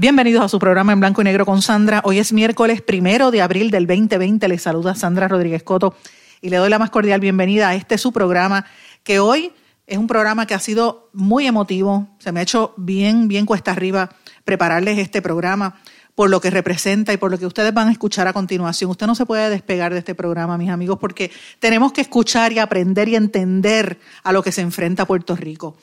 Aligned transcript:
Bienvenidos 0.00 0.42
a 0.42 0.48
su 0.48 0.58
programa 0.58 0.94
en 0.94 1.00
blanco 1.00 1.20
y 1.20 1.24
negro 1.24 1.44
con 1.44 1.60
Sandra. 1.60 2.00
Hoy 2.06 2.18
es 2.18 2.32
miércoles 2.32 2.80
primero 2.80 3.30
de 3.30 3.42
abril 3.42 3.70
del 3.70 3.86
2020. 3.86 4.48
Les 4.48 4.62
saluda 4.62 4.94
Sandra 4.94 5.28
Rodríguez 5.28 5.62
Coto 5.62 5.94
y 6.40 6.48
le 6.48 6.56
doy 6.56 6.70
la 6.70 6.78
más 6.78 6.88
cordial 6.88 7.20
bienvenida 7.20 7.68
a 7.68 7.74
este 7.74 7.98
su 7.98 8.10
programa 8.10 8.64
que 9.02 9.18
hoy 9.18 9.52
es 9.86 9.98
un 9.98 10.06
programa 10.06 10.46
que 10.46 10.54
ha 10.54 10.58
sido 10.58 11.10
muy 11.12 11.46
emotivo. 11.46 12.08
Se 12.18 12.32
me 12.32 12.40
ha 12.40 12.44
hecho 12.44 12.72
bien, 12.78 13.28
bien 13.28 13.44
cuesta 13.44 13.72
arriba 13.72 14.08
prepararles 14.44 14.96
este 14.96 15.20
programa 15.20 15.78
por 16.14 16.30
lo 16.30 16.40
que 16.40 16.48
representa 16.48 17.12
y 17.12 17.18
por 17.18 17.30
lo 17.30 17.38
que 17.38 17.44
ustedes 17.44 17.74
van 17.74 17.88
a 17.88 17.92
escuchar 17.92 18.26
a 18.26 18.32
continuación. 18.32 18.90
Usted 18.90 19.06
no 19.06 19.14
se 19.14 19.26
puede 19.26 19.50
despegar 19.50 19.92
de 19.92 19.98
este 19.98 20.14
programa, 20.14 20.56
mis 20.56 20.70
amigos, 20.70 20.96
porque 20.98 21.30
tenemos 21.58 21.92
que 21.92 22.00
escuchar 22.00 22.54
y 22.54 22.58
aprender 22.58 23.06
y 23.10 23.16
entender 23.16 24.00
a 24.22 24.32
lo 24.32 24.42
que 24.42 24.50
se 24.50 24.62
enfrenta 24.62 25.04
Puerto 25.04 25.36
Rico. 25.36 25.76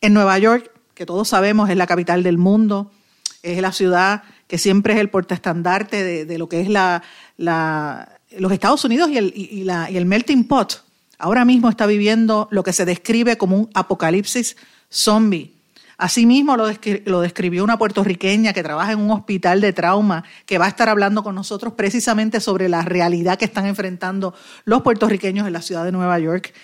En 0.00 0.14
Nueva 0.14 0.38
York, 0.38 0.70
que 0.94 1.04
todos 1.04 1.28
sabemos 1.28 1.68
es 1.68 1.76
la 1.76 1.86
capital 1.86 2.22
del 2.22 2.38
mundo, 2.38 2.92
es 3.42 3.60
la 3.60 3.72
ciudad 3.72 4.22
que 4.46 4.58
siempre 4.58 4.94
es 4.94 5.00
el 5.00 5.10
portaestandarte 5.10 6.02
de, 6.02 6.24
de 6.24 6.38
lo 6.38 6.48
que 6.48 6.60
es 6.60 6.68
la, 6.68 7.02
los 7.36 8.52
Estados 8.52 8.84
Unidos 8.84 9.10
y 9.10 9.18
el, 9.18 9.32
y, 9.34 9.64
la, 9.64 9.90
y 9.90 9.96
el 9.96 10.06
melting 10.06 10.44
pot. 10.48 10.84
Ahora 11.18 11.44
mismo 11.44 11.68
está 11.68 11.86
viviendo 11.86 12.48
lo 12.50 12.62
que 12.62 12.72
se 12.72 12.84
describe 12.84 13.36
como 13.36 13.56
un 13.56 13.70
apocalipsis 13.74 14.56
zombie. 14.90 15.54
Asimismo 15.98 16.56
lo, 16.56 16.66
lo, 17.06 17.20
describió 17.20 17.64
una 17.64 17.76
puertorriqueña 17.76 18.52
que 18.52 18.62
trabaja 18.62 18.92
en 18.92 19.00
un 19.00 19.10
hospital 19.10 19.60
de 19.60 19.72
trauma, 19.72 20.22
que 20.46 20.56
va 20.56 20.66
a 20.66 20.68
estar 20.68 20.88
hablando 20.88 21.24
con 21.24 21.34
nosotros 21.34 21.72
precisamente 21.74 22.38
sobre 22.38 22.68
la 22.68 22.82
realidad 22.82 23.36
que 23.36 23.44
están 23.44 23.66
enfrentando 23.66 24.32
los 24.64 24.82
puertorriqueños 24.82 25.46
en 25.46 25.52
la 25.52 25.60
ciudad 25.60 25.84
de 25.84 25.90
Nueva 25.90 26.18
York. 26.20 26.54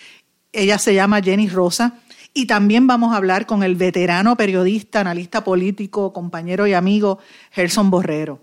Ella 0.53 0.79
se 0.79 0.95
llama 0.95 1.21
Jenny 1.21 1.49
Rosa 1.49 1.95
y 2.35 2.47
también 2.47 2.89
vamos 2.89 3.15
a 3.15 3.17
hablar 3.17 3.47
con 3.47 3.63
el 3.63 3.77
veterano 3.77 4.37
periodista, 4.37 5.01
analista 5.01 5.45
político, 5.45 6.13
compañero 6.13 6.67
y 6.67 6.75
amigo 6.75 7.21
Gerson 7.53 7.91
Borrero. 7.91 8.41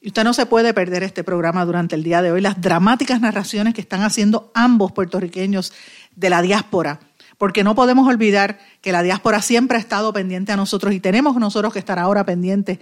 Y 0.00 0.08
usted 0.08 0.24
no 0.24 0.32
se 0.32 0.46
puede 0.46 0.72
perder 0.72 1.02
este 1.02 1.22
programa 1.22 1.64
durante 1.66 1.94
el 1.94 2.02
día 2.02 2.22
de 2.22 2.32
hoy, 2.32 2.40
las 2.40 2.60
dramáticas 2.60 3.20
narraciones 3.20 3.74
que 3.74 3.82
están 3.82 4.02
haciendo 4.02 4.50
ambos 4.54 4.92
puertorriqueños 4.92 5.74
de 6.14 6.30
la 6.30 6.40
diáspora, 6.40 7.00
porque 7.36 7.64
no 7.64 7.74
podemos 7.74 8.08
olvidar 8.08 8.58
que 8.80 8.92
la 8.92 9.02
diáspora 9.02 9.42
siempre 9.42 9.76
ha 9.76 9.80
estado 9.80 10.12
pendiente 10.14 10.52
a 10.52 10.56
nosotros 10.56 10.94
y 10.94 11.00
tenemos 11.00 11.36
nosotros 11.36 11.74
que 11.74 11.78
estar 11.78 11.98
ahora 11.98 12.24
pendientes 12.24 12.78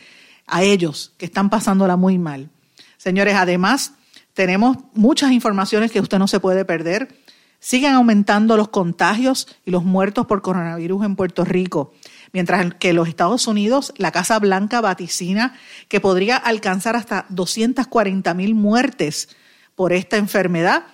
a 0.47 0.63
ellos, 0.63 1.13
que 1.19 1.27
están 1.27 1.51
pasándola 1.51 1.97
muy 1.97 2.19
mal. 2.19 2.51
Señores, 2.99 3.35
además, 3.35 3.95
tenemos 4.33 4.77
muchas 4.95 5.33
informaciones 5.33 5.91
que 5.91 6.01
usted 6.01 6.19
no 6.19 6.29
se 6.29 6.39
puede 6.39 6.65
perder 6.65 7.24
siguen 7.65 7.95
aumentando 7.95 8.59
los 8.59 8.69
contagios 8.69 9.49
y 9.65 9.71
los 9.71 9.85
muertos 9.85 10.27
por 10.27 10.43
coronavirus 10.43 11.03
en 11.07 11.17
Puerto 11.17 11.47
Rico, 11.47 11.95
mientras 12.31 12.75
que 12.75 12.93
los 12.93 13.09
Estados 13.09 13.47
Unidos 13.47 13.95
la 13.97 14.13
Casa 14.13 14.39
Blanca 14.39 14.83
vaticina 14.83 15.55
que 15.89 15.99
podría 15.99 16.37
alcanzar 16.37 16.95
hasta 16.95 17.25
240 17.31 18.35
mil 18.35 18.55
muertes 18.55 19.31
por 19.75 19.95
esta 19.95 20.19
enfermedad, 20.19 20.85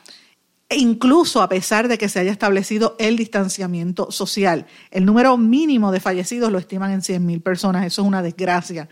e 0.68 0.76
incluso 0.76 1.42
a 1.42 1.48
pesar 1.48 1.88
de 1.88 1.98
que 1.98 2.08
se 2.08 2.20
haya 2.20 2.30
establecido 2.30 2.94
el 3.00 3.16
distanciamiento 3.16 4.12
social. 4.12 4.66
El 4.92 5.06
número 5.06 5.36
mínimo 5.36 5.90
de 5.90 5.98
fallecidos 5.98 6.52
lo 6.52 6.58
estiman 6.58 6.92
en 6.92 7.02
100 7.02 7.26
mil 7.26 7.40
personas, 7.40 7.84
eso 7.84 8.02
es 8.02 8.06
una 8.06 8.22
desgracia 8.22 8.88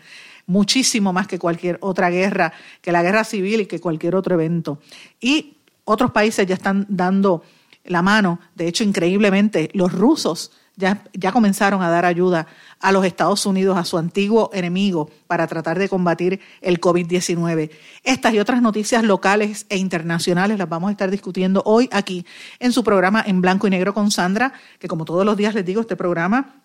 muchísimo 0.47 1.13
más 1.13 1.27
que 1.27 1.39
cualquier 1.39 1.77
otra 1.79 2.09
guerra, 2.09 2.51
que 2.81 2.91
la 2.91 3.03
guerra 3.03 3.23
civil 3.23 3.61
y 3.61 3.65
que 3.67 3.79
cualquier 3.79 4.15
otro 4.15 4.35
evento. 4.35 4.81
Y 5.21 5.55
otros 5.85 6.11
países 6.11 6.45
ya 6.45 6.55
están 6.55 6.85
dando 6.89 7.43
la 7.83 8.01
mano. 8.01 8.39
De 8.55 8.67
hecho, 8.67 8.83
increíblemente, 8.83 9.69
los 9.73 9.91
rusos 9.91 10.51
ya, 10.75 11.03
ya, 11.13 11.33
comenzaron 11.33 11.81
a 11.81 11.89
dar 11.89 12.05
ayuda 12.05 12.47
a 12.79 12.93
los 12.93 13.03
Estados 13.03 13.45
Unidos, 13.45 13.77
a 13.77 13.83
su 13.83 13.97
antiguo 13.97 14.49
enemigo, 14.53 15.09
para 15.27 15.45
tratar 15.45 15.77
de 15.77 15.89
combatir 15.89 16.39
el 16.61 16.79
COVID-19. 16.79 17.69
Estas 18.03 18.33
y 18.33 18.39
otras 18.39 18.61
noticias 18.61 19.03
locales 19.03 19.65
e 19.67 19.77
internacionales 19.77 20.57
las 20.57 20.69
vamos 20.69 20.87
a 20.87 20.91
estar 20.91 21.11
discutiendo 21.11 21.61
hoy 21.65 21.89
aquí 21.91 22.25
en 22.59 22.71
su 22.71 22.85
programa 22.85 23.21
En 23.27 23.41
Blanco 23.41 23.67
y 23.67 23.71
Negro 23.71 23.93
con 23.93 24.09
Sandra, 24.09 24.53
que 24.79 24.87
como 24.87 25.03
todos 25.03 25.25
los 25.25 25.35
días 25.35 25.53
les 25.53 25.65
digo, 25.65 25.81
este 25.81 25.97
programa 25.97 26.63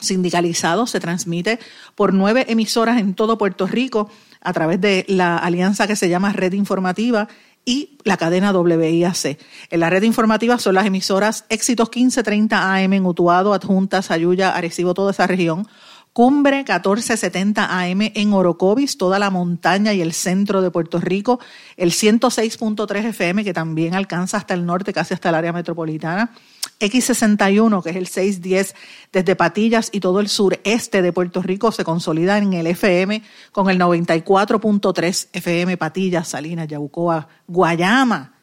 sindicalizado 0.00 0.86
se 0.86 1.00
transmite 1.00 1.58
por 1.94 2.14
nueve 2.14 2.46
emisoras 2.48 3.00
en 3.00 3.14
todo 3.14 3.38
Puerto 3.38 3.66
Rico 3.66 4.08
a 4.40 4.52
través 4.52 4.80
de 4.80 5.04
la 5.08 5.36
alianza 5.36 5.86
que 5.86 5.96
se 5.96 6.08
llama 6.08 6.32
Red 6.32 6.52
Informativa 6.52 7.28
y 7.68 7.98
la 8.04 8.16
cadena 8.16 8.50
WIAC. 8.50 9.38
En 9.68 9.80
la 9.80 9.90
red 9.90 10.02
informativa 10.02 10.58
son 10.58 10.74
las 10.74 10.86
emisoras 10.86 11.44
Éxitos 11.50 11.90
1530 11.94 12.74
AM 12.74 12.94
en 12.94 13.04
Utuado, 13.04 13.52
Adjuntas, 13.52 14.10
Ayuya, 14.10 14.56
Arecibo, 14.56 14.94
toda 14.94 15.10
esa 15.10 15.26
región. 15.26 15.68
Cumbre 16.14 16.56
1470 16.56 17.78
AM 17.78 18.00
en 18.14 18.32
Orocovis, 18.32 18.96
toda 18.96 19.18
la 19.18 19.28
montaña 19.28 19.92
y 19.92 20.00
el 20.00 20.14
centro 20.14 20.62
de 20.62 20.70
Puerto 20.70 20.98
Rico. 20.98 21.40
El 21.76 21.90
106.3 21.92 23.04
FM 23.04 23.44
que 23.44 23.52
también 23.52 23.94
alcanza 23.94 24.38
hasta 24.38 24.54
el 24.54 24.64
norte, 24.64 24.94
casi 24.94 25.12
hasta 25.12 25.28
el 25.28 25.34
área 25.34 25.52
metropolitana. 25.52 26.32
X61, 26.80 27.82
que 27.82 27.90
es 27.90 27.96
el 27.96 28.06
610 28.06 28.74
desde 29.12 29.36
Patillas 29.36 29.88
y 29.92 30.00
todo 30.00 30.20
el 30.20 30.28
sureste 30.28 31.02
de 31.02 31.12
Puerto 31.12 31.42
Rico, 31.42 31.72
se 31.72 31.84
consolida 31.84 32.38
en 32.38 32.52
el 32.52 32.66
FM 32.66 33.22
con 33.52 33.68
el 33.68 33.78
94.3 33.78 35.28
FM 35.32 35.76
Patillas, 35.76 36.28
Salinas, 36.28 36.68
Yabucoa, 36.68 37.28
Guayama, 37.46 38.34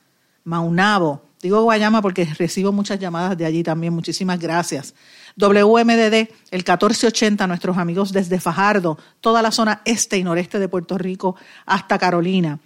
Maunabo. 0.43 1.23
Digo 1.41 1.61
Guayama 1.61 2.01
porque 2.01 2.25
recibo 2.37 2.71
muchas 2.71 2.99
llamadas 2.99 3.37
de 3.37 3.45
allí 3.45 3.61
también. 3.61 3.93
Muchísimas 3.93 4.39
gracias. 4.39 4.95
WMDD, 5.37 6.29
el 6.51 6.63
1480, 6.63 7.45
nuestros 7.47 7.77
amigos 7.77 8.11
desde 8.11 8.39
Fajardo, 8.39 8.97
toda 9.21 9.41
la 9.41 9.51
zona 9.51 9.81
este 9.85 10.17
y 10.17 10.23
noreste 10.23 10.59
de 10.59 10.67
Puerto 10.67 10.97
Rico 10.97 11.35
hasta 11.65 11.99
Carolina. 11.99 12.59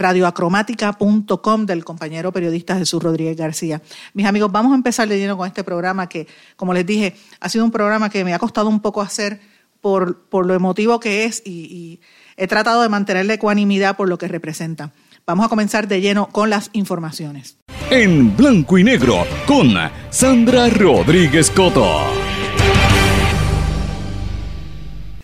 del 1.65 1.85
compañero 1.85 2.31
periodista 2.31 2.75
Jesús 2.75 3.01
Rodríguez 3.01 3.37
García. 3.37 3.81
Mis 4.13 4.25
amigos, 4.25 4.51
vamos 4.51 4.71
a 4.71 4.75
empezar 4.75 5.07
de 5.07 5.19
lleno 5.19 5.37
con 5.37 5.47
este 5.47 5.63
programa 5.63 6.09
que, 6.09 6.27
como 6.55 6.73
les 6.73 6.85
dije, 6.85 7.15
ha 7.39 7.47
sido 7.47 7.63
un 7.63 7.71
programa 7.71 8.09
que 8.09 8.23
me 8.25 8.33
ha 8.33 8.39
costado 8.39 8.67
un 8.69 8.79
poco 8.79 9.01
hacer 9.01 9.39
por, 9.81 10.19
por 10.23 10.45
lo 10.45 10.55
emotivo 10.55 10.99
que 10.99 11.25
es 11.25 11.43
y, 11.45 11.51
y 11.51 11.99
he 12.35 12.47
tratado 12.47 12.81
de 12.81 12.89
mantener 12.89 13.25
la 13.25 13.35
ecuanimidad 13.35 13.95
por 13.95 14.09
lo 14.09 14.17
que 14.17 14.27
representa. 14.27 14.91
Vamos 15.27 15.45
a 15.45 15.49
comenzar 15.49 15.87
de 15.87 16.01
lleno 16.01 16.27
con 16.29 16.49
las 16.49 16.71
informaciones. 16.73 17.57
En 17.91 18.35
blanco 18.35 18.79
y 18.79 18.83
negro 18.83 19.25
con 19.45 19.73
Sandra 20.09 20.69
Rodríguez 20.69 21.51
Coto. 21.51 22.28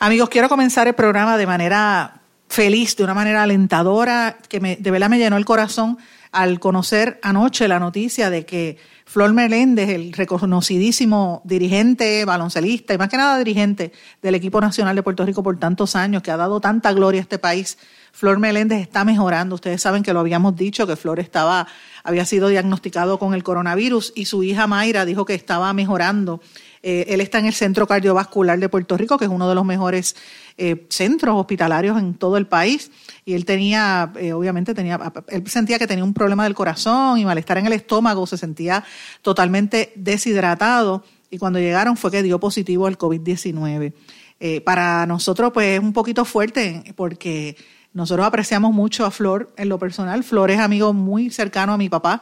Amigos, 0.05 0.29
quiero 0.29 0.49
comenzar 0.49 0.87
el 0.87 0.93
programa 0.93 1.35
de 1.35 1.47
manera 1.47 2.21
feliz, 2.47 2.95
de 2.95 3.03
una 3.03 3.15
manera 3.15 3.41
alentadora, 3.41 4.37
que 4.49 4.59
me, 4.59 4.75
de 4.75 4.91
verdad 4.91 5.09
me 5.09 5.17
llenó 5.17 5.35
el 5.35 5.45
corazón 5.45 5.97
al 6.31 6.59
conocer 6.59 7.19
anoche 7.23 7.67
la 7.67 7.79
noticia 7.79 8.29
de 8.29 8.45
que 8.45 8.77
Flor 9.05 9.33
Meléndez, 9.33 9.89
el 9.89 10.13
reconocidísimo 10.13 11.41
dirigente, 11.43 12.23
baloncelista 12.23 12.93
y 12.93 12.99
más 12.99 13.09
que 13.09 13.17
nada 13.17 13.39
dirigente 13.39 13.93
del 14.21 14.35
equipo 14.35 14.61
nacional 14.61 14.95
de 14.95 15.01
Puerto 15.01 15.25
Rico 15.25 15.41
por 15.41 15.57
tantos 15.57 15.95
años, 15.95 16.21
que 16.21 16.29
ha 16.29 16.37
dado 16.37 16.61
tanta 16.61 16.93
gloria 16.93 17.21
a 17.21 17.23
este 17.23 17.39
país, 17.39 17.79
Flor 18.11 18.37
Meléndez 18.37 18.81
está 18.81 19.05
mejorando. 19.05 19.55
Ustedes 19.55 19.81
saben 19.81 20.03
que 20.03 20.13
lo 20.13 20.19
habíamos 20.19 20.55
dicho, 20.55 20.85
que 20.85 20.95
Flor 20.95 21.19
estaba, 21.19 21.67
había 22.03 22.25
sido 22.25 22.47
diagnosticado 22.47 23.17
con 23.17 23.33
el 23.33 23.43
coronavirus 23.43 24.13
y 24.15 24.25
su 24.25 24.43
hija 24.43 24.67
Mayra 24.67 25.03
dijo 25.03 25.25
que 25.25 25.33
estaba 25.33 25.73
mejorando. 25.73 26.41
Eh, 26.87 27.07
él 27.09 27.19
está 27.19 27.39
en 27.39 27.47
el 27.47 27.53
Centro 27.55 27.87
Cardiovascular 27.87 28.59
de 28.59 28.69
Puerto 28.69 28.95
Rico, 28.95 29.17
que 29.17 29.25
es 29.25 29.31
uno 29.31 29.49
de 29.49 29.55
los 29.55 29.65
mejores 29.65 30.15
eh, 30.55 30.85
centros 30.89 31.35
hospitalarios 31.35 31.97
en 31.97 32.13
todo 32.13 32.37
el 32.37 32.45
país 32.45 32.91
y 33.25 33.33
él 33.33 33.43
tenía, 33.43 34.13
eh, 34.17 34.33
obviamente 34.33 34.75
tenía, 34.75 35.11
él 35.29 35.47
sentía 35.47 35.79
que 35.79 35.87
tenía 35.87 36.03
un 36.03 36.13
problema 36.13 36.43
del 36.43 36.53
corazón 36.53 37.17
y 37.17 37.25
malestar 37.25 37.57
en 37.57 37.65
el 37.65 37.73
estómago, 37.73 38.27
se 38.27 38.37
sentía 38.37 38.83
totalmente 39.23 39.93
deshidratado 39.95 41.03
y 41.31 41.39
cuando 41.39 41.57
llegaron 41.57 41.97
fue 41.97 42.11
que 42.11 42.21
dio 42.21 42.39
positivo 42.39 42.85
al 42.85 42.99
COVID-19. 42.99 43.93
Eh, 44.39 44.61
para 44.61 45.07
nosotros 45.07 45.51
pues 45.51 45.79
es 45.79 45.79
un 45.79 45.91
poquito 45.91 46.23
fuerte 46.23 46.93
porque 46.95 47.57
nosotros 47.93 48.27
apreciamos 48.27 48.73
mucho 48.73 49.05
a 49.07 49.11
Flor 49.11 49.51
en 49.57 49.69
lo 49.69 49.79
personal. 49.79 50.23
Flor 50.23 50.51
es 50.51 50.59
amigo 50.59 50.93
muy 50.93 51.31
cercano 51.31 51.73
a 51.73 51.77
mi 51.77 51.89
papá 51.89 52.21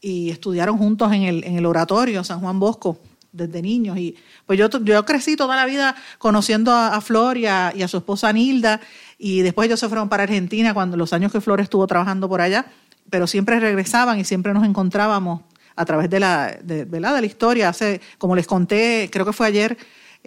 y 0.00 0.30
estudiaron 0.30 0.78
juntos 0.78 1.12
en 1.12 1.22
el, 1.24 1.42
en 1.42 1.56
el 1.56 1.66
oratorio 1.66 2.22
San 2.22 2.38
Juan 2.38 2.60
Bosco 2.60 3.00
desde 3.36 3.62
niños. 3.62 3.98
Y 3.98 4.16
pues 4.46 4.58
yo, 4.58 4.68
yo 4.68 5.04
crecí 5.04 5.36
toda 5.36 5.56
la 5.56 5.66
vida 5.66 5.96
conociendo 6.18 6.72
a, 6.72 7.00
Flor 7.00 7.36
y 7.36 7.46
a, 7.46 7.88
su 7.88 7.98
esposa 7.98 8.32
Nilda, 8.32 8.80
y 9.18 9.42
después 9.42 9.66
ellos 9.66 9.80
se 9.80 9.88
fueron 9.88 10.08
para 10.08 10.24
Argentina 10.24 10.74
cuando 10.74 10.96
los 10.96 11.12
años 11.12 11.32
que 11.32 11.40
Flor 11.40 11.60
estuvo 11.60 11.86
trabajando 11.86 12.28
por 12.28 12.40
allá, 12.40 12.66
pero 13.10 13.26
siempre 13.26 13.60
regresaban 13.60 14.18
y 14.18 14.24
siempre 14.24 14.52
nos 14.52 14.64
encontrábamos 14.64 15.42
a 15.76 15.84
través 15.84 16.10
de 16.10 16.20
la, 16.20 16.58
de, 16.62 16.84
de 16.84 17.00
la 17.00 17.24
historia. 17.24 17.68
Hace, 17.68 18.00
como 18.18 18.34
les 18.34 18.46
conté, 18.46 19.08
creo 19.12 19.24
que 19.24 19.32
fue 19.32 19.46
ayer 19.46 19.76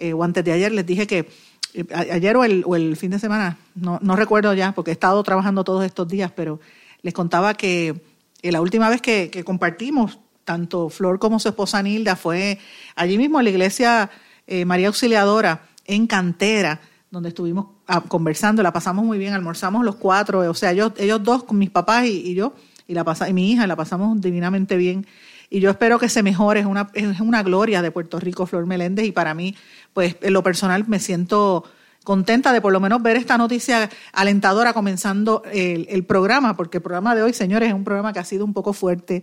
eh, 0.00 0.14
o 0.14 0.24
antes 0.24 0.42
de 0.42 0.52
ayer, 0.52 0.72
les 0.72 0.86
dije 0.86 1.06
que 1.06 1.28
eh, 1.74 1.84
ayer 1.94 2.34
o 2.34 2.44
el, 2.44 2.62
o 2.66 2.74
el, 2.74 2.96
fin 2.96 3.10
de 3.10 3.18
semana, 3.18 3.58
no, 3.74 3.98
no 4.00 4.16
recuerdo 4.16 4.54
ya, 4.54 4.72
porque 4.72 4.90
he 4.90 4.94
estado 4.94 5.22
trabajando 5.22 5.62
todos 5.62 5.84
estos 5.84 6.08
días, 6.08 6.32
pero 6.34 6.58
les 7.02 7.12
contaba 7.12 7.52
que 7.52 8.00
eh, 8.40 8.50
la 8.50 8.62
última 8.62 8.88
vez 8.88 9.02
que, 9.02 9.28
que 9.30 9.44
compartimos 9.44 10.18
tanto 10.50 10.88
Flor 10.88 11.20
como 11.20 11.38
su 11.38 11.46
esposa 11.46 11.80
Nilda, 11.80 12.16
fue 12.16 12.58
allí 12.96 13.16
mismo 13.16 13.38
en 13.38 13.44
la 13.44 13.50
iglesia 13.50 14.10
eh, 14.48 14.64
María 14.64 14.88
Auxiliadora, 14.88 15.68
en 15.86 16.08
Cantera, 16.08 16.80
donde 17.08 17.28
estuvimos 17.28 17.66
ah, 17.86 18.02
conversando, 18.08 18.60
la 18.60 18.72
pasamos 18.72 19.04
muy 19.04 19.16
bien, 19.16 19.32
almorzamos 19.32 19.84
los 19.84 19.94
cuatro, 19.94 20.40
o 20.40 20.54
sea, 20.54 20.72
ellos, 20.72 20.90
ellos 20.96 21.22
dos 21.22 21.44
con 21.44 21.56
mis 21.56 21.70
papás 21.70 22.06
y, 22.06 22.34
yo, 22.34 22.52
y, 22.88 22.94
la 22.94 23.04
y 23.28 23.32
mi 23.32 23.52
hija, 23.52 23.68
la 23.68 23.76
pasamos 23.76 24.20
divinamente 24.20 24.76
bien. 24.76 25.06
Y 25.50 25.60
yo 25.60 25.70
espero 25.70 26.00
que 26.00 26.08
se 26.08 26.24
mejore, 26.24 26.58
es 26.58 26.66
una, 26.66 26.90
es 26.94 27.20
una 27.20 27.44
gloria 27.44 27.80
de 27.80 27.92
Puerto 27.92 28.18
Rico, 28.18 28.44
Flor 28.44 28.66
Meléndez, 28.66 29.06
y 29.06 29.12
para 29.12 29.34
mí, 29.34 29.54
pues 29.92 30.16
en 30.20 30.32
lo 30.32 30.42
personal 30.42 30.84
me 30.88 30.98
siento 30.98 31.62
contenta 32.02 32.52
de 32.52 32.60
por 32.60 32.72
lo 32.72 32.80
menos 32.80 33.02
ver 33.02 33.16
esta 33.16 33.38
noticia 33.38 33.88
alentadora 34.12 34.72
comenzando 34.72 35.44
el, 35.52 36.04
programa, 36.04 36.56
porque 36.56 36.78
el 36.78 36.82
programa 36.82 37.14
de 37.14 37.22
hoy, 37.22 37.32
señores, 37.32 37.68
es 37.68 37.74
un 37.74 37.84
programa 37.84 38.12
que 38.12 38.18
ha 38.18 38.24
sido 38.24 38.44
un 38.44 38.52
poco 38.52 38.72
fuerte 38.72 39.22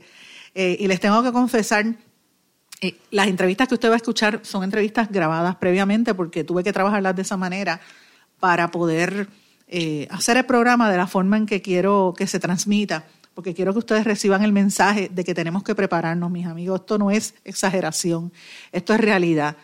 eh, 0.60 0.76
y 0.80 0.88
les 0.88 1.00
tengo 1.00 1.22
que 1.22 1.32
confesar, 1.32 1.86
eh, 2.82 2.98
las 3.12 3.28
entrevistas 3.28 3.68
que 3.68 3.76
usted 3.76 3.90
va 3.90 3.94
a 3.94 3.98
escuchar 3.98 4.40
son 4.42 4.64
entrevistas 4.64 5.08
grabadas 5.12 5.56
previamente 5.58 6.16
porque 6.16 6.44
tuve 6.44 6.64
que 6.64 6.74
trabajarlas 6.74 7.16
de 7.16 7.22
esa 7.22 7.38
manera 7.38 7.80
para 8.40 8.72
poder 8.72 9.30
eh, 9.68 10.08
hacer 10.10 10.36
el 10.36 10.48
programa 10.48 10.90
de 10.90 10.98
la 10.98 11.06
forma 11.06 11.38
en 11.38 11.46
que 11.46 11.62
quiero 11.62 12.16
que 12.18 12.26
se 12.26 12.40
transmita, 12.40 13.06
porque 13.36 13.54
quiero 13.54 13.72
que 13.72 13.78
ustedes 13.78 14.04
reciban 14.04 14.44
el 14.44 14.52
mensaje 14.52 15.12
de 15.14 15.24
que 15.24 15.36
tenemos 15.36 15.62
que 15.62 15.76
prepararnos, 15.76 16.32
mis 16.32 16.48
amigos. 16.48 16.80
Esto 16.80 16.98
no 16.98 17.12
es 17.12 17.36
exageración, 17.44 18.34
esto 18.72 18.96
es 18.96 19.00
realidad. 19.00 19.58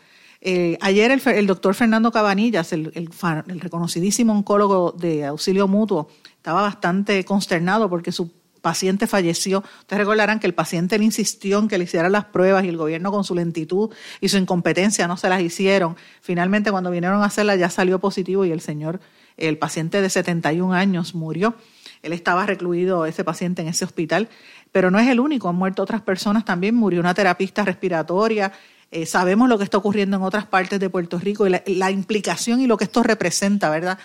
ayer 0.80 1.10
el, 1.26 1.48
doctor 1.48 1.74
Fernando 1.74 2.12
Cabanillas, 2.12 2.72
el, 2.72 3.10
reconocidísimo 3.48 4.32
oncólogo 4.32 4.92
de 4.92 5.26
auxilio 5.26 5.68
mutuo, 5.68 6.08
estaba 6.38 6.62
bastante 6.62 7.26
consternado 7.26 7.90
porque 7.90 8.12
su 8.12 8.43
paciente 8.64 9.08
falleció. 9.08 9.62
Ustedes 9.82 10.00
recordarán 10.00 10.40
que 10.40 10.48
el 10.48 10.54
paciente 10.54 10.98
le 10.98 11.04
insistió 11.04 11.60
en 11.60 11.68
que 11.68 11.78
le 11.78 11.84
hicieran 11.84 12.14
las 12.14 12.26
pruebas 12.26 12.64
y 12.64 12.70
el 12.70 12.78
gobierno 12.78 13.12
con 13.12 13.26
su 13.26 13.36
lentitud 13.36 13.92
y 14.22 14.30
su 14.30 14.38
incompetencia 14.38 15.06
no 15.06 15.18
se 15.18 15.28
las 15.28 15.42
hicieron. 15.42 15.98
Finalmente 16.22 16.72
cuando 16.72 16.90
vinieron 16.90 17.22
a 17.22 17.26
hacerla 17.26 17.58
ya 17.58 17.70
salió 17.70 18.00
positivo 18.00 18.46
y 18.46 18.52
el 18.52 18.62
señor, 18.62 19.02
el 19.36 19.58
paciente 19.58 20.02
de 20.02 20.10
71 20.10 20.74
años 20.74 21.14
murió. 21.14 21.56
Él 22.04 22.14
estaba 22.14 22.46
recluido, 22.46 23.06
ese 23.06 23.26
paciente, 23.26 23.62
en 23.62 23.68
ese 23.68 23.84
hospital, 23.84 24.30
pero 24.72 24.90
no 24.92 24.98
es 24.98 25.10
el 25.10 25.20
único, 25.20 25.50
han 25.50 25.56
muerto 25.56 25.84
otras 25.84 26.02
personas 26.02 26.46
también, 26.46 26.74
murió 26.74 27.02
una 27.02 27.14
terapista 27.14 27.66
respiratoria, 27.66 28.54
eh, 28.92 29.06
sabemos 29.06 29.50
lo 29.50 29.58
que 29.58 29.66
está 29.66 29.78
ocurriendo 29.78 30.18
en 30.18 30.24
otras 30.24 30.46
partes 30.46 30.80
de 30.80 30.90
Puerto 30.90 31.20
Rico 31.20 31.48
y 31.48 31.50
la, 31.50 31.64
la, 31.66 31.92
implicación 31.92 32.62
y 32.62 32.68
lo 32.68 32.78
que 32.78 32.84
esto 32.86 33.04
representa, 33.04 33.70
¿verdad? 33.70 33.98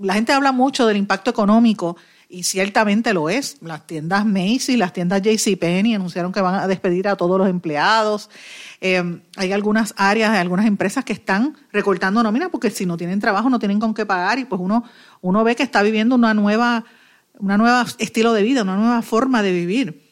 La 0.00 0.14
gente 0.14 0.32
habla 0.32 0.52
mucho 0.52 0.86
del 0.86 0.96
impacto 0.96 1.30
económico 1.30 1.96
y 2.28 2.42
ciertamente 2.42 3.14
lo 3.14 3.28
es. 3.28 3.58
Las 3.62 3.86
tiendas 3.86 4.26
Macy, 4.26 4.76
las 4.76 4.92
tiendas 4.92 5.22
JCPenney 5.22 5.94
anunciaron 5.94 6.32
que 6.32 6.40
van 6.40 6.56
a 6.56 6.66
despedir 6.66 7.08
a 7.08 7.16
todos 7.16 7.38
los 7.38 7.48
empleados. 7.48 8.30
Eh, 8.80 9.20
hay 9.36 9.52
algunas 9.52 9.94
áreas, 9.96 10.36
algunas 10.36 10.66
empresas 10.66 11.04
que 11.04 11.12
están 11.12 11.56
recortando 11.72 12.22
nómina 12.22 12.48
porque 12.48 12.70
si 12.70 12.86
no 12.86 12.96
tienen 12.96 13.20
trabajo 13.20 13.48
no 13.48 13.58
tienen 13.58 13.78
con 13.78 13.94
qué 13.94 14.04
pagar 14.04 14.38
y 14.38 14.44
pues 14.44 14.60
uno, 14.60 14.84
uno 15.20 15.44
ve 15.44 15.56
que 15.56 15.62
está 15.62 15.82
viviendo 15.82 16.14
una 16.14 16.34
nueva, 16.34 16.84
una 17.38 17.56
nueva 17.56 17.86
estilo 17.98 18.32
de 18.32 18.42
vida, 18.42 18.62
una 18.62 18.76
nueva 18.76 19.02
forma 19.02 19.42
de 19.42 19.52
vivir. 19.52 20.02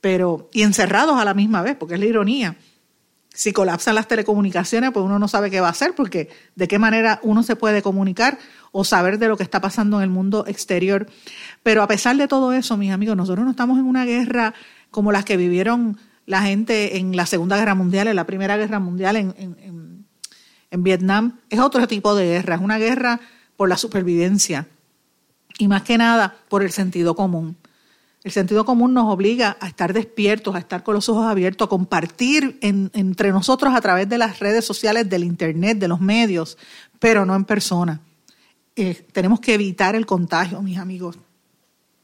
Pero, 0.00 0.50
y 0.52 0.62
encerrados 0.62 1.18
a 1.18 1.24
la 1.24 1.34
misma 1.34 1.62
vez, 1.62 1.74
porque 1.76 1.94
es 1.94 2.00
la 2.00 2.06
ironía 2.06 2.56
si 3.36 3.52
colapsan 3.52 3.94
las 3.94 4.08
telecomunicaciones, 4.08 4.92
pues 4.92 5.04
uno 5.04 5.18
no 5.18 5.28
sabe 5.28 5.50
qué 5.50 5.60
va 5.60 5.68
a 5.68 5.72
hacer, 5.72 5.94
porque 5.94 6.30
de 6.54 6.66
qué 6.66 6.78
manera 6.78 7.20
uno 7.22 7.42
se 7.42 7.54
puede 7.54 7.82
comunicar 7.82 8.38
o 8.72 8.82
saber 8.82 9.18
de 9.18 9.28
lo 9.28 9.36
que 9.36 9.42
está 9.42 9.60
pasando 9.60 9.98
en 9.98 10.04
el 10.04 10.08
mundo 10.08 10.46
exterior. 10.46 11.06
Pero 11.62 11.82
a 11.82 11.86
pesar 11.86 12.16
de 12.16 12.28
todo 12.28 12.54
eso, 12.54 12.78
mis 12.78 12.92
amigos, 12.92 13.14
nosotros 13.14 13.44
no 13.44 13.50
estamos 13.50 13.78
en 13.78 13.84
una 13.84 14.06
guerra 14.06 14.54
como 14.90 15.12
las 15.12 15.26
que 15.26 15.36
vivieron 15.36 15.98
la 16.24 16.40
gente 16.42 16.96
en 16.96 17.14
la 17.14 17.26
Segunda 17.26 17.58
Guerra 17.58 17.74
Mundial, 17.74 18.08
en 18.08 18.16
la 18.16 18.24
Primera 18.24 18.56
Guerra 18.56 18.80
Mundial, 18.80 19.16
en, 19.16 19.34
en, 19.36 20.06
en 20.70 20.82
Vietnam. 20.82 21.38
Es 21.50 21.60
otro 21.60 21.86
tipo 21.86 22.14
de 22.14 22.24
guerra, 22.24 22.54
es 22.54 22.62
una 22.62 22.78
guerra 22.78 23.20
por 23.58 23.68
la 23.68 23.76
supervivencia 23.76 24.66
y 25.58 25.68
más 25.68 25.82
que 25.82 25.98
nada 25.98 26.36
por 26.48 26.62
el 26.62 26.72
sentido 26.72 27.14
común. 27.14 27.58
El 28.26 28.32
sentido 28.32 28.64
común 28.64 28.92
nos 28.92 29.04
obliga 29.04 29.56
a 29.60 29.68
estar 29.68 29.92
despiertos, 29.92 30.56
a 30.56 30.58
estar 30.58 30.82
con 30.82 30.96
los 30.96 31.08
ojos 31.08 31.26
abiertos, 31.26 31.66
a 31.66 31.68
compartir 31.68 32.58
entre 32.60 33.30
nosotros 33.30 33.72
a 33.72 33.80
través 33.80 34.08
de 34.08 34.18
las 34.18 34.40
redes 34.40 34.64
sociales, 34.64 35.08
del 35.08 35.22
Internet, 35.22 35.78
de 35.78 35.86
los 35.86 36.00
medios, 36.00 36.58
pero 36.98 37.24
no 37.24 37.36
en 37.36 37.44
persona. 37.44 38.00
Eh, 38.74 39.06
tenemos 39.12 39.38
que 39.38 39.54
evitar 39.54 39.94
el 39.94 40.06
contagio, 40.06 40.60
mis 40.60 40.76
amigos. 40.76 41.16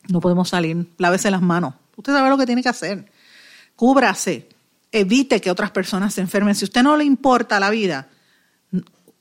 No 0.07 0.21
podemos 0.21 0.49
salir, 0.49 0.87
lávese 0.97 1.29
las 1.29 1.43
manos. 1.43 1.75
Usted 1.97 2.13
sabe 2.13 2.31
lo 2.31 2.39
que 2.39 2.47
tiene 2.47 2.63
que 2.63 2.69
hacer. 2.69 3.11
Cúbrase, 3.75 4.49
evite 4.93 5.41
que 5.41 5.51
otras 5.51 5.73
personas 5.73 6.15
se 6.15 6.21
enfermen. 6.21 6.55
Si 6.55 6.65
a 6.65 6.67
usted 6.67 6.85
no 6.85 6.97
le 6.97 7.03
importa 7.03 7.59
la 7.59 7.71
vida, 7.71 8.11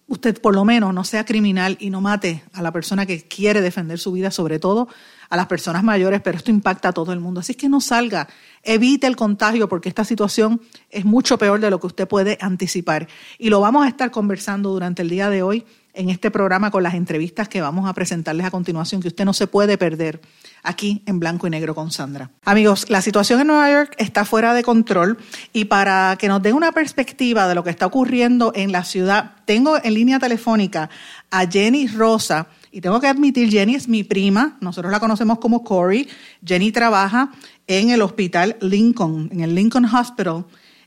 usted 0.05 0.39
por 0.39 0.53
lo 0.53 0.65
menos 0.65 0.93
no 0.93 1.03
sea 1.03 1.25
criminal 1.25 1.77
y 1.79 1.89
no 1.89 1.99
mate 1.99 2.43
a 2.53 2.61
la 2.61 2.71
persona 2.71 3.07
que 3.07 3.23
quiere 3.23 3.61
defender 3.61 3.97
su 3.97 4.11
vida, 4.11 4.29
sobre 4.29 4.59
todo 4.59 4.87
a 5.31 5.37
las 5.37 5.47
personas 5.47 5.81
mayores, 5.81 6.19
pero 6.21 6.37
esto 6.37 6.51
impacta 6.51 6.89
a 6.89 6.91
todo 6.91 7.13
el 7.13 7.21
mundo. 7.21 7.39
Así 7.39 7.55
que 7.55 7.69
no 7.69 7.79
salga, 7.79 8.27
evite 8.63 9.07
el 9.07 9.15
contagio 9.15 9.69
porque 9.69 9.87
esta 9.87 10.03
situación 10.03 10.61
es 10.89 11.05
mucho 11.05 11.37
peor 11.37 11.61
de 11.61 11.69
lo 11.69 11.79
que 11.79 11.87
usted 11.87 12.05
puede 12.05 12.37
anticipar. 12.41 13.07
Y 13.39 13.49
lo 13.49 13.61
vamos 13.61 13.85
a 13.85 13.87
estar 13.87 14.11
conversando 14.11 14.71
durante 14.71 15.01
el 15.01 15.09
día 15.09 15.29
de 15.29 15.41
hoy 15.41 15.65
en 15.93 16.09
este 16.09 16.31
programa 16.31 16.69
con 16.69 16.83
las 16.83 16.95
entrevistas 16.95 17.47
que 17.47 17.61
vamos 17.61 17.89
a 17.89 17.93
presentarles 17.93 18.45
a 18.45 18.51
continuación, 18.51 19.01
que 19.01 19.07
usted 19.07 19.23
no 19.23 19.33
se 19.33 19.47
puede 19.47 19.77
perder 19.77 20.19
aquí 20.63 21.01
en 21.05 21.19
Blanco 21.19 21.47
y 21.47 21.49
Negro 21.49 21.75
con 21.75 21.91
Sandra. 21.91 22.31
Amigos, 22.43 22.89
la 22.89 23.01
situación 23.01 23.39
en 23.39 23.47
Nueva 23.47 23.71
York 23.71 23.95
está 23.97 24.25
fuera 24.25 24.53
de 24.53 24.63
control 24.63 25.17
y 25.53 25.65
para 25.65 26.17
que 26.19 26.27
nos 26.27 26.41
den 26.41 26.55
una 26.55 26.73
perspectiva 26.73 27.47
de 27.47 27.55
lo 27.55 27.63
que 27.63 27.69
está 27.69 27.85
ocurriendo 27.85 28.51
en 28.53 28.73
la 28.73 28.83
ciudad, 28.83 29.31
tengo 29.45 29.77
en 29.81 29.93
línea 29.93 30.19
telefónica 30.19 30.89
a 31.29 31.47
Jenny 31.47 31.87
Rosa, 31.87 32.47
y 32.71 32.79
tengo 32.81 32.99
que 33.01 33.07
admitir, 33.07 33.49
Jenny 33.49 33.75
es 33.75 33.87
mi 33.87 34.03
prima, 34.03 34.57
nosotros 34.61 34.91
la 34.91 34.99
conocemos 34.99 35.39
como 35.39 35.63
Corey. 35.63 36.07
Jenny 36.45 36.71
trabaja 36.71 37.31
en 37.67 37.89
el 37.89 38.01
hospital 38.01 38.55
Lincoln, 38.61 39.29
en 39.31 39.41
el 39.41 39.53
Lincoln 39.53 39.85
Hospital 39.85 40.45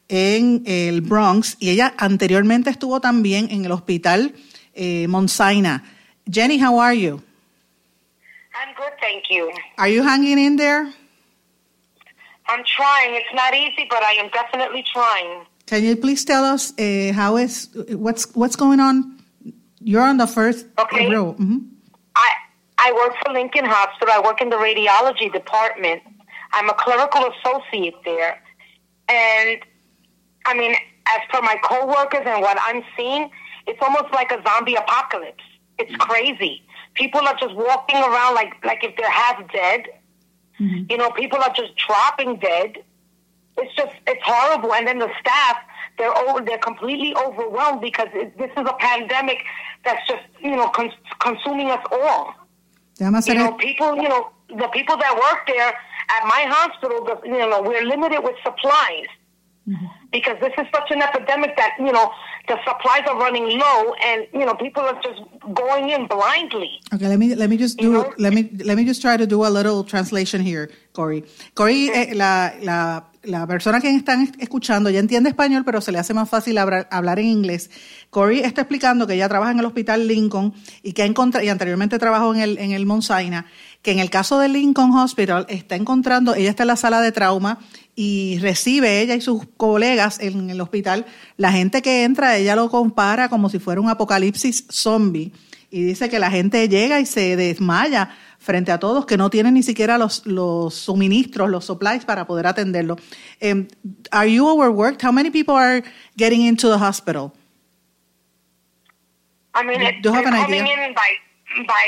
en 0.08 0.62
el 0.66 1.00
Bronx, 1.00 1.56
y 1.60 1.70
ella 1.70 1.94
anteriormente 1.96 2.70
estuvo 2.70 3.00
también 3.00 3.48
en 3.50 3.64
el 3.64 3.72
hospital 3.72 4.34
eh, 4.74 5.06
Mount 5.08 5.28
Sinai. 5.28 5.80
Jenny, 6.30 6.58
how 6.58 6.78
are 6.80 6.98
you? 6.98 7.22
I'm 8.54 8.74
good, 8.76 8.92
thank 9.00 9.24
you. 9.30 9.50
Are 9.78 9.90
you 9.90 10.02
hanging 10.02 10.38
in 10.38 10.56
there? 10.56 10.92
I'm 12.46 12.62
trying. 12.64 13.14
It's 13.14 13.34
not 13.34 13.54
easy, 13.54 13.86
but 13.88 14.02
I 14.02 14.20
am 14.20 14.30
definitely 14.30 14.84
trying. 14.92 15.46
Can 15.66 15.82
you 15.82 15.96
please 15.96 16.24
tell 16.24 16.44
us 16.44 16.72
uh, 16.78 17.12
how 17.14 17.36
is 17.36 17.70
what's 17.90 18.26
what's 18.34 18.56
going 18.56 18.80
on? 18.80 19.18
You're 19.80 20.02
on 20.02 20.18
the 20.18 20.26
first 20.26 20.66
okay. 20.78 21.08
row. 21.10 21.34
Mm 21.38 21.48
-hmm. 21.48 21.73
I 22.16 22.30
I 22.78 22.92
work 22.92 23.14
for 23.24 23.32
Lincoln 23.32 23.64
Hospital. 23.64 24.14
I 24.14 24.20
work 24.20 24.40
in 24.40 24.50
the 24.50 24.56
radiology 24.56 25.32
department. 25.32 26.02
I'm 26.52 26.68
a 26.68 26.74
clerical 26.74 27.30
associate 27.32 27.94
there. 28.04 28.40
And 29.08 29.58
I 30.46 30.54
mean, 30.54 30.74
as 31.06 31.20
per 31.30 31.40
my 31.42 31.56
coworkers 31.62 32.22
and 32.26 32.40
what 32.42 32.58
I'm 32.60 32.82
seeing, 32.96 33.30
it's 33.66 33.80
almost 33.82 34.12
like 34.12 34.30
a 34.32 34.42
zombie 34.46 34.74
apocalypse. 34.74 35.44
It's 35.78 35.94
crazy. 35.96 36.62
People 36.94 37.20
are 37.20 37.34
just 37.34 37.54
walking 37.54 37.96
around 37.96 38.34
like 38.34 38.64
like 38.64 38.84
if 38.84 38.96
they're 38.96 39.10
half 39.10 39.40
dead. 39.52 39.86
Mm-hmm. 40.60 40.84
You 40.88 40.96
know, 40.98 41.10
people 41.10 41.38
are 41.38 41.52
just 41.54 41.74
dropping 41.76 42.36
dead. 42.36 42.84
It's 43.56 43.74
just 43.74 43.94
it's 44.06 44.22
horrible. 44.24 44.72
And 44.72 44.86
then 44.86 44.98
the 44.98 45.10
staff, 45.20 45.56
they're 45.98 46.16
over, 46.16 46.44
they're 46.44 46.58
completely 46.58 47.14
overwhelmed 47.16 47.80
because 47.80 48.08
it, 48.14 48.36
this 48.38 48.50
is 48.56 48.66
a 48.68 48.76
pandemic 48.78 49.38
that's 49.84 50.06
just 50.08 50.22
you 50.42 50.56
know 50.56 50.68
con- 50.68 50.92
consuming 51.20 51.70
us 51.70 51.84
all. 51.90 52.34
You 53.34 53.50
know, 53.50 53.56
people, 53.56 53.96
you 53.96 54.08
know, 54.08 54.30
the 54.48 54.68
people 54.68 54.96
that 54.96 55.14
work 55.16 55.46
there 55.46 55.68
at 55.68 56.24
my 56.26 56.44
hospital, 56.48 57.04
the, 57.04 57.20
you 57.26 57.38
know, 57.38 57.62
we're 57.62 57.82
limited 57.84 58.20
with 58.22 58.36
supplies. 58.44 59.06
Mm-hmm. 59.68 59.86
Because 60.12 60.36
this 60.40 60.52
is 60.58 60.66
such 60.74 60.90
an 60.90 61.00
epidemic 61.00 61.56
that, 61.56 61.72
you 61.78 61.90
know, 61.90 62.12
the 62.48 62.56
supplies 62.66 63.02
are 63.08 63.18
running 63.18 63.58
low 63.58 63.94
and, 64.04 64.26
you 64.34 64.44
know, 64.44 64.54
people 64.54 64.82
are 64.82 65.00
just 65.02 65.22
going 65.54 65.88
in 65.88 66.06
blindly. 66.06 66.70
Okay, 66.92 67.08
let 67.08 67.18
me 67.18 67.34
let 67.34 67.48
me 67.48 67.56
just 67.56 67.78
do 67.78 67.84
you 67.84 67.92
know? 67.92 68.12
let 68.18 68.34
me 68.34 68.50
let 68.62 68.76
me 68.76 68.84
just 68.84 69.00
try 69.00 69.16
to 69.16 69.26
do 69.26 69.44
a 69.44 69.48
little 69.48 69.82
translation 69.82 70.42
here, 70.42 70.70
Corey. 70.92 71.24
Corey, 71.54 71.88
eh, 71.88 72.14
la, 72.14 72.52
la 72.60 73.04
la 73.24 73.46
persona 73.46 73.80
que 73.80 73.88
están 73.88 74.32
escuchando 74.38 74.90
ya 74.90 75.00
entiende 75.00 75.30
español, 75.30 75.64
pero 75.64 75.80
se 75.80 75.92
le 75.92 75.98
hace 75.98 76.14
más 76.14 76.28
fácil 76.28 76.58
hablar, 76.58 77.18
en 77.18 77.26
inglés. 77.26 77.70
Corey 78.10 78.40
está 78.40 78.62
explicando 78.62 79.06
que 79.06 79.14
ella 79.14 79.28
trabaja 79.28 79.52
en 79.52 79.58
el 79.58 79.64
hospital 79.64 80.06
Lincoln 80.06 80.54
y 80.82 80.92
que 80.92 81.02
ha 81.02 81.06
encontrado, 81.06 81.44
y 81.44 81.48
anteriormente 81.48 81.98
trabajó 81.98 82.34
en 82.34 82.40
el, 82.40 82.58
en 82.58 82.72
el 82.72 82.86
Mount 82.86 83.02
Sinai, 83.02 83.44
que 83.84 83.92
en 83.92 83.98
el 83.98 84.08
caso 84.08 84.38
del 84.38 84.54
Lincoln 84.54 84.92
Hospital 84.92 85.44
está 85.50 85.76
encontrando, 85.76 86.34
ella 86.34 86.48
está 86.48 86.62
en 86.62 86.68
la 86.68 86.76
sala 86.76 87.02
de 87.02 87.12
trauma 87.12 87.58
y 87.94 88.38
recibe 88.40 89.02
ella 89.02 89.14
y 89.14 89.20
sus 89.20 89.46
colegas 89.58 90.18
en 90.20 90.48
el 90.48 90.60
hospital, 90.62 91.04
la 91.36 91.52
gente 91.52 91.82
que 91.82 92.02
entra, 92.02 92.38
ella 92.38 92.56
lo 92.56 92.70
compara 92.70 93.28
como 93.28 93.50
si 93.50 93.58
fuera 93.58 93.82
un 93.82 93.90
apocalipsis 93.90 94.66
zombie 94.70 95.32
y 95.70 95.82
dice 95.82 96.08
que 96.08 96.18
la 96.18 96.30
gente 96.30 96.66
llega 96.66 96.98
y 96.98 97.04
se 97.04 97.36
desmaya 97.36 98.16
frente 98.38 98.72
a 98.72 98.78
todos 98.78 99.04
que 99.04 99.18
no 99.18 99.28
tienen 99.28 99.52
ni 99.52 99.62
siquiera 99.62 99.98
los, 99.98 100.24
los 100.24 100.74
suministros, 100.74 101.50
los 101.50 101.66
supplies 101.66 102.06
para 102.06 102.26
poder 102.26 102.46
atenderlo. 102.46 102.96
Um, 103.42 103.68
are 104.12 104.32
you 104.32 104.48
overworked? 104.48 105.04
How 105.04 105.12
many 105.12 105.30
people 105.30 105.54
are 105.54 105.82
getting 106.16 106.40
into 106.40 106.70
the 106.70 106.78
hospital? 106.78 107.32
I 109.54 109.62
mean, 109.62 109.82
it, 109.82 110.02
do 110.02 110.08
you 110.08 110.14
have 110.14 110.26
an 110.26 110.34
idea? 110.34 110.60
In 110.60 110.94
by, 110.94 111.66
by, 111.66 111.84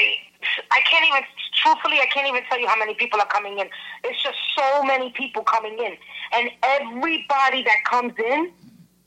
I 0.71 0.81
can't 0.91 1.07
even 1.09 1.25
truthfully, 1.57 1.99
I 2.01 2.07
can't 2.13 2.29
even 2.29 2.43
tell 2.49 2.61
you 2.61 2.69
how 2.69 2.79
many 2.79 2.95
people 2.95 3.21
are 3.21 3.27
coming 3.27 3.59
in. 3.59 3.69
It's 4.05 4.23
just 4.23 4.37
so 4.57 4.83
many 4.85 5.11
people 5.11 5.43
coming 5.43 5.79
in. 5.79 5.97
And 6.33 6.51
everybody 6.63 7.63
that 7.65 7.79
comes 7.85 8.13
in, 8.19 8.53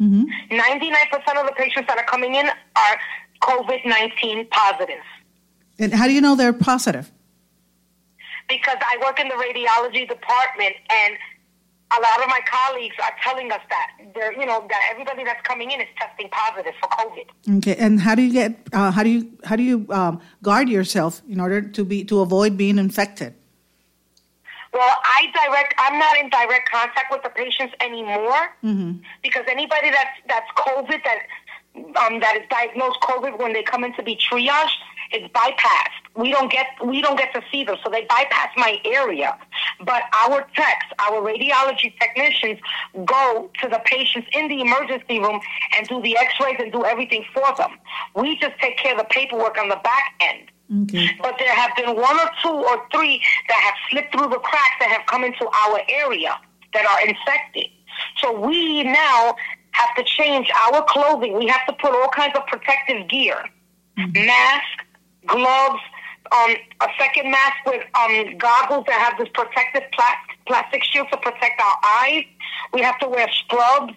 mm-hmm. 0.01 0.23
99% 0.51 1.41
of 1.41 1.45
the 1.45 1.53
patients 1.55 1.87
that 1.87 1.97
are 1.97 2.05
coming 2.05 2.35
in 2.35 2.47
are 2.47 2.99
COVID 3.41 3.85
19 3.85 4.47
positive. 4.47 5.03
And 5.79 5.93
how 5.93 6.07
do 6.07 6.13
you 6.13 6.21
know 6.21 6.35
they're 6.35 6.53
positive? 6.53 7.09
Because 8.49 8.77
I 8.81 8.97
work 9.05 9.19
in 9.19 9.27
the 9.27 9.35
radiology 9.35 10.07
department 10.09 10.75
and 10.89 11.17
a 11.91 12.00
lot 12.00 12.22
of 12.22 12.27
my 12.27 12.39
colleagues 12.46 12.96
are 13.03 13.13
telling 13.24 13.51
us 13.51 13.62
that 13.69 13.91
they're, 14.13 14.34
you 14.34 14.46
know, 14.46 14.65
that 14.69 14.81
everybody 14.91 15.24
that's 15.24 15.41
coming 15.41 15.72
in 15.72 15.81
is 15.81 15.88
testing 15.98 16.29
positive 16.29 16.74
for 16.79 16.88
COVID. 16.89 17.58
Okay, 17.58 17.75
and 17.77 18.00
how 18.00 18.13
do 18.13 18.22
you 18.22 18.31
get, 18.31 18.60
uh, 18.74 18.91
how 18.91 19.01
do 19.01 19.10
you, 19.10 19.31
how 19.43 19.55
do 19.55 19.63
you 19.63 19.88
um, 19.89 20.22
guard 20.43 20.69
yourself 20.69 21.22
in 21.27 21.39
order 21.39 21.62
to 21.62 21.84
be 21.84 22.03
to 22.05 22.19
avoid 22.19 22.58
being 22.58 22.77
infected? 22.77 23.34
Well, 24.72 24.96
I 25.03 25.25
direct. 25.34 25.74
I'm 25.79 25.98
not 25.98 26.15
in 26.17 26.29
direct 26.29 26.69
contact 26.69 27.12
with 27.12 27.24
the 27.24 27.29
patients 27.29 27.74
anymore 27.81 28.53
mm-hmm. 28.63 29.00
because 29.24 29.43
anybody 29.50 29.89
that's 29.89 30.15
that's 30.27 30.48
COVID 30.58 31.01
that 31.03 31.19
um, 31.75 32.19
that 32.19 32.36
is 32.36 32.43
diagnosed 32.51 33.00
COVID 33.01 33.39
when 33.39 33.53
they 33.53 33.63
come 33.63 33.84
in 33.84 33.93
to 33.96 34.03
be 34.03 34.15
triaged, 34.15 34.77
is 35.13 35.27
bypassed. 35.29 36.05
We 36.15 36.31
don't 36.31 36.51
get 36.51 36.67
we 36.86 37.01
don't 37.01 37.17
get 37.17 37.34
to 37.34 37.41
see 37.51 37.63
them, 37.63 37.77
so 37.84 37.89
they 37.89 38.05
bypass 38.05 38.50
my 38.58 38.79
area. 38.86 39.38
But 39.81 40.03
our 40.13 40.45
techs, 40.55 40.86
our 41.00 41.21
radiology 41.21 41.93
technicians, 42.00 42.59
go 43.05 43.50
to 43.62 43.69
the 43.69 43.79
patients 43.86 44.27
in 44.33 44.48
the 44.48 44.62
emergency 44.62 45.19
room 45.19 45.39
and 45.77 45.88
do 45.88 46.01
the 46.01 46.17
X-rays 46.17 46.57
and 46.59 46.71
do 46.71 46.83
everything 46.86 47.24
for 47.33 47.48
them. 47.57 47.71
We 48.15 48.38
just 48.39 48.57
take 48.59 48.77
care 48.77 48.93
of 48.93 49.00
the 49.00 49.05
paperwork 49.05 49.57
on 49.57 49.69
the 49.69 49.79
back 49.83 50.13
end. 50.19 50.51
Okay. 50.83 51.09
But 51.21 51.36
there 51.39 51.53
have 51.53 51.75
been 51.75 51.95
one 51.95 52.19
or 52.19 52.29
two 52.43 52.50
or 52.50 52.86
three 52.93 53.21
that 53.48 53.57
have 53.57 53.74
slipped 53.89 54.13
through 54.13 54.29
the 54.29 54.39
cracks 54.39 54.75
that 54.79 54.89
have 54.89 55.05
come 55.07 55.24
into 55.24 55.48
our 55.48 55.79
area 55.89 56.38
that 56.74 56.86
are 56.86 57.07
infected. 57.07 57.67
So 58.17 58.39
we 58.39 58.83
now 58.83 59.36
have 59.71 59.95
to 59.95 60.03
change 60.03 60.51
our 60.67 60.83
clothing. 60.88 61.38
We 61.38 61.48
have 61.48 61.65
to 61.67 61.74
put 61.74 61.91
all 61.91 62.09
kinds 62.09 62.36
of 62.36 62.45
protective 62.48 63.07
gear, 63.07 63.43
mm-hmm. 63.98 64.25
mask, 64.25 64.86
gloves, 65.25 65.81
um, 66.31 66.55
a 66.81 66.88
second 66.98 67.31
mask 67.31 67.57
with 67.65 67.83
um, 67.95 68.38
goggles 68.38 68.86
that 68.88 69.00
have 69.00 69.17
this 69.17 69.29
protective 69.33 69.83
plastic, 69.91 70.38
plastic 70.45 70.83
shield 70.83 71.07
to 71.12 71.17
protect 71.17 71.62
our 71.62 71.77
eyes. 72.01 72.24
We 72.74 72.81
have 72.81 73.00
to 73.00 73.07
wear 73.07 73.27
scrubs. 73.31 73.93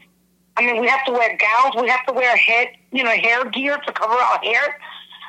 I 0.57 0.67
mean, 0.67 0.81
we 0.81 0.89
have 0.89 1.05
to 1.07 1.13
wear 1.13 1.37
gowns. 1.37 1.75
We 1.81 1.89
have 1.89 2.05
to 2.07 2.13
wear 2.13 2.37
head, 2.37 2.69
you 2.91 3.05
know, 3.05 3.11
hair 3.11 3.45
gear 3.51 3.79
to 3.79 3.93
cover 3.93 4.15
our 4.15 4.39
hair. 4.39 4.79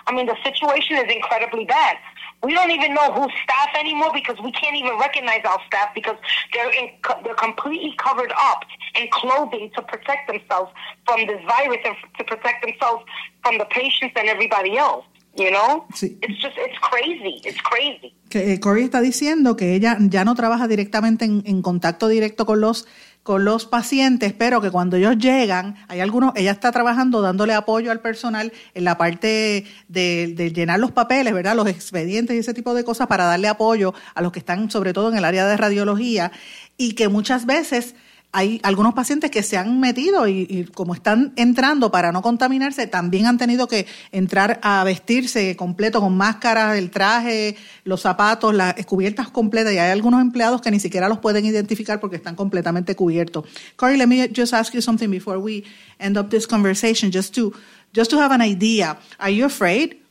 I 0.05 0.13
mean, 0.13 0.25
the 0.25 0.35
situation 0.43 0.97
is 0.97 1.11
incredibly 1.13 1.65
bad. 1.65 1.97
We 2.43 2.53
don't 2.53 2.71
even 2.71 2.93
know 2.93 3.11
who's 3.13 3.31
staff 3.43 3.69
anymore 3.79 4.11
because 4.13 4.35
we 4.43 4.51
can't 4.51 4.75
even 4.75 4.99
recognize 4.99 5.41
our 5.45 5.59
staff 5.65 5.95
because 5.95 6.17
they're 6.53 6.71
in, 6.71 6.89
they're 7.23 7.35
completely 7.35 7.95
covered 7.97 8.33
up 8.37 8.65
in 8.99 9.07
clothing 9.11 9.71
to 9.75 9.81
protect 9.81 10.27
themselves 10.27 10.69
from 11.05 11.25
this 11.25 11.41
virus 11.47 11.79
and 11.85 11.95
to 12.17 12.23
protect 12.25 12.65
themselves 12.65 13.05
from 13.43 13.59
the 13.59 13.65
patients 13.65 14.13
and 14.17 14.27
everybody 14.27 14.77
else. 14.77 15.05
You 15.35 15.49
know? 15.49 15.85
Sí. 15.95 16.17
It's 16.21 16.41
just, 16.41 16.57
it's 16.57 16.79
crazy. 16.79 17.41
It's 17.43 17.61
crazy. 17.63 18.13
Que, 18.29 18.53
eh, 18.53 18.59
Corey 18.59 18.83
está 18.83 19.01
diciendo 19.01 19.55
que 19.55 19.73
ella 19.73 19.97
ya 19.99 20.25
no 20.25 20.35
trabaja 20.35 20.67
directamente 20.67 21.25
en, 21.25 21.43
en 21.45 21.61
contacto 21.61 22.07
directo 22.07 22.45
con 22.45 22.61
los 22.61 22.87
con 23.23 23.45
los 23.45 23.65
pacientes, 23.65 24.33
pero 24.33 24.59
que 24.59 24.69
cuando 24.69 24.97
ellos 24.97 25.17
llegan, 25.17 25.75
hay 25.87 26.01
algunos, 26.01 26.33
ella 26.35 26.51
está 26.51 26.73
trabajando 26.73 27.21
dándole 27.21 27.53
apoyo 27.53 27.89
al 27.89 28.01
personal 28.01 28.51
en 28.73 28.83
la 28.83 28.97
parte 28.97 29.65
de, 29.87 30.33
de, 30.35 30.51
llenar 30.51 30.79
los 30.79 30.91
papeles, 30.91 31.33
¿verdad? 31.33 31.55
Los 31.55 31.67
expedientes 31.67 32.35
y 32.35 32.39
ese 32.39 32.53
tipo 32.53 32.73
de 32.73 32.83
cosas 32.83 33.07
para 33.07 33.23
darle 33.23 33.47
apoyo 33.47 33.93
a 34.13 34.21
los 34.21 34.33
que 34.33 34.39
están 34.39 34.69
sobre 34.69 34.91
todo 34.91 35.09
en 35.09 35.17
el 35.17 35.23
área 35.23 35.47
de 35.47 35.55
radiología 35.55 36.33
y 36.75 36.95
que 36.95 37.07
muchas 37.07 37.45
veces 37.45 37.95
hay 38.33 38.59
algunos 38.63 38.95
pacientes 38.95 39.29
que 39.29 39.43
se 39.43 39.57
han 39.57 39.79
metido 39.79 40.27
y, 40.27 40.67
como 40.73 40.95
están 40.95 41.33
entrando 41.35 41.91
para 41.91 42.11
no 42.11 42.23
contaminarse, 42.23 42.87
también 42.87 43.27
han 43.27 43.37
tenido 43.37 43.67
que 43.67 43.85
entrar 44.11 44.59
a 44.63 44.83
vestirse 44.83 45.55
completo 45.55 46.01
con 46.01 46.17
máscaras, 46.17 46.77
el 46.77 46.89
traje, 46.89 47.55
los 47.83 48.01
zapatos, 48.01 48.55
las 48.55 48.73
cubiertas 48.87 49.29
completas 49.29 49.73
y 49.73 49.77
hay 49.77 49.91
algunos 49.91 50.19
empleados 50.19 50.61
que 50.61 50.71
ni 50.71 50.79
siquiera 50.79 51.07
los 51.07 51.19
pueden 51.19 51.45
identificar 51.45 51.99
porque 51.99 52.15
están 52.15 52.35
completamente 52.35 52.95
cubiertos. 52.95 53.45
Corey, 53.75 53.97
let 53.97 54.07
me 54.07 54.27
just 54.35 54.53
ask 54.53 54.73
you 54.73 54.81
something 54.81 55.09
before 55.09 55.37
we 55.37 55.63
end 55.99 56.17
up 56.17 56.29
this 56.29 56.47
conversation, 56.47 57.11
just 57.11 57.35
to 57.35 57.53
just 57.95 58.09
to 58.09 58.19
have 58.19 58.33
an 58.33 58.41
idea. 58.41 58.97
Are 59.19 59.31
you 59.31 59.45
afraid? 59.45 60.02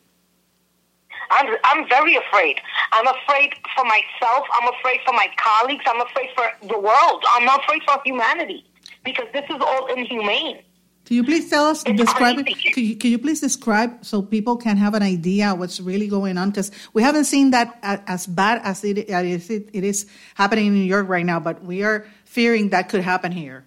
I'm, 1.33 1.57
I'm 1.65 1.89
very 1.89 2.17
afraid. 2.17 2.61
I'm 2.93 3.07
afraid 3.07 3.55
for 3.75 3.85
myself. 3.85 4.47
I'm 4.53 4.69
afraid 4.75 5.01
for 5.07 5.13
my 5.13 5.27
colleagues. 5.37 5.85
I'm 5.87 6.01
afraid 6.01 6.29
for 6.35 6.47
the 6.69 6.79
world. 6.79 7.25
I'm 7.31 7.49
afraid 7.61 7.83
for 7.85 8.01
humanity 8.05 8.65
because 9.05 9.27
this 9.33 9.45
is 9.45 9.61
all 9.61 9.87
inhumane. 9.95 10.61
Can 11.05 11.17
you 11.17 11.25
please 11.25 11.51
tell 11.51 11.67
us, 11.67 11.83
it's 11.85 12.01
describe 12.01 12.39
it? 12.39 12.47
Can 12.47 12.85
you, 12.85 12.97
can 12.97 13.11
you, 13.11 13.19
please 13.19 13.41
describe 13.41 14.05
so 14.05 14.23
people 14.23 14.57
can 14.57 14.77
have 14.77 14.95
an 14.95 15.03
idea 15.03 15.53
what's 15.55 15.81
really 15.81 16.07
going 16.07 16.39
on? 16.39 16.51
Because 16.51 16.71
we 16.93 17.03
haven't 17.03 17.25
seen 17.25 17.51
that 17.51 17.77
as 17.83 18.27
bad 18.27 18.61
as 18.63 18.85
it, 18.85 19.11
as 19.11 19.51
it, 19.51 19.69
it 19.73 19.85
is 19.85 20.07
happening 20.35 20.67
in 20.67 20.75
New 20.75 20.85
York 20.85 21.09
right 21.09 21.27
now, 21.27 21.41
but 21.41 21.65
we 21.65 21.83
are 21.83 22.07
fearing 22.25 22.69
that 22.69 22.89
could 22.89 23.03
happen 23.03 23.33
here. 23.33 23.65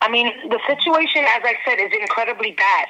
I 0.00 0.10
mean, 0.10 0.30
the 0.50 0.58
situation, 0.66 1.24
as 1.24 1.42
I 1.44 1.54
said, 1.64 1.78
is 1.78 1.92
incredibly 1.98 2.50
bad 2.52 2.88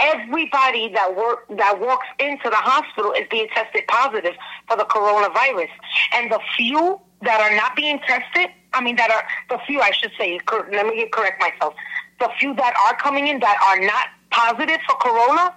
everybody 0.00 0.88
that 0.92 1.16
work 1.16 1.46
that 1.56 1.80
walks 1.80 2.06
into 2.18 2.50
the 2.50 2.56
hospital 2.56 3.12
is 3.12 3.26
being 3.30 3.48
tested 3.54 3.86
positive 3.88 4.34
for 4.68 4.76
the 4.76 4.84
coronavirus, 4.84 5.70
and 6.14 6.30
the 6.30 6.40
few 6.56 7.00
that 7.22 7.40
are 7.40 7.56
not 7.56 7.74
being 7.76 7.98
tested, 8.00 8.50
I 8.72 8.82
mean 8.82 8.96
that 8.96 9.10
are 9.10 9.24
the 9.48 9.58
few 9.66 9.80
I 9.80 9.92
should 9.92 10.12
say. 10.18 10.38
Let 10.50 10.86
me 10.86 11.08
correct 11.12 11.40
myself. 11.40 11.74
The 12.20 12.28
few 12.38 12.54
that 12.54 12.74
are 12.86 12.96
coming 12.96 13.28
in 13.28 13.40
that 13.40 13.58
are 13.62 13.80
not 13.84 14.08
positive 14.30 14.80
for 14.88 14.96
corona 14.96 15.54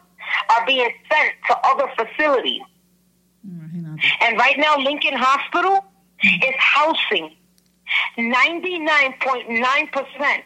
are 0.49 0.65
being 0.65 0.91
sent 1.11 1.33
to 1.47 1.57
other 1.63 1.89
facilities. 1.95 2.61
And 4.21 4.37
right 4.37 4.57
now, 4.57 4.77
Lincoln 4.77 5.15
Hospital 5.15 5.85
is 6.23 6.55
housing 6.57 7.35
99.9%, 8.17 10.43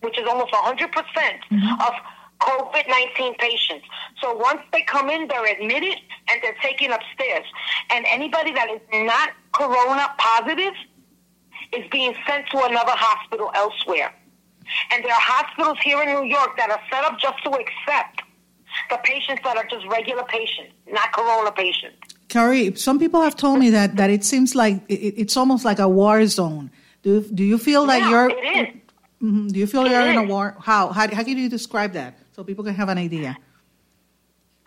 which 0.00 0.18
is 0.18 0.26
almost 0.26 0.52
100% 0.52 0.90
mm-hmm. 0.90 1.80
of 1.80 1.92
COVID 2.40 2.88
19 2.88 3.34
patients. 3.36 3.86
So 4.20 4.36
once 4.36 4.60
they 4.72 4.82
come 4.82 5.08
in, 5.10 5.28
they're 5.28 5.52
admitted 5.52 5.96
and 6.30 6.42
they're 6.42 6.56
taken 6.62 6.92
upstairs. 6.92 7.44
And 7.90 8.04
anybody 8.08 8.52
that 8.52 8.68
is 8.70 8.80
not 8.92 9.30
corona 9.52 10.14
positive 10.18 10.74
is 11.72 11.84
being 11.90 12.14
sent 12.26 12.46
to 12.50 12.64
another 12.64 12.92
hospital 12.94 13.50
elsewhere. 13.54 14.12
And 14.92 15.04
there 15.04 15.12
are 15.12 15.20
hospitals 15.20 15.78
here 15.82 16.02
in 16.02 16.08
New 16.08 16.24
York 16.24 16.56
that 16.56 16.70
are 16.70 16.80
set 16.90 17.04
up 17.04 17.18
just 17.18 17.42
to 17.44 17.50
accept 17.50 18.22
the 18.90 18.98
patients 19.04 19.42
that 19.44 19.56
are 19.56 19.64
just 19.64 19.86
regular 19.86 20.24
patients, 20.24 20.72
not 20.88 21.12
corona 21.12 21.52
patients. 21.52 21.96
Carrie, 22.28 22.74
some 22.74 22.98
people 22.98 23.22
have 23.22 23.36
told 23.36 23.58
me 23.58 23.70
that, 23.70 23.96
that 23.96 24.10
it 24.10 24.24
seems 24.24 24.54
like 24.54 24.82
it, 24.88 25.14
it's 25.16 25.36
almost 25.36 25.64
like 25.64 25.78
a 25.78 25.88
war 25.88 26.26
zone. 26.26 26.70
Do, 27.02 27.22
do 27.22 27.44
you 27.44 27.58
feel 27.58 27.86
that 27.86 28.00
yeah, 28.00 28.10
you're. 28.10 28.30
It 28.30 28.34
is. 28.34 28.74
Mm-hmm, 29.22 29.46
do 29.48 29.58
you 29.58 29.66
feel 29.66 29.86
It 29.86 29.92
you're 29.92 30.06
in 30.06 30.16
a 30.16 30.24
war? 30.24 30.56
How? 30.60 30.88
how? 30.88 31.08
How 31.08 31.22
can 31.22 31.38
you 31.38 31.48
describe 31.48 31.92
that 31.92 32.18
so 32.36 32.44
people 32.44 32.62
can 32.62 32.74
have 32.74 32.90
an 32.90 32.98
idea? 32.98 33.34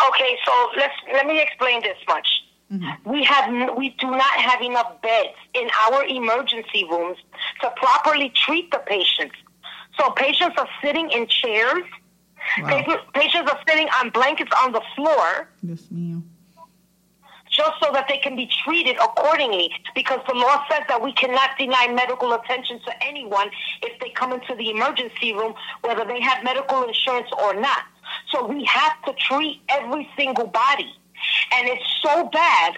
Okay, 0.08 0.38
so 0.46 0.54
let's 0.76 0.96
let 1.14 1.28
me 1.28 1.40
explain 1.40 1.82
this 1.84 1.98
much. 2.08 2.28
Mm-hmm. 2.72 3.10
We 3.10 3.24
have 3.24 3.78
we 3.78 3.90
do 4.00 4.10
not 4.10 4.36
have 4.50 4.62
enough 4.62 5.02
beds 5.04 5.38
in 5.54 5.68
our 5.86 6.04
emergency 6.06 6.84
rooms 6.90 7.18
to 7.62 7.72
properly 7.78 8.30
treat 8.30 8.72
the 8.72 8.80
patients. 8.80 9.36
So 10.00 10.10
patients 10.12 10.56
are 10.58 10.70
sitting 10.84 11.12
in 11.12 11.28
chairs. 11.28 11.84
Wow. 12.62 12.68
Patients, 12.68 13.04
patients 13.14 13.52
are 13.52 13.60
sitting 13.68 13.88
on 14.00 14.10
blankets 14.10 14.52
on 14.64 14.72
the 14.72 14.82
floor 14.96 15.50
Dios 15.62 15.88
mío. 15.92 16.24
Just 17.60 17.74
so 17.84 17.92
that 17.92 18.08
they 18.08 18.18
can 18.18 18.36
be 18.36 18.50
treated 18.64 18.96
accordingly 18.96 19.70
because 19.94 20.20
the 20.28 20.34
law 20.34 20.64
says 20.72 20.84
that 20.88 21.02
we 21.02 21.12
cannot 21.12 21.50
deny 21.60 21.88
medical 21.94 22.32
attention 22.34 22.80
to 22.86 23.04
anyone 23.04 23.50
if 23.84 24.00
they 24.00 24.10
come 24.12 24.32
into 24.32 24.56
the 24.56 24.70
emergency 24.72 25.34
room 25.34 25.54
whether 25.82 26.06
they 26.06 26.22
have 26.22 26.42
medical 26.44 26.84
insurance 26.84 27.28
or 27.44 27.54
not. 27.54 27.84
So 28.32 28.48
we 28.48 28.64
have 28.64 29.02
to 29.04 29.14
treat 29.14 29.62
every 29.68 30.08
single 30.18 30.48
body. 30.48 30.92
And 31.52 31.68
it's 31.68 31.84
so 32.02 32.30
bad 32.32 32.78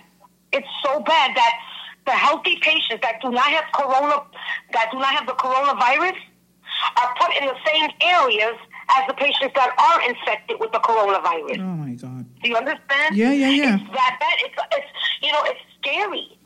it's 0.52 0.68
so 0.84 1.00
bad 1.00 1.36
that 1.36 1.54
the 2.06 2.12
healthy 2.12 2.58
patients 2.62 3.02
that 3.02 3.22
do 3.22 3.32
not 3.32 3.46
have 3.46 3.66
corona 3.74 4.24
that 4.74 4.90
do 4.92 4.98
not 4.98 5.14
have 5.14 5.28
the 5.28 5.34
coronavirus 5.34 6.18
are 6.98 7.16
put 7.20 7.36
in 7.40 7.48
the 7.48 7.56
same 7.66 7.90
areas 8.02 8.56
as 8.98 9.08
the 9.08 9.14
patients 9.14 9.54
that 9.56 9.72
are 9.78 10.10
infected 10.10 10.60
with 10.60 10.72
the 10.72 10.80
coronavirus 10.80 11.60
Oh 11.60 11.76
my 11.78 11.94
God. 11.94 12.26
do 12.42 12.50
you 12.50 12.56
understand? 12.56 13.16
Yeah, 13.16 13.32
yeah, 13.32 13.50
yeah. 13.50 13.76
It's 13.76 13.92
that 13.94 14.18
bad. 14.20 14.38
It's, 14.42 14.56
it's 14.72 14.92
you 15.22 15.32
know, 15.32 15.44
it's 15.46 15.60
scary. 15.80 16.38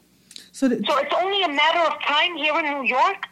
So, 0.52 0.68
the, 0.68 0.84
So 0.88 0.98
it's 0.98 1.14
only 1.14 1.44
a 1.44 1.50
matter 1.50 1.80
of 1.80 2.02
time 2.04 2.36
here 2.36 2.58
in 2.60 2.66
New 2.66 2.88
York. 2.88 3.28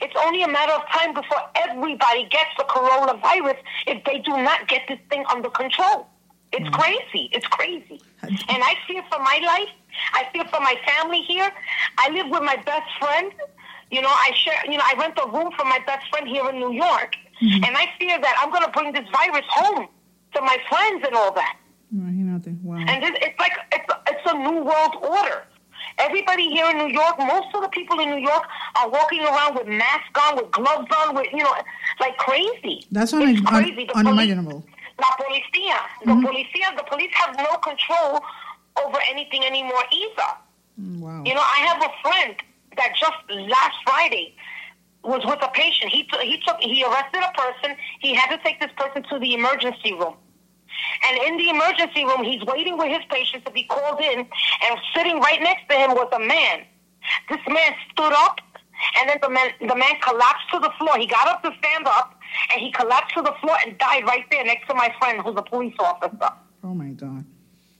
It's 0.00 0.14
only 0.16 0.42
a 0.42 0.48
matter 0.48 0.72
of 0.72 0.82
time 0.88 1.14
before 1.14 1.42
everybody 1.54 2.28
gets 2.30 2.50
the 2.56 2.64
coronavirus 2.64 3.58
if 3.86 4.04
they 4.04 4.18
do 4.18 4.30
not 4.30 4.68
get 4.68 4.82
this 4.88 4.98
thing 5.10 5.24
under 5.30 5.50
control. 5.50 6.06
It's 6.52 6.68
mm. 6.68 6.72
crazy. 6.72 7.28
It's 7.32 7.46
crazy. 7.46 8.00
And 8.22 8.62
I 8.62 8.74
fear 8.86 9.02
for 9.10 9.18
my 9.18 9.40
life. 9.44 9.68
I 10.12 10.28
fear 10.32 10.44
for 10.44 10.60
my 10.60 10.74
family 10.86 11.22
here. 11.22 11.50
I 11.98 12.10
live 12.10 12.28
with 12.28 12.42
my 12.42 12.56
best 12.56 12.88
friend. 12.98 13.32
You 13.90 14.02
know, 14.02 14.08
I 14.08 14.32
share. 14.34 14.70
You 14.70 14.78
know, 14.78 14.84
I 14.84 14.94
rent 14.98 15.18
a 15.22 15.28
room 15.28 15.52
for 15.56 15.64
my 15.64 15.78
best 15.86 16.08
friend 16.10 16.28
here 16.28 16.48
in 16.50 16.56
New 16.58 16.72
York, 16.72 17.16
and 17.40 17.76
I 17.76 17.86
fear 17.98 18.18
that 18.20 18.34
I'm 18.42 18.50
going 18.50 18.64
to 18.64 18.70
bring 18.70 18.92
this 18.92 19.06
virus 19.12 19.44
home 19.48 19.88
to 20.34 20.40
my 20.42 20.56
friends 20.68 21.04
and 21.06 21.14
all 21.14 21.32
that. 21.34 21.56
Wow. 21.90 22.76
And 22.86 23.02
this, 23.02 23.12
it's 23.22 23.38
like 23.40 23.52
it's 23.72 23.84
a, 23.92 24.00
it's 24.08 24.20
a 24.30 24.34
new 24.38 24.62
world 24.62 24.94
order. 25.02 25.44
Everybody 25.98 26.48
here 26.48 26.68
in 26.70 26.76
New 26.78 26.88
York, 26.92 27.18
most 27.18 27.48
of 27.54 27.62
the 27.62 27.68
people 27.68 27.98
in 28.00 28.10
New 28.10 28.18
York 28.20 28.44
are 28.76 28.88
walking 28.88 29.20
around 29.22 29.54
with 29.56 29.66
masks 29.66 30.20
on, 30.22 30.36
with 30.36 30.50
gloves 30.50 30.86
on, 30.96 31.14
with 31.14 31.26
you 31.32 31.42
know, 31.42 31.54
like 32.00 32.16
crazy. 32.18 32.86
That's 32.92 33.12
It's 33.12 33.22
un- 33.22 33.22
un- 33.28 33.44
crazy. 33.44 33.86
The 33.86 33.92
police- 33.92 33.96
unimaginable. 34.06 34.64
La 35.00 35.08
policía, 35.16 35.76
the 36.04 36.12
policia, 36.12 36.76
the 36.76 36.82
police 36.90 37.10
have 37.14 37.36
no 37.38 37.56
control 37.58 38.20
over 38.84 38.98
anything 39.10 39.44
anymore 39.44 39.82
either. 39.92 40.30
Mm, 40.80 41.00
Wow. 41.00 41.22
You 41.24 41.34
know, 41.34 41.40
I 41.42 41.60
have 41.66 41.82
a 41.82 41.90
friend 42.02 42.34
that 42.76 42.94
just 42.96 43.48
last 43.48 43.76
Friday 43.86 44.34
was 45.04 45.24
with 45.24 45.42
a 45.42 45.48
patient. 45.52 45.92
He 45.92 46.04
took, 46.04 46.20
he 46.20 46.40
took 46.46 46.56
he 46.60 46.84
arrested 46.84 47.22
a 47.22 47.32
person. 47.32 47.76
He 48.00 48.14
had 48.14 48.34
to 48.36 48.42
take 48.42 48.60
this 48.60 48.70
person 48.76 49.02
to 49.04 49.18
the 49.18 49.34
emergency 49.34 49.94
room. 49.94 50.14
And 51.06 51.18
in 51.22 51.36
the 51.36 51.50
emergency 51.50 52.04
room, 52.04 52.24
he's 52.24 52.42
waiting 52.44 52.76
with 52.76 52.88
his 52.88 53.04
patient 53.10 53.44
to 53.46 53.50
be 53.50 53.64
called 53.64 54.00
in, 54.00 54.20
and 54.20 54.80
sitting 54.94 55.20
right 55.20 55.40
next 55.40 55.68
to 55.68 55.76
him 55.76 55.90
was 55.92 56.08
a 56.12 56.18
man. 56.18 56.64
This 57.28 57.40
man 57.48 57.72
stood 57.90 58.12
up, 58.12 58.40
and 58.98 59.08
then 59.08 59.18
the 59.22 59.30
man 59.30 59.50
the 59.60 59.74
man 59.74 59.98
collapsed 60.02 60.50
to 60.52 60.60
the 60.60 60.70
floor. 60.78 60.98
He 60.98 61.06
got 61.06 61.26
up 61.26 61.42
to 61.42 61.52
stand 61.58 61.86
up, 61.86 62.18
and 62.52 62.60
he 62.60 62.70
collapsed 62.72 63.14
to 63.14 63.22
the 63.22 63.34
floor 63.40 63.56
and 63.64 63.78
died 63.78 64.04
right 64.04 64.24
there 64.30 64.44
next 64.44 64.66
to 64.68 64.74
my 64.74 64.94
friend, 64.98 65.20
who's 65.20 65.36
a 65.36 65.42
police 65.42 65.74
officer. 65.78 66.30
Oh 66.62 66.74
my 66.74 66.90
God. 66.90 67.24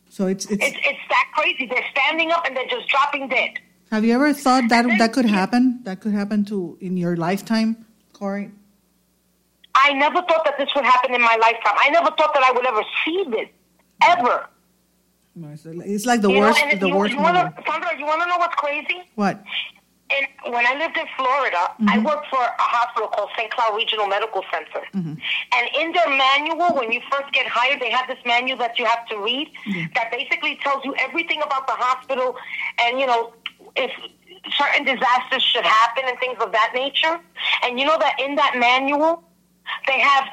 So 0.08 0.26
it's 0.26 0.46
it's. 0.46 0.64
It's 0.64 0.78
it's 0.84 1.08
that 1.10 1.30
crazy. 1.34 1.66
They're 1.66 1.84
standing 1.90 2.30
up 2.30 2.46
and 2.46 2.56
they're 2.56 2.68
just 2.68 2.88
dropping 2.88 3.28
dead. 3.28 3.58
Have 3.90 4.04
you 4.04 4.14
ever 4.14 4.32
thought 4.32 4.68
that 4.68 4.86
that 4.98 5.12
could 5.12 5.26
happen? 5.26 5.80
That 5.84 6.00
could 6.00 6.12
happen 6.12 6.44
to 6.46 6.76
in 6.80 6.96
your 6.96 7.16
lifetime, 7.16 7.86
Corey? 8.12 8.50
I 9.74 9.92
never 9.94 10.20
thought 10.22 10.44
that 10.44 10.58
this 10.58 10.68
would 10.74 10.84
happen 10.84 11.14
in 11.14 11.20
my 11.20 11.36
lifetime. 11.40 11.76
I 11.80 11.88
never 11.90 12.10
thought 12.16 12.34
that 12.34 12.42
I 12.42 12.52
would 12.52 12.66
ever 12.66 12.82
see 13.04 13.24
this, 13.30 13.48
ever. 14.02 14.46
It's, 15.40 16.04
like 16.04 16.20
the 16.20 16.30
you 16.30 16.40
worst. 16.40 16.60
know, 16.60 16.78
the 16.78 16.88
you, 16.88 16.96
worst. 16.96 17.14
you 17.14 17.20
wanna. 17.20 17.54
Sandra, 17.64 17.96
you 17.96 18.04
want 18.04 18.22
to 18.22 18.28
know 18.28 18.38
what's 18.38 18.56
crazy? 18.56 19.02
What? 19.14 19.42
And 20.10 20.52
when 20.54 20.66
I 20.66 20.74
lived 20.78 20.96
in 20.96 21.04
Florida, 21.16 21.68
I 21.86 21.96
mm-hmm. 21.96 22.06
worked 22.06 22.28
for 22.28 22.40
a 22.40 22.54
hospital 22.58 23.08
called 23.08 23.28
St. 23.36 23.50
Cloud 23.52 23.76
Regional 23.76 24.06
Medical 24.06 24.42
Center. 24.50 24.86
Mm-hmm. 24.94 25.14
And 25.52 25.68
in 25.78 25.92
their 25.92 26.08
manual, 26.08 26.74
when 26.74 26.90
you 26.90 27.00
first 27.12 27.30
get 27.32 27.46
hired, 27.46 27.80
they 27.80 27.90
have 27.90 28.08
this 28.08 28.18
manual 28.24 28.56
that 28.58 28.78
you 28.78 28.86
have 28.86 29.06
to 29.08 29.18
read 29.18 29.48
that 29.94 30.10
basically 30.10 30.58
tells 30.62 30.82
you 30.84 30.94
everything 30.96 31.42
about 31.42 31.66
the 31.66 31.74
hospital 31.74 32.36
and, 32.80 32.98
you 32.98 33.06
know, 33.06 33.34
if 33.78 33.90
certain 34.52 34.84
disasters 34.84 35.42
should 35.42 35.64
happen 35.64 36.04
and 36.06 36.18
things 36.20 36.36
of 36.40 36.52
that 36.52 36.72
nature. 36.74 37.18
And 37.64 37.78
you 37.78 37.86
know 37.86 37.98
that 37.98 38.14
in 38.20 38.34
that 38.36 38.54
manual, 38.58 39.22
they 39.86 39.98
have 40.00 40.24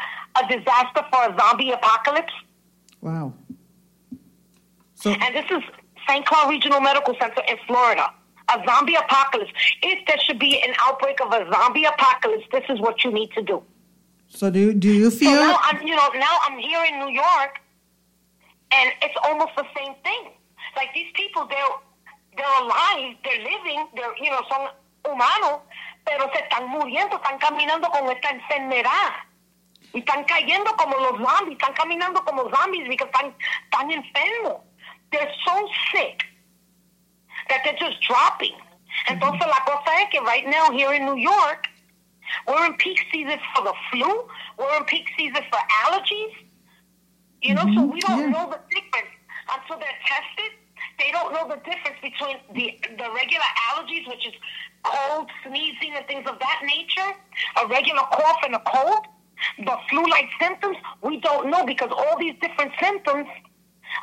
a 0.42 0.48
disaster 0.58 1.04
for 1.12 1.22
a 1.30 1.36
zombie 1.40 1.72
apocalypse. 1.72 2.34
Wow. 3.02 3.34
So 4.96 5.12
And 5.12 5.36
this 5.36 5.46
is 5.52 5.62
St. 6.08 6.26
Cloud 6.26 6.50
Regional 6.50 6.80
Medical 6.82 7.16
Center 7.20 7.42
in 7.48 7.58
Florida. 7.68 8.12
A 8.54 8.62
zombie 8.66 8.96
apocalypse. 8.96 9.52
If 9.82 10.06
there 10.08 10.18
should 10.26 10.40
be 10.40 10.62
an 10.62 10.74
outbreak 10.80 11.20
of 11.22 11.32
a 11.34 11.50
zombie 11.52 11.86
apocalypse, 11.86 12.46
this 12.52 12.64
is 12.70 12.80
what 12.80 13.04
you 13.04 13.12
need 13.12 13.32
to 13.34 13.42
do. 13.42 13.64
so 14.28 14.50
do 14.52 14.60
you, 14.60 14.74
do 14.74 14.92
you 14.92 15.10
So 15.12 15.18
feel? 15.18 15.32
now 15.32 15.58
I'm, 15.62 15.82
you 15.86 15.96
know, 15.96 16.10
now 16.16 16.38
I'm 16.44 16.58
here 16.60 16.84
in 16.86 17.00
New 17.00 17.12
York, 17.12 17.60
and 18.72 18.92
it's 19.02 19.16
almost 19.24 19.52
the 19.56 19.66
same 19.78 19.94
thing. 20.04 20.24
Like 20.76 20.90
these 20.94 21.12
people, 21.16 21.48
they're 21.48 21.76
they're 22.36 22.58
alive, 22.62 23.16
they're 23.24 23.44
living, 23.44 23.88
they're 23.96 24.16
you 24.22 24.32
know 24.32 24.42
son 24.50 24.70
humanos, 25.06 25.62
pero 26.06 26.30
se 26.34 26.40
están 26.44 26.68
muriendo, 26.68 27.18
están 27.18 27.38
caminando 27.40 27.90
con 27.90 28.10
esta 28.10 28.30
enfermedad. 28.30 29.14
Y 29.94 30.00
están 30.00 30.26
cayendo 30.26 30.76
como 30.76 30.98
los 30.98 31.18
zombies, 31.18 31.58
están 31.58 31.74
caminando 31.74 32.24
como 32.26 32.50
zombies 32.50 32.88
because 32.90 33.10
están, 33.14 33.34
están 33.64 33.92
enfermos. 33.92 34.62
They're 35.12 35.32
so 35.46 35.70
sick 35.92 36.26
that 37.50 37.64
they're 37.64 37.78
just 37.80 38.02
dropping. 38.02 38.56
Entonces 39.08 39.48
la 39.48 39.64
cosa 39.66 40.02
es 40.02 40.10
que 40.10 40.20
right 40.22 40.46
now 40.48 40.72
here 40.72 40.94
in 40.94 41.06
New 41.06 41.18
York, 41.18 41.68
we're 42.48 42.66
in 42.66 42.74
peak 42.76 43.00
season 43.12 43.40
for 43.54 43.64
the 43.64 43.74
flu. 43.92 44.28
We're 44.58 44.78
in 44.78 44.86
peak 44.86 45.08
season 45.18 45.44
for 45.50 45.60
allergies. 45.86 46.34
You 47.42 47.54
know, 47.54 47.62
so 47.62 47.68
mm-hmm. 47.68 47.92
we 47.92 48.00
don't 48.02 48.20
yeah. 48.20 48.26
know 48.28 48.50
the 48.50 48.60
difference 48.74 49.14
until 49.54 49.78
they're 49.78 50.02
tested. 50.06 50.58
They 50.98 51.12
don't 51.12 51.34
know 51.34 51.48
the 51.48 51.58
difference 51.58 52.00
between 52.02 52.38
the 52.54 52.80
the 52.98 53.12
regular 53.12 53.50
allergies, 53.70 54.08
which 54.08 54.26
is 54.28 54.34
cold, 54.84 55.30
sneezing, 55.46 55.94
and 55.96 56.06
things 56.08 56.26
of 56.28 56.40
that 56.40 56.62
nature, 56.64 57.12
a 57.62 57.68
regular 57.68 58.02
cough 58.14 58.40
and 58.46 58.56
a 58.56 58.62
cold, 58.66 59.06
the 59.60 59.78
flu-like 59.90 60.30
symptoms. 60.40 60.78
We 61.02 61.20
don't 61.20 61.50
know 61.50 61.66
because 61.66 61.92
all 61.92 62.18
these 62.18 62.36
different 62.42 62.72
symptoms 62.82 63.28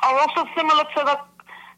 are 0.03 0.19
also 0.19 0.47
similar 0.55 0.83
to 0.83 1.01
the 1.03 1.17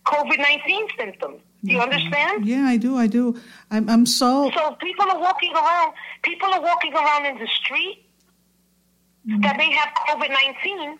COVID 0.05 0.37
nineteen 0.37 0.87
symptoms. 0.97 1.41
Do 1.63 1.71
you 1.71 1.79
understand? 1.79 2.45
Yeah, 2.45 2.65
I 2.65 2.77
do. 2.77 2.97
I 2.97 3.07
do. 3.07 3.39
I'm 3.71 3.89
I'm 3.89 4.05
so. 4.05 4.51
So 4.53 4.75
people 4.75 5.05
are 5.09 5.19
walking 5.19 5.53
around. 5.53 5.93
People 6.21 6.53
are 6.53 6.61
walking 6.61 6.93
around 6.93 7.25
in 7.25 7.39
the 7.39 7.47
street 7.47 8.05
that 9.25 9.41
mm-hmm. 9.41 9.57
may 9.57 9.71
have 9.71 9.89
COVID 10.07 10.29
nineteen, 10.29 10.99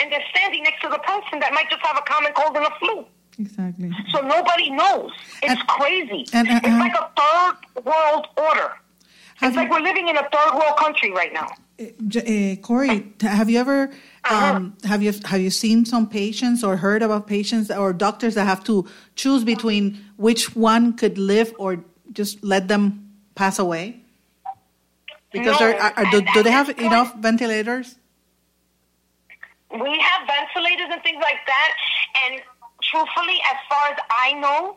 and 0.00 0.10
they're 0.12 0.24
standing 0.30 0.62
next 0.62 0.80
to 0.82 0.88
the 0.88 0.98
person 0.98 1.38
that 1.40 1.52
might 1.52 1.68
just 1.70 1.82
have 1.82 1.96
a 1.98 2.02
common 2.02 2.32
cold 2.32 2.56
and 2.56 2.66
a 2.66 2.70
flu. 2.78 3.04
Exactly. 3.38 3.90
So 4.12 4.20
nobody 4.22 4.70
knows. 4.70 5.12
It's 5.42 5.50
And- 5.60 5.68
crazy. 5.68 6.26
and- 6.32 6.48
and- 6.48 6.64
it's 6.64 6.78
like 6.78 6.94
a 6.94 7.10
third 7.20 7.84
world 7.84 8.26
order. 8.36 8.72
It's 9.42 9.54
like 9.54 9.68
you- 9.68 9.74
we're 9.74 9.80
living 9.80 10.08
in 10.08 10.16
a 10.16 10.26
third 10.30 10.54
world 10.54 10.76
country 10.78 11.10
right 11.12 11.32
now. 11.32 11.48
Uh, 11.78 11.84
uh, 12.18 12.56
Corey, 12.62 13.12
have 13.20 13.50
you 13.50 13.58
ever 13.58 13.90
um, 14.30 14.74
have 14.84 15.02
you 15.02 15.12
have 15.26 15.40
you 15.42 15.50
seen 15.50 15.84
some 15.84 16.08
patients 16.08 16.64
or 16.64 16.78
heard 16.78 17.02
about 17.02 17.26
patients 17.26 17.70
or 17.70 17.92
doctors 17.92 18.34
that 18.36 18.46
have 18.46 18.64
to 18.64 18.88
choose 19.14 19.44
between 19.44 20.02
which 20.16 20.56
one 20.56 20.94
could 20.94 21.18
live 21.18 21.52
or 21.58 21.84
just 22.12 22.42
let 22.42 22.68
them 22.68 23.10
pass 23.34 23.58
away? 23.58 24.00
Because 25.32 25.60
No, 25.60 25.66
are, 25.72 25.92
are- 25.98 26.10
do, 26.10 26.22
do 26.32 26.42
they 26.42 26.50
have 26.50 26.70
enough 26.78 27.14
ventilators? 27.16 27.96
We 29.72 29.98
have 30.00 30.26
ventilators 30.26 30.88
and 30.92 31.02
things 31.02 31.20
like 31.20 31.42
that, 31.46 31.70
and 32.24 32.40
truthfully, 32.82 33.38
as 33.50 33.58
far 33.68 33.88
as 33.92 33.98
I 34.10 34.32
know, 34.34 34.76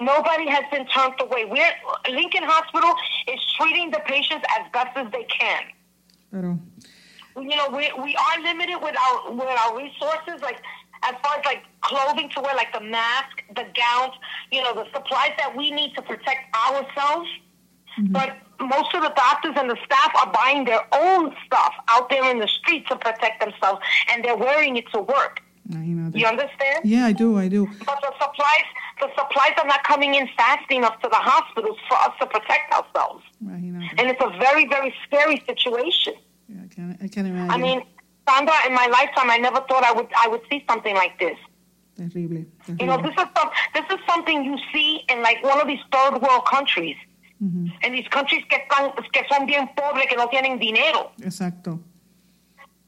nobody 0.00 0.48
has 0.48 0.64
been 0.70 0.86
turned 0.86 1.14
away. 1.20 1.44
We're 1.44 1.72
Lincoln 2.10 2.42
Hospital 2.44 2.94
is 3.28 3.40
treating 3.58 3.90
the 3.90 4.00
patients 4.06 4.44
as 4.58 4.66
best 4.72 4.96
as 4.96 5.10
they 5.12 5.24
can. 5.24 5.62
Pero 6.30 6.58
you 7.36 7.56
know, 7.56 7.68
we 7.68 7.90
we 8.02 8.16
are 8.16 8.42
limited 8.42 8.78
with 8.82 8.96
our 8.96 9.32
with 9.32 9.48
our 9.48 9.76
resources, 9.76 10.40
like 10.42 10.60
as 11.02 11.14
far 11.22 11.38
as 11.38 11.44
like 11.44 11.62
clothing 11.82 12.28
to 12.30 12.40
wear, 12.40 12.54
like 12.54 12.72
the 12.72 12.80
mask, 12.80 13.42
the 13.54 13.66
gowns, 13.74 14.14
you 14.50 14.62
know, 14.62 14.74
the 14.74 14.86
supplies 14.92 15.32
that 15.38 15.54
we 15.54 15.70
need 15.70 15.94
to 15.94 16.02
protect 16.02 16.54
ourselves. 16.56 17.28
Mm-hmm. 17.98 18.12
But 18.12 18.38
most 18.60 18.94
of 18.94 19.02
the 19.02 19.12
doctors 19.16 19.54
and 19.56 19.68
the 19.70 19.76
staff 19.84 20.10
are 20.20 20.30
buying 20.32 20.64
their 20.64 20.82
own 20.92 21.34
stuff 21.46 21.74
out 21.88 22.08
there 22.10 22.28
in 22.30 22.38
the 22.38 22.48
street 22.48 22.86
to 22.88 22.96
protect 22.96 23.40
themselves, 23.44 23.80
and 24.10 24.24
they're 24.24 24.36
wearing 24.36 24.76
it 24.76 24.84
to 24.92 25.00
work. 25.00 25.40
imagínate. 25.70 26.16
You 26.20 26.26
understand? 26.26 26.78
Yeah, 26.84 27.06
I 27.06 27.12
do, 27.12 27.38
I 27.38 27.48
do. 27.48 27.66
But 27.84 27.98
the 28.00 28.12
supplies, 28.22 28.66
the 29.00 29.08
supplies 29.18 29.52
are 29.60 29.66
not 29.66 29.82
coming 29.84 30.14
in 30.14 30.28
fast 30.36 30.70
enough 30.70 30.96
to 31.02 31.08
the 31.08 31.16
hospitals 31.32 31.78
for 31.88 31.96
us 32.06 32.12
to 32.20 32.26
protect 32.26 32.72
ourselves, 32.72 33.22
Imagínate. 33.44 33.90
and 33.98 34.08
it's 34.10 34.22
a 34.22 34.30
very, 34.38 34.66
very 34.68 34.94
scary 35.04 35.42
situation. 35.50 36.14
Yeah, 36.48 36.62
I 36.64 36.68
can 36.74 36.98
I 37.02 37.08
can 37.08 37.26
imagine. 37.26 37.50
I 37.50 37.58
mean, 37.58 37.82
Sandra, 38.28 38.54
in 38.66 38.72
my 38.74 38.86
lifetime, 38.86 39.30
I 39.30 39.38
never 39.38 39.60
thought 39.68 39.82
I 39.84 39.92
would 39.92 40.08
I 40.24 40.28
would 40.28 40.42
see 40.50 40.64
something 40.70 40.94
like 40.94 41.18
this. 41.18 41.38
terrible, 41.96 42.44
You 42.80 42.86
know, 42.86 42.98
this 43.02 43.12
is 43.22 43.28
some, 43.36 43.50
this 43.74 43.86
is 43.94 44.00
something 44.10 44.44
you 44.44 44.56
see 44.72 44.90
in 45.10 45.22
like 45.22 45.42
one 45.42 45.60
of 45.60 45.66
these 45.66 45.84
third 45.92 46.14
world 46.22 46.44
countries, 46.46 46.96
Ujú, 47.40 47.70
in 47.84 47.92
these 47.92 48.08
countries 48.08 48.44
que 48.46 48.56
están 48.56 48.92
que 49.12 49.22
son 49.28 49.46
bien 49.46 49.68
pobres, 49.76 50.06
que 50.08 50.16
no 50.16 50.28
tienen 50.28 50.58
dinero. 50.58 51.12
Exacto. 51.20 51.80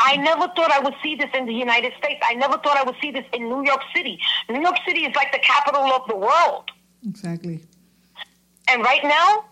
I 0.01 0.17
never 0.17 0.49
thought 0.55 0.71
I 0.71 0.79
would 0.79 0.95
see 1.03 1.17
this 1.17 1.29
in 1.35 1.45
the 1.45 1.53
United 1.53 1.93
States. 1.99 2.21
I 2.25 2.35
never 2.35 2.57
thought 2.59 2.77
I 2.77 2.85
would 2.85 2.97
see 3.01 3.11
this 3.11 3.25
in 3.33 3.49
New 3.49 3.65
York 3.65 3.83
City. 3.95 4.19
New 4.49 4.61
York 4.61 4.77
City 4.87 5.05
is 5.05 5.15
like 5.17 5.33
the 5.33 5.41
capital 5.41 5.83
of 5.93 6.07
the 6.09 6.17
world. 6.17 6.71
Exactly. 7.07 7.65
And 8.69 8.83
right 8.83 9.03
now, 9.03 9.45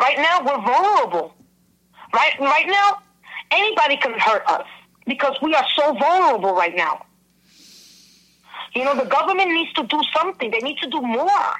right 0.00 0.18
now 0.18 0.42
we're 0.44 0.62
vulnerable. 0.62 1.34
Right, 2.14 2.38
right 2.40 2.66
now, 2.66 2.98
anybody 3.50 3.96
can 3.98 4.18
hurt 4.18 4.46
us 4.48 4.66
because 5.06 5.36
we 5.42 5.54
are 5.54 5.66
so 5.76 5.92
vulnerable 5.94 6.54
right 6.54 6.74
now. 6.74 7.04
You 8.74 8.84
know, 8.84 8.94
the 8.94 9.04
government 9.04 9.50
needs 9.50 9.72
to 9.74 9.82
do 9.84 10.00
something. 10.16 10.50
They 10.50 10.60
need 10.60 10.78
to 10.78 10.88
do 10.88 11.00
more. 11.00 11.52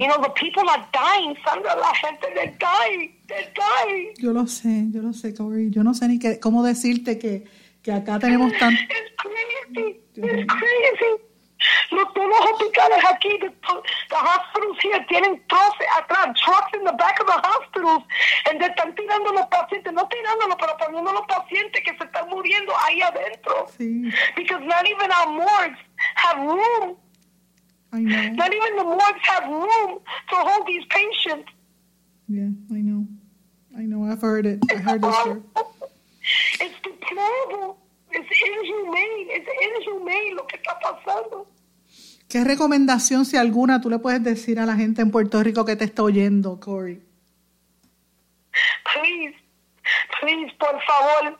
You 0.00 0.08
know, 0.08 0.20
the 0.22 0.30
people 0.30 0.68
are 0.68 0.86
dying, 0.92 1.36
Sandra. 1.44 1.74
La 1.76 1.92
gente, 1.94 2.26
they're 2.34 2.56
dying. 2.58 3.14
They're 3.28 3.52
dying. 3.54 4.14
Yo 4.18 4.32
lo 4.32 4.46
sé, 4.46 4.90
yo 4.92 5.02
lo 5.02 5.12
sé, 5.12 5.34
Corey. 5.34 5.70
Yo 5.70 5.82
no 5.82 5.94
sé 5.94 6.08
ni 6.08 6.18
qué, 6.18 6.40
cómo 6.40 6.62
decirte 6.62 7.18
que, 7.18 7.44
que 7.82 7.92
acá 7.92 8.18
tenemos 8.18 8.52
tan... 8.58 8.72
It's 8.72 9.14
crazy. 9.16 10.00
It's 10.16 10.46
crazy. 10.46 11.34
Los, 11.92 12.12
todos 12.12 12.28
los 12.28 12.40
hospitales 12.40 12.98
aquí, 13.08 13.38
the, 13.38 13.48
the 13.48 14.16
hospitals 14.16 14.78
here 14.82 15.04
tienen 15.08 15.42
troces 15.48 15.86
atrás, 15.96 16.34
trucks 16.44 16.74
in 16.74 16.84
the 16.84 16.92
back 16.92 17.18
of 17.20 17.26
the 17.26 17.40
hospitals, 17.42 18.02
and 18.50 18.60
they 18.60 18.68
están 18.68 18.94
tirando 18.94 19.32
los 19.32 19.46
pacientes, 19.46 19.92
no 19.92 20.06
tirándolos, 20.08 20.56
pero 20.60 20.76
poniendo 20.76 21.12
los 21.12 21.26
pacientes 21.26 21.82
que 21.82 21.96
se 21.96 22.04
están 22.04 22.28
muriendo 22.28 22.72
ahí 22.84 23.00
adentro. 23.00 23.66
Sí, 23.78 24.10
Because 24.36 24.62
not 24.66 24.86
even 24.86 25.10
our 25.10 25.28
morgues 25.28 25.78
have 26.16 26.38
room. 26.38 26.96
I 27.94 28.00
know. 28.00 28.30
Not 28.34 28.52
even 28.52 28.76
the 28.76 28.84
morgues 28.84 29.22
have 29.22 29.44
room 29.48 30.00
to 30.30 30.36
hold 30.36 30.66
these 30.66 30.84
patients. 30.90 31.48
Yeah, 32.28 32.50
I 32.72 32.80
know. 32.80 33.06
I 33.78 33.82
know, 33.82 34.04
I've 34.10 34.20
heard 34.20 34.46
it. 34.46 34.58
I 34.70 34.76
heard 34.76 35.02
this 35.02 35.14
story. 35.14 35.42
It's 36.58 36.74
deplorable. 36.82 37.76
It's 38.10 38.30
inhumane. 38.48 39.28
It's 39.36 39.48
inhumane 39.66 40.34
lo 40.34 40.46
que 40.46 40.56
está 40.56 40.78
pasando. 40.80 41.46
¿Qué 42.28 42.42
recomendación, 42.42 43.26
si 43.26 43.36
alguna, 43.36 43.80
tú 43.80 43.90
le 43.90 43.98
puedes 43.98 44.24
decir 44.24 44.58
a 44.58 44.66
la 44.66 44.74
gente 44.74 45.02
en 45.02 45.10
Puerto 45.10 45.42
Rico 45.42 45.64
que 45.64 45.76
te 45.76 45.84
está 45.84 46.02
oyendo, 46.02 46.58
Corey? 46.58 47.00
Please, 48.94 49.36
please, 50.20 50.52
por 50.58 50.80
favor, 50.82 51.38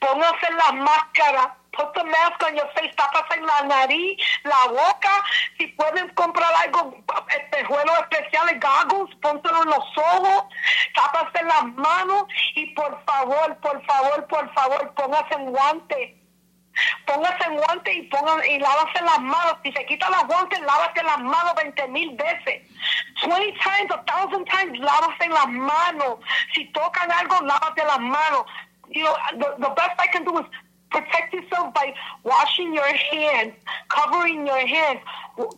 pónganse 0.00 0.46
las 0.52 0.74
máscaras. 0.76 1.48
Put 1.76 1.92
the 1.94 2.04
mask 2.04 2.42
on 2.44 2.56
your 2.56 2.68
face, 2.76 2.94
tápase 2.96 3.40
la 3.40 3.66
nariz, 3.66 4.16
la 4.44 4.68
boca. 4.68 5.24
Si 5.58 5.66
pueden 5.68 6.08
comprar 6.10 6.52
algo, 6.62 6.94
espejuelos 7.28 7.98
especiales, 8.00 8.60
goggles, 8.60 9.14
pónselo 9.20 9.62
en 9.62 9.70
los 9.70 9.98
ojos, 9.98 10.44
tápase 10.94 11.44
las 11.44 11.64
manos 11.74 12.24
y 12.54 12.66
por 12.74 13.02
favor, 13.04 13.56
por 13.58 13.84
favor, 13.86 14.26
por 14.26 14.54
favor, 14.54 14.94
póngase 14.94 15.34
en 15.34 15.52
guante. 15.52 16.20
Póngase 17.06 17.44
en 17.44 17.56
guante 17.56 17.92
y 17.92 18.02
pongan 18.02 18.40
y 18.44 18.58
lávase 18.58 19.02
las 19.02 19.20
manos. 19.20 19.56
Si 19.62 19.72
se 19.72 19.86
quita 19.86 20.10
las 20.10 20.26
guantes, 20.26 20.60
lávate 20.60 21.02
las 21.02 21.18
manos 21.18 21.54
20 21.56 21.88
mil 21.88 22.16
veces. 22.16 22.62
20 23.22 23.52
times, 23.60 23.90
a 23.90 24.02
thousand 24.04 24.46
times, 24.48 24.78
lávase 24.78 25.28
las 25.28 25.48
manos. 25.48 26.18
Si 26.52 26.66
tocan 26.72 27.10
algo, 27.12 27.40
lávate 27.42 27.84
las 27.84 28.00
manos. 28.00 28.44
You 28.90 29.04
know, 29.04 29.16
the, 29.38 29.54
the 29.58 29.70
best 29.74 29.98
I 29.98 30.08
can 30.08 30.24
do 30.24 30.38
is 30.38 30.46
protect 30.94 31.34
yourself 31.34 31.74
by 31.74 31.92
washing 32.22 32.72
your 32.74 32.92
hands, 32.94 33.54
covering 33.88 34.46
your 34.46 34.64
hands, 34.66 35.00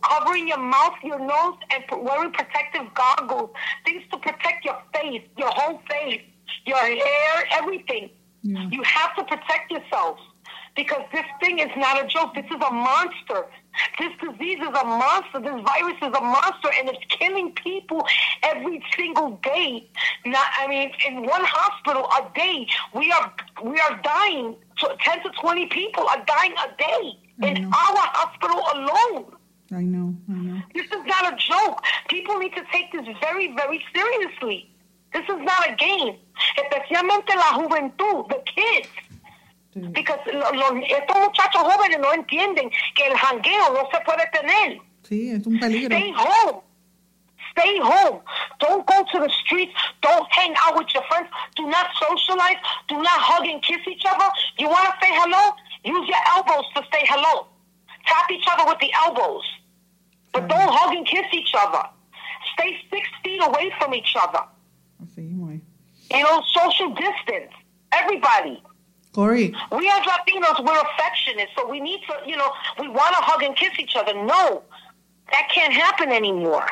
covering 0.01 0.47
your 0.47 0.57
mouth, 0.59 0.95
your 1.03 1.19
nose, 1.19 1.57
and 1.71 1.83
wearing 2.03 2.31
protective 2.31 2.93
goggles. 2.93 3.51
Things 3.85 4.03
to 4.11 4.17
protect 4.17 4.65
your 4.65 4.77
face, 4.93 5.23
your 5.37 5.51
whole 5.51 5.81
face, 5.89 6.21
your 6.65 6.77
hair, 6.77 7.33
everything. 7.51 8.09
Yeah. 8.41 8.69
You 8.71 8.81
have 8.83 9.15
to 9.17 9.23
protect 9.23 9.71
yourself 9.71 10.17
because 10.75 11.01
this 11.11 11.25
thing 11.41 11.59
is 11.59 11.69
not 11.75 12.03
a 12.03 12.07
joke. 12.07 12.33
This 12.35 12.45
is 12.45 12.61
a 12.65 12.71
monster. 12.71 13.45
This 13.99 14.11
disease 14.21 14.59
is 14.59 14.67
a 14.69 14.85
monster. 14.85 15.39
This 15.39 15.61
virus 15.65 15.97
is 16.01 16.13
a 16.15 16.21
monster, 16.21 16.69
and 16.79 16.89
it's 16.89 17.03
killing 17.19 17.51
people 17.53 18.05
every 18.43 18.83
single 18.95 19.39
day. 19.43 19.89
Not, 20.25 20.45
I 20.59 20.67
mean, 20.67 20.91
in 21.07 21.25
one 21.25 21.43
hospital 21.43 22.05
a 22.05 22.31
day, 22.35 22.67
we 22.95 23.11
are 23.11 23.33
we 23.63 23.79
are 23.79 23.99
dying. 24.01 24.55
So 24.79 24.95
Ten 25.01 25.21
to 25.23 25.29
twenty 25.41 25.65
people 25.67 26.07
are 26.07 26.23
dying 26.25 26.53
a 26.65 26.67
day 26.77 27.17
in 27.49 27.63
know. 27.63 27.69
our 27.69 28.03
hospital 28.19 28.61
alone. 28.75 29.25
I 29.71 29.81
know, 29.81 30.15
I 30.29 30.33
know. 30.33 30.61
This 30.73 30.85
is 30.85 31.03
not 31.05 31.33
a 31.33 31.35
joke. 31.35 31.81
People 32.09 32.37
need 32.39 32.53
to 32.55 32.63
take 32.71 32.91
this 32.91 33.05
very, 33.21 33.53
very 33.55 33.83
seriously. 33.93 34.71
This 35.13 35.23
is 35.23 35.39
not 35.43 35.69
a 35.69 35.75
game. 35.75 36.15
Especialmente 36.57 37.35
la 37.35 37.51
juventud, 37.57 38.27
the 38.29 38.41
kids. 38.55 38.89
Because 39.93 40.19
lo- 40.33 40.51
lo- 40.53 40.81
estos 40.81 41.17
muchachos 41.19 41.61
jóvenes 41.63 41.99
no 41.99 42.11
entienden 42.13 42.71
que 42.95 43.05
el 43.07 43.15
jangueo 43.17 43.73
no 43.73 43.87
se 43.91 43.99
puede 44.05 44.25
tener. 44.31 44.79
Sí, 45.03 45.29
es 45.31 45.45
un 45.45 45.59
peligro. 45.59 45.95
Stay 45.95 46.11
home. 46.13 46.61
Stay 47.57 47.79
home. 47.79 48.21
Don't 48.59 48.85
go 48.85 49.03
to 49.11 49.19
the 49.19 49.29
streets. 49.43 49.73
Don't 50.01 50.27
hang 50.31 50.53
out 50.61 50.77
with 50.77 50.93
your 50.93 51.03
friends. 51.03 51.27
Do 51.55 51.67
not 51.67 51.87
socialize. 51.99 52.57
Do 52.87 52.95
not 52.95 53.19
hug 53.19 53.47
and 53.47 53.61
kiss 53.63 53.79
each 53.87 54.03
other. 54.07 54.29
You 54.59 54.69
want 54.69 54.85
to 54.85 54.93
say 55.01 55.11
hello? 55.11 55.55
Use 55.83 56.07
your 56.07 56.21
elbows 56.37 56.65
to 56.75 56.83
say 56.93 57.03
hello. 57.09 57.47
Tap 58.05 58.29
each 58.31 58.45
other 58.51 58.65
with 58.67 58.79
the 58.79 58.91
elbows. 58.93 59.43
But 60.33 60.47
don't 60.47 60.69
hug 60.71 60.95
and 60.95 61.07
kiss 61.07 61.25
each 61.33 61.53
other. 61.57 61.83
Stay 62.53 62.77
six 62.91 63.07
feet 63.23 63.41
away 63.41 63.71
from 63.79 63.93
each 63.95 64.13
other. 64.21 64.43
Así 65.03 65.21
mismo 65.21 65.55
es. 65.55 65.61
You 66.15 66.23
know, 66.23 66.43
social 66.53 66.93
distance. 66.93 67.53
Everybody. 67.91 68.61
Corey, 69.13 69.55
We 69.71 69.89
as 69.89 70.03
Latinos, 70.05 70.63
we're 70.63 70.79
affectionate, 70.79 71.49
so 71.57 71.67
we 71.67 71.79
need 71.79 72.01
to, 72.07 72.29
you 72.29 72.37
know, 72.37 72.51
we 72.79 72.87
want 72.87 73.15
to 73.15 73.21
hug 73.23 73.41
and 73.41 73.55
kiss 73.55 73.79
each 73.79 73.95
other. 73.95 74.13
No, 74.13 74.61
that 75.31 75.49
can't 75.51 75.73
happen 75.73 76.11
anymore. 76.11 76.67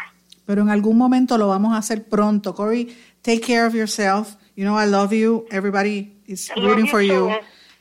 Pero 0.46 0.62
en 0.62 0.70
algún 0.70 0.98
momento 0.98 1.38
lo 1.38 1.48
vamos 1.48 1.74
a 1.74 1.78
hacer 1.78 2.08
pronto. 2.08 2.54
Corey, 2.56 2.96
take 3.22 3.42
care 3.42 3.66
of 3.66 3.74
yourself. 3.74 4.36
You 4.56 4.64
know, 4.66 4.80
I 4.82 4.86
love 4.88 5.12
you. 5.14 5.46
Everybody 5.52 6.18
is 6.28 6.52
rooting 6.56 6.88
for 6.88 7.02
you. 7.02 7.30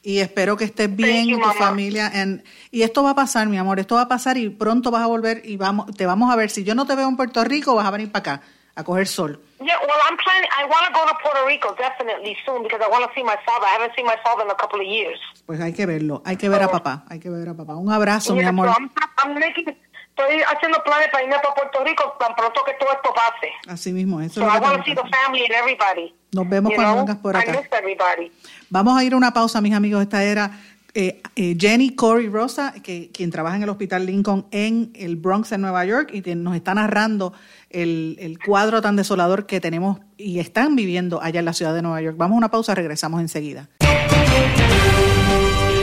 Y 0.02 0.18
espero 0.18 0.56
que 0.56 0.64
estés 0.66 0.94
bien, 0.94 1.26
you, 1.26 1.40
tu 1.40 1.48
familia. 1.52 2.10
and- 2.12 2.42
y 2.70 2.82
esto 2.82 3.02
va 3.02 3.10
a 3.10 3.14
pasar, 3.14 3.46
mi 3.48 3.56
amor. 3.56 3.78
Esto 3.80 3.94
va 3.94 4.02
a 4.02 4.08
pasar 4.08 4.36
y 4.36 4.50
pronto 4.50 4.90
vas 4.90 5.02
a 5.02 5.06
volver 5.06 5.40
y 5.44 5.56
vamos, 5.56 5.86
te 5.96 6.04
vamos 6.04 6.30
a 6.30 6.36
ver. 6.36 6.50
Si 6.50 6.62
yo 6.62 6.74
no 6.74 6.84
te 6.86 6.94
veo 6.94 7.08
en 7.08 7.16
Puerto 7.16 7.42
Rico, 7.44 7.74
vas 7.74 7.86
a 7.86 7.90
venir 7.90 8.12
para 8.12 8.34
acá 8.34 8.42
a 8.76 8.84
coger 8.84 9.06
sol. 9.06 9.40
Yeah, 9.60 9.78
well, 9.80 9.96
I'm 10.10 10.18
planning. 10.18 10.50
I 10.60 10.64
want 10.64 10.84
to 10.88 10.92
go 10.92 11.06
to 11.06 11.14
Puerto 11.22 11.46
Rico 11.46 11.74
definitely 11.78 12.36
soon 12.44 12.62
because 12.64 12.84
I 12.84 12.90
want 12.90 13.06
to 13.06 13.10
see 13.14 13.22
my 13.24 13.36
father. 13.46 13.64
I 13.66 13.78
haven't 13.80 13.94
seen 13.96 14.04
my 14.04 14.16
father 14.22 14.44
in 14.44 14.50
a 14.50 14.54
couple 14.56 14.80
of 14.80 14.86
years. 14.86 15.18
Pues 15.46 15.58
hay 15.60 15.72
que 15.72 15.86
verlo. 15.86 16.20
Hay 16.26 16.36
que 16.36 16.50
ver 16.50 16.62
a 16.62 16.68
papá. 16.68 17.04
Hay 17.08 17.18
que 17.18 17.30
ver 17.30 17.48
a 17.48 17.54
papá. 17.54 17.76
Un 17.76 17.90
abrazo, 17.90 18.34
mi 18.34 18.40
Yeah, 18.40 18.50
amor. 18.50 18.66
so 18.68 18.74
I'm, 18.76 18.90
I'm 19.24 19.38
making, 19.38 19.74
estoy 20.16 20.40
haciendo 20.42 20.82
planes 20.84 21.08
para 21.10 21.24
irme 21.24 21.36
para 21.42 21.54
Puerto 21.54 21.84
Rico 21.84 22.14
tan 22.18 22.34
pronto 22.36 22.62
que 22.64 22.72
todo 22.78 22.90
esto 22.92 23.10
pase. 23.14 23.52
Así 23.68 23.92
mismo. 23.92 24.20
Eso 24.20 24.40
So 24.40 24.46
es 24.46 24.46
I 24.46 24.54
lo 24.54 24.60
que 24.60 24.66
want 24.66 24.78
to 24.78 24.84
see 24.84 24.94
the 24.94 25.02
family 25.10 25.44
and 25.44 25.54
everybody. 25.54 26.14
Nos 26.32 26.48
vemos 26.48 26.70
You 26.72 26.76
cuando 26.76 26.92
know? 26.94 27.04
vengas 27.06 27.16
por 27.18 27.34
I 27.34 27.38
acá. 27.38 27.52
miss 27.52 27.68
everybody. 27.72 28.32
Vamos 28.70 28.96
a 28.98 29.04
ir 29.04 29.12
a 29.12 29.16
una 29.16 29.32
pausa, 29.32 29.60
mis 29.60 29.74
amigos. 29.74 30.02
Esta 30.02 30.22
era 30.24 30.50
eh, 30.94 31.20
eh, 31.34 31.56
Jenny 31.58 31.94
Corey 31.96 32.28
Rosa, 32.28 32.72
que, 32.82 33.10
quien 33.12 33.30
trabaja 33.30 33.56
en 33.56 33.64
el 33.64 33.68
Hospital 33.68 34.06
Lincoln 34.06 34.46
en 34.52 34.92
el 34.94 35.16
Bronx, 35.16 35.50
en 35.52 35.60
Nueva 35.60 35.84
York, 35.84 36.10
y 36.12 36.22
que 36.22 36.36
nos 36.36 36.54
está 36.54 36.74
narrando 36.74 37.32
el, 37.70 38.16
el 38.20 38.38
cuadro 38.38 38.80
tan 38.80 38.94
desolador 38.94 39.46
que 39.46 39.60
tenemos 39.60 39.98
y 40.16 40.38
están 40.38 40.76
viviendo 40.76 41.20
allá 41.20 41.40
en 41.40 41.46
la 41.46 41.52
ciudad 41.52 41.74
de 41.74 41.82
Nueva 41.82 42.00
York. 42.00 42.16
Vamos 42.16 42.36
a 42.36 42.38
una 42.38 42.50
pausa, 42.50 42.74
regresamos 42.76 43.20
enseguida. 43.20 43.68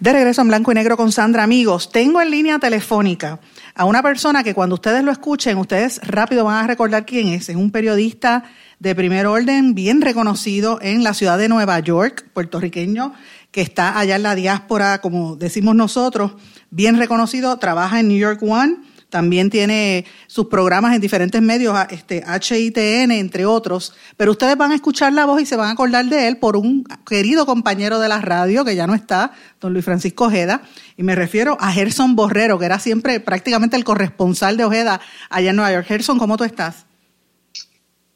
De 0.00 0.12
regreso 0.12 0.42
en 0.42 0.48
blanco 0.48 0.70
y 0.70 0.76
negro 0.76 0.96
con 0.96 1.10
Sandra, 1.10 1.42
amigos, 1.42 1.90
tengo 1.90 2.22
en 2.22 2.30
línea 2.30 2.60
telefónica 2.60 3.40
a 3.74 3.84
una 3.84 4.00
persona 4.00 4.44
que 4.44 4.54
cuando 4.54 4.76
ustedes 4.76 5.02
lo 5.02 5.10
escuchen, 5.10 5.58
ustedes 5.58 6.00
rápido 6.06 6.44
van 6.44 6.64
a 6.64 6.68
recordar 6.68 7.04
quién 7.04 7.26
es. 7.28 7.48
Es 7.48 7.56
un 7.56 7.72
periodista 7.72 8.44
de 8.78 8.94
primer 8.94 9.26
orden, 9.26 9.74
bien 9.74 10.00
reconocido 10.00 10.78
en 10.80 11.02
la 11.02 11.14
ciudad 11.14 11.36
de 11.36 11.48
Nueva 11.48 11.80
York, 11.80 12.26
puertorriqueño, 12.32 13.12
que 13.50 13.60
está 13.60 13.98
allá 13.98 14.14
en 14.14 14.22
la 14.22 14.36
diáspora, 14.36 15.00
como 15.00 15.34
decimos 15.34 15.74
nosotros, 15.74 16.34
bien 16.70 16.96
reconocido, 16.96 17.56
trabaja 17.56 17.98
en 17.98 18.06
New 18.06 18.18
York 18.18 18.40
One 18.40 18.76
también 19.10 19.48
tiene 19.48 20.04
sus 20.26 20.46
programas 20.46 20.94
en 20.94 21.00
diferentes 21.00 21.40
medios, 21.40 21.76
este, 21.90 22.22
HITN, 22.22 23.10
entre 23.10 23.46
otros. 23.46 23.94
Pero 24.16 24.32
ustedes 24.32 24.56
van 24.56 24.72
a 24.72 24.74
escuchar 24.74 25.12
la 25.12 25.24
voz 25.24 25.40
y 25.40 25.46
se 25.46 25.56
van 25.56 25.68
a 25.68 25.72
acordar 25.72 26.04
de 26.06 26.28
él 26.28 26.36
por 26.36 26.56
un 26.56 26.84
querido 27.06 27.46
compañero 27.46 27.98
de 27.98 28.08
la 28.08 28.20
radio, 28.20 28.64
que 28.64 28.76
ya 28.76 28.86
no 28.86 28.94
está, 28.94 29.32
don 29.60 29.72
Luis 29.72 29.84
Francisco 29.84 30.26
Ojeda. 30.26 30.62
Y 30.96 31.02
me 31.02 31.14
refiero 31.14 31.56
a 31.60 31.72
Gerson 31.72 32.16
Borrero, 32.16 32.58
que 32.58 32.66
era 32.66 32.78
siempre 32.78 33.20
prácticamente 33.20 33.76
el 33.76 33.84
corresponsal 33.84 34.56
de 34.56 34.64
Ojeda 34.64 35.00
allá 35.30 35.50
en 35.50 35.56
Nueva 35.56 35.72
York. 35.72 35.86
Gerson, 35.86 36.18
¿cómo 36.18 36.36
tú 36.36 36.44
estás? 36.44 36.86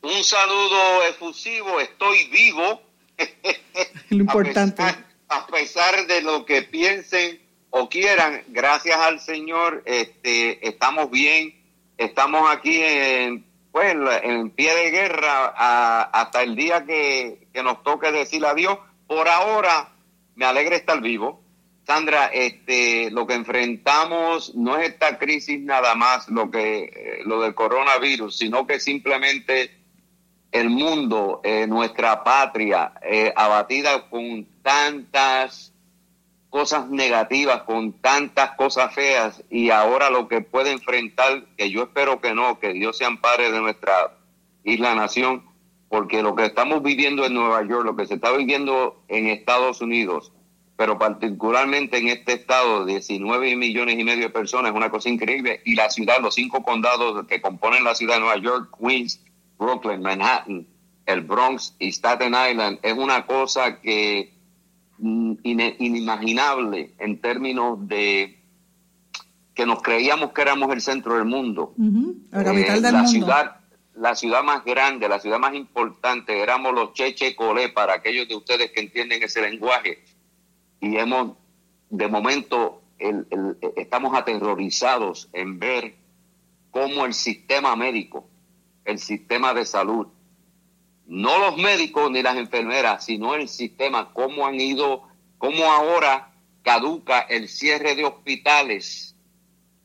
Un 0.03 0.25
saludo 0.25 1.05
efusivo, 1.09 1.81
estoy 1.81 2.29
vivo. 2.29 2.83
Lo 4.11 4.19
importante. 4.19 4.83
a 5.29 5.47
pesar 5.47 6.07
de 6.07 6.21
lo 6.23 6.45
que 6.45 6.63
piensen 6.63 7.42
o 7.75 7.89
quieran, 7.89 8.43
gracias 8.49 8.99
al 8.99 9.19
Señor, 9.19 9.83
este, 9.87 10.69
estamos 10.69 11.11
bien, 11.11 11.55
estamos 11.97 12.43
aquí 12.51 12.79
en, 12.83 13.47
pues, 13.73 13.97
en 14.23 14.51
pie 14.51 14.75
de 14.75 14.91
guerra 14.91 15.47
hasta 16.13 16.43
el 16.43 16.55
día 16.55 16.85
que, 16.85 17.49
nos 17.65 17.83
toque 17.83 18.13
decir 18.13 18.45
adiós. 18.45 18.77
Por 19.07 19.27
ahora, 19.27 19.89
me 20.35 20.45
alegra 20.45 20.77
estar 20.77 21.01
vivo. 21.01 21.41
Sandra, 21.87 22.27
este, 22.27 23.11
lo 23.11 23.27
que 23.27 23.35
enfrentamos 23.35 24.55
no 24.55 24.77
es 24.77 24.91
esta 24.91 25.19
crisis 25.19 25.59
nada 25.59 25.95
más, 25.95 26.29
lo 26.29 26.51
que, 26.51 26.85
eh, 26.85 27.21
lo 27.25 27.41
del 27.41 27.55
coronavirus, 27.55 28.37
sino 28.37 28.67
que 28.67 28.81
simplemente 28.81 29.71
el 30.51 30.69
mundo, 30.69 31.41
eh, 31.43 31.67
nuestra 31.67 32.23
patria, 32.23 32.93
eh, 33.01 33.33
abatida 33.35 34.11
con 34.11 34.47
tantas 34.63 35.72
cosas 36.53 36.91
negativas, 36.91 37.63
con 37.63 37.95
tantas 37.95 38.51
cosas 38.57 38.95
feas 38.95 39.43
y 39.49 39.71
ahora 39.71 40.11
lo 40.11 40.29
que 40.29 40.43
puede 40.43 40.71
enfrentar, 40.71 41.47
que 41.57 41.71
yo 41.71 41.85
espero 41.85 42.21
que 42.21 42.35
no, 42.35 42.59
que 42.61 42.75
Dios 42.75 42.99
se 42.99 43.07
ampare 43.07 43.51
de 43.51 43.59
nuestra 43.59 44.19
isla 44.63 44.95
nación, 44.95 45.47
porque 45.89 46.23
lo 46.23 46.35
que 46.35 46.45
estamos 46.45 46.83
viviendo 46.83 47.25
en 47.25 47.33
Nueva 47.33 47.67
York, 47.67 47.87
lo 47.87 47.97
que 47.97 48.07
se 48.07 48.17
está 48.17 48.31
viviendo 48.33 49.03
en 49.09 49.29
Estados 49.29 49.81
Unidos, 49.81 50.35
pero 50.77 50.99
particularmente 50.99 51.97
en 51.97 52.09
este 52.09 52.35
estado, 52.35 52.85
19 52.85 53.57
millones 53.57 53.99
y 53.99 54.05
medio 54.05 54.25
de 54.25 54.31
personas, 54.31 54.73
es 54.73 54.77
una 54.77 54.91
cosa 54.91 55.09
increíble, 55.09 55.63
y 55.65 55.75
la 55.75 55.89
ciudad, 55.89 56.21
los 56.21 56.35
cinco 56.35 56.63
condados 56.63 57.27
que 57.29 57.41
componen 57.41 57.83
la 57.83 57.95
ciudad 57.95 58.17
de 58.17 58.21
Nueva 58.21 58.37
York, 58.37 58.77
Queens, 58.79 59.25
Brooklyn, 59.59 60.03
Manhattan, 60.03 60.67
el 61.07 61.23
Bronx 61.23 61.75
y 61.79 61.89
Staten 61.93 62.35
Island, 62.35 62.79
es 62.83 62.93
una 62.93 63.25
cosa 63.25 63.81
que 63.81 64.42
inimaginable 65.03 66.95
en 66.99 67.21
términos 67.21 67.89
de 67.89 68.39
que 69.55 69.67
nos 69.67 69.83
creíamos 69.83 70.33
que 70.33 70.43
éramos 70.43 70.73
el 70.73 70.81
centro 70.81 71.17
del 71.17 71.25
mundo. 71.25 71.75
La 72.31 72.45
capital 72.45 72.79
eh, 72.79 72.81
del 72.81 72.93
la 72.93 73.07
Ciudad, 73.07 73.57
la 73.95 74.15
ciudad 74.15 74.43
más 74.43 74.65
grande, 74.65 75.09
la 75.09 75.19
ciudad 75.19 75.39
más 75.39 75.55
importante, 75.55 76.41
éramos 76.41 76.73
los 76.75 76.95
Cheche 76.95 77.37
Colé 77.37 77.69
para 77.69 77.95
aquellos 77.95 78.29
de 78.29 78.37
ustedes 78.37 78.71
que 78.71 78.81
entienden 78.81 79.23
ese 79.23 79.43
lenguaje. 79.43 80.03
Y 80.81 80.97
hemos, 80.97 81.37
de 81.91 82.09
momento, 82.09 82.83
estamos 83.77 84.17
aterrorizados 84.17 85.29
en 85.33 85.59
ver 85.59 85.97
cómo 86.71 87.05
el 87.05 87.13
sistema 87.13 87.77
médico, 87.77 88.29
el 88.85 88.99
sistema 88.99 89.53
de 89.53 89.67
salud, 89.67 90.07
no 91.13 91.39
los 91.39 91.59
médicos 91.59 92.11
ni 92.11 92.23
las 92.23 92.39
enfermeras, 92.39 93.05
sino 93.05 93.35
el 93.35 93.47
sistema, 93.47 94.15
cómo 94.15 94.47
han 94.47 94.59
ido, 94.59 95.03
cómo 95.37 95.71
ahora 95.71 96.33
caduca 96.63 97.21
el 97.21 97.51
cierre 97.51 97.95
de 97.95 98.07
hospitales 98.07 99.15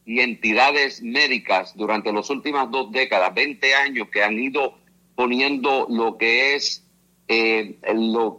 y 0.06 0.22
entidades 0.22 1.02
médicas 1.02 1.76
durante 1.76 2.14
las 2.14 2.30
últimas 2.30 2.72
dos 2.72 2.94
décadas, 2.94 3.34
20 3.36 3.76
años, 3.76 4.08
que 4.10 4.24
han 4.24 4.40
ido 4.40 4.78
poniendo 5.16 5.86
lo 5.90 6.18
que 6.18 6.56
es 6.56 6.86
eh, 7.28 7.78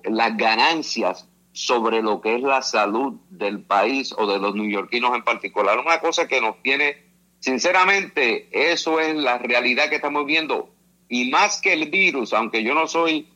las 0.04 0.36
ganancias 0.38 1.28
sobre 1.52 2.00
lo 2.00 2.22
que 2.22 2.36
es 2.36 2.40
la 2.40 2.62
salud 2.62 3.20
del 3.28 3.60
país 3.64 4.14
o 4.16 4.26
de 4.26 4.38
los 4.38 4.54
neoyorquinos 4.54 5.14
en 5.14 5.24
particular. 5.24 5.78
Una 5.78 6.00
cosa 6.00 6.26
que 6.26 6.40
nos 6.40 6.62
tiene, 6.62 6.96
sinceramente, 7.38 8.48
eso 8.50 8.98
es 8.98 9.14
la 9.14 9.36
realidad 9.36 9.90
que 9.90 9.96
estamos 9.96 10.24
viendo 10.24 10.70
y 11.08 11.30
más 11.30 11.60
que 11.60 11.72
el 11.72 11.90
virus, 11.90 12.32
aunque 12.32 12.62
yo 12.62 12.74
no 12.74 12.86
soy, 12.86 13.28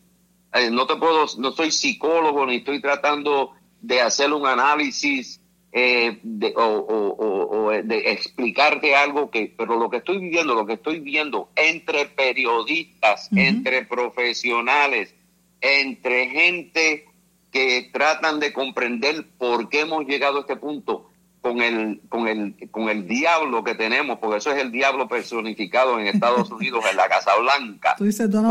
eh, 0.53 0.71
no 0.71 0.87
te 0.87 0.97
puedo, 0.97 1.27
no 1.39 1.53
soy 1.53 1.71
psicólogo 1.71 2.47
ni 2.47 2.57
estoy 2.57 2.81
tratando 2.81 3.53
de 3.81 4.01
hacer 4.01 4.33
un 4.33 4.47
análisis 4.47 5.41
eh, 5.73 6.19
de, 6.23 6.53
o, 6.55 7.71
de 7.83 8.13
explicarte 8.13 8.95
algo 8.95 9.31
que, 9.31 9.55
pero 9.57 9.77
lo 9.77 9.89
que 9.89 9.99
estoy 9.99 10.19
viviendo, 10.19 10.55
lo 10.55 10.67
que 10.67 10.75
estoy 10.75 11.01
viendo 11.01 11.49
entre 11.57 12.07
periodistas, 12.07 13.31
entre 13.33 13.87
profesionales, 13.87 15.15
entre 15.61 16.29
gente 16.29 17.07
que 17.51 17.91
tratan 17.93 18.39
de 18.41 18.53
comprender 18.53 19.27
por 19.39 19.69
qué 19.69 19.81
hemos 19.81 20.07
llegado 20.07 20.39
a 20.39 20.41
este 20.41 20.57
punto 20.57 21.09
con 21.43 21.61
el, 21.61 22.01
con 22.09 22.29
el, 22.29 22.71
con 22.71 22.89
el 22.89 23.07
diablo 23.07 23.65
que 23.65 23.75
tenemos, 23.75 24.19
porque 24.21 24.39
eso 24.39 24.53
es 24.53 24.59
el 24.59 24.71
diablo 24.71 25.09
personificado 25.09 25.99
en 25.99 26.07
Estados 26.07 26.51
Unidos, 26.53 26.85
en 26.89 26.97
la 26.97 27.09
Casa 27.09 27.33
Blanca. 27.37 27.97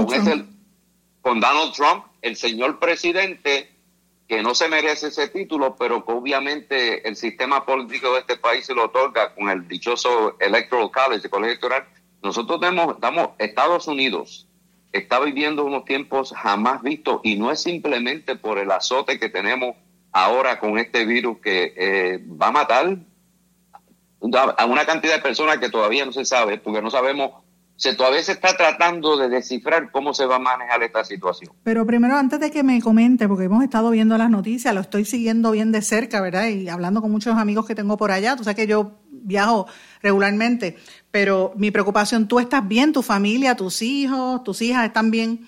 con, 0.06 0.24
Trump? 0.24 0.50
con 1.22 1.40
Donald 1.40 1.74
Trump, 1.74 2.04
el 2.22 2.36
señor 2.36 2.80
presidente, 2.80 3.72
que 4.28 4.44
no 4.44 4.54
se 4.54 4.68
merece 4.68 5.08
ese 5.08 5.30
título, 5.30 5.76
pero 5.78 6.06
que 6.06 6.12
obviamente 6.12 7.08
el 7.08 7.16
sistema 7.16 7.66
político 7.66 8.14
de 8.14 8.20
este 8.20 8.36
país 8.38 8.66
se 8.66 8.76
lo 8.76 8.86
otorga 8.86 9.34
con 9.34 9.50
el 9.50 9.68
dichoso 9.68 10.36
Electoral 10.40 10.92
College, 10.92 11.26
el 11.26 11.30
colegio 11.30 11.52
electoral. 11.52 11.86
Nosotros 12.22 12.60
tenemos, 12.60 12.96
estamos, 12.96 13.30
Estados 13.40 13.88
Unidos 13.88 14.48
está 14.92 15.20
viviendo 15.22 15.64
unos 15.64 15.86
tiempos 15.86 16.34
jamás 16.36 16.82
vistos 16.82 17.22
y 17.24 17.38
no 17.38 17.52
es 17.52 17.62
simplemente 17.62 18.36
por 18.36 18.58
el 18.60 18.70
azote 18.72 19.18
que 19.18 19.30
tenemos 19.30 19.76
ahora 20.12 20.60
con 20.60 20.78
este 20.78 21.06
virus 21.06 21.40
que 21.40 21.74
eh, 21.76 22.26
va 22.28 22.48
a 22.48 22.52
matar 22.52 22.98
a 24.58 24.66
una 24.66 24.86
cantidad 24.86 25.16
de 25.16 25.22
personas 25.22 25.58
que 25.58 25.70
todavía 25.70 26.06
no 26.06 26.12
se 26.12 26.26
sabe, 26.26 26.60
porque 26.60 26.82
no 26.82 26.92
sabemos, 26.92 27.32
se 27.76 27.96
todavía 27.96 28.22
se 28.22 28.34
está 28.34 28.56
tratando 28.56 29.18
de 29.18 29.30
descifrar 29.30 29.90
cómo 29.92 30.14
se 30.14 30.26
va 30.26 30.36
a 30.36 30.40
manejar 30.40 30.84
esta 30.84 31.04
situación. 31.04 31.52
Pero 31.64 31.86
primero, 31.88 32.16
antes 32.16 32.40
de 32.40 32.52
que 32.52 32.62
me 32.62 32.80
comente, 32.82 33.28
porque 33.28 33.46
hemos 33.46 33.64
estado 33.64 33.90
viendo 33.90 34.18
las 34.18 34.30
noticias, 34.30 34.76
lo 34.76 34.82
estoy 34.82 35.06
siguiendo 35.06 35.52
bien 35.52 35.72
de 35.72 35.82
cerca, 35.82 36.22
¿verdad? 36.22 36.48
Y 36.50 36.70
hablando 36.70 37.02
con 37.02 37.12
muchos 37.12 37.36
amigos 37.36 37.66
que 37.66 37.74
tengo 37.74 37.98
por 37.98 38.12
allá, 38.12 38.36
tú 38.36 38.44
sabes 38.44 38.58
que 38.58 38.68
yo 38.68 38.92
viajo 39.10 39.68
regularmente, 40.04 40.78
pero 41.10 41.54
mi 41.56 41.72
preocupación, 41.72 42.28
¿tú 42.28 42.40
estás 42.40 42.68
bien? 42.68 42.94
¿Tu 42.94 43.02
familia, 43.02 43.56
tus 43.56 43.82
hijos, 43.82 44.44
tus 44.44 44.62
hijas 44.62 44.86
están 44.86 45.10
bien? 45.10 45.48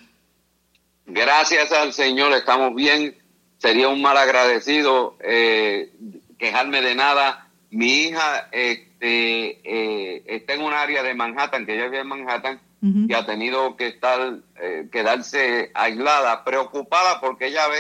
Gracias 1.06 1.72
al 1.72 1.94
Señor, 1.94 2.32
estamos 2.34 2.74
bien 2.74 3.16
sería 3.64 3.88
un 3.88 4.02
mal 4.02 4.18
agradecido 4.18 5.16
eh, 5.22 5.94
quejarme 6.38 6.82
de 6.82 6.96
nada. 6.96 7.48
Mi 7.72 8.08
hija 8.08 8.50
este, 8.52 9.62
eh, 9.64 10.24
está 10.28 10.54
en 10.56 10.64
un 10.64 10.74
área 10.74 11.02
de 11.02 11.14
Manhattan, 11.14 11.66
que 11.66 11.76
ella 11.76 11.86
vive 11.86 12.02
en 12.02 12.08
Manhattan, 12.08 12.60
y 12.82 13.14
ha 13.14 13.26
tenido 13.26 13.78
que 13.78 13.88
estar, 13.88 14.40
eh, 14.62 14.90
quedarse 14.92 15.72
aislada, 15.74 16.44
preocupada 16.44 17.22
porque 17.22 17.48
ella 17.48 17.70
ve, 17.70 17.78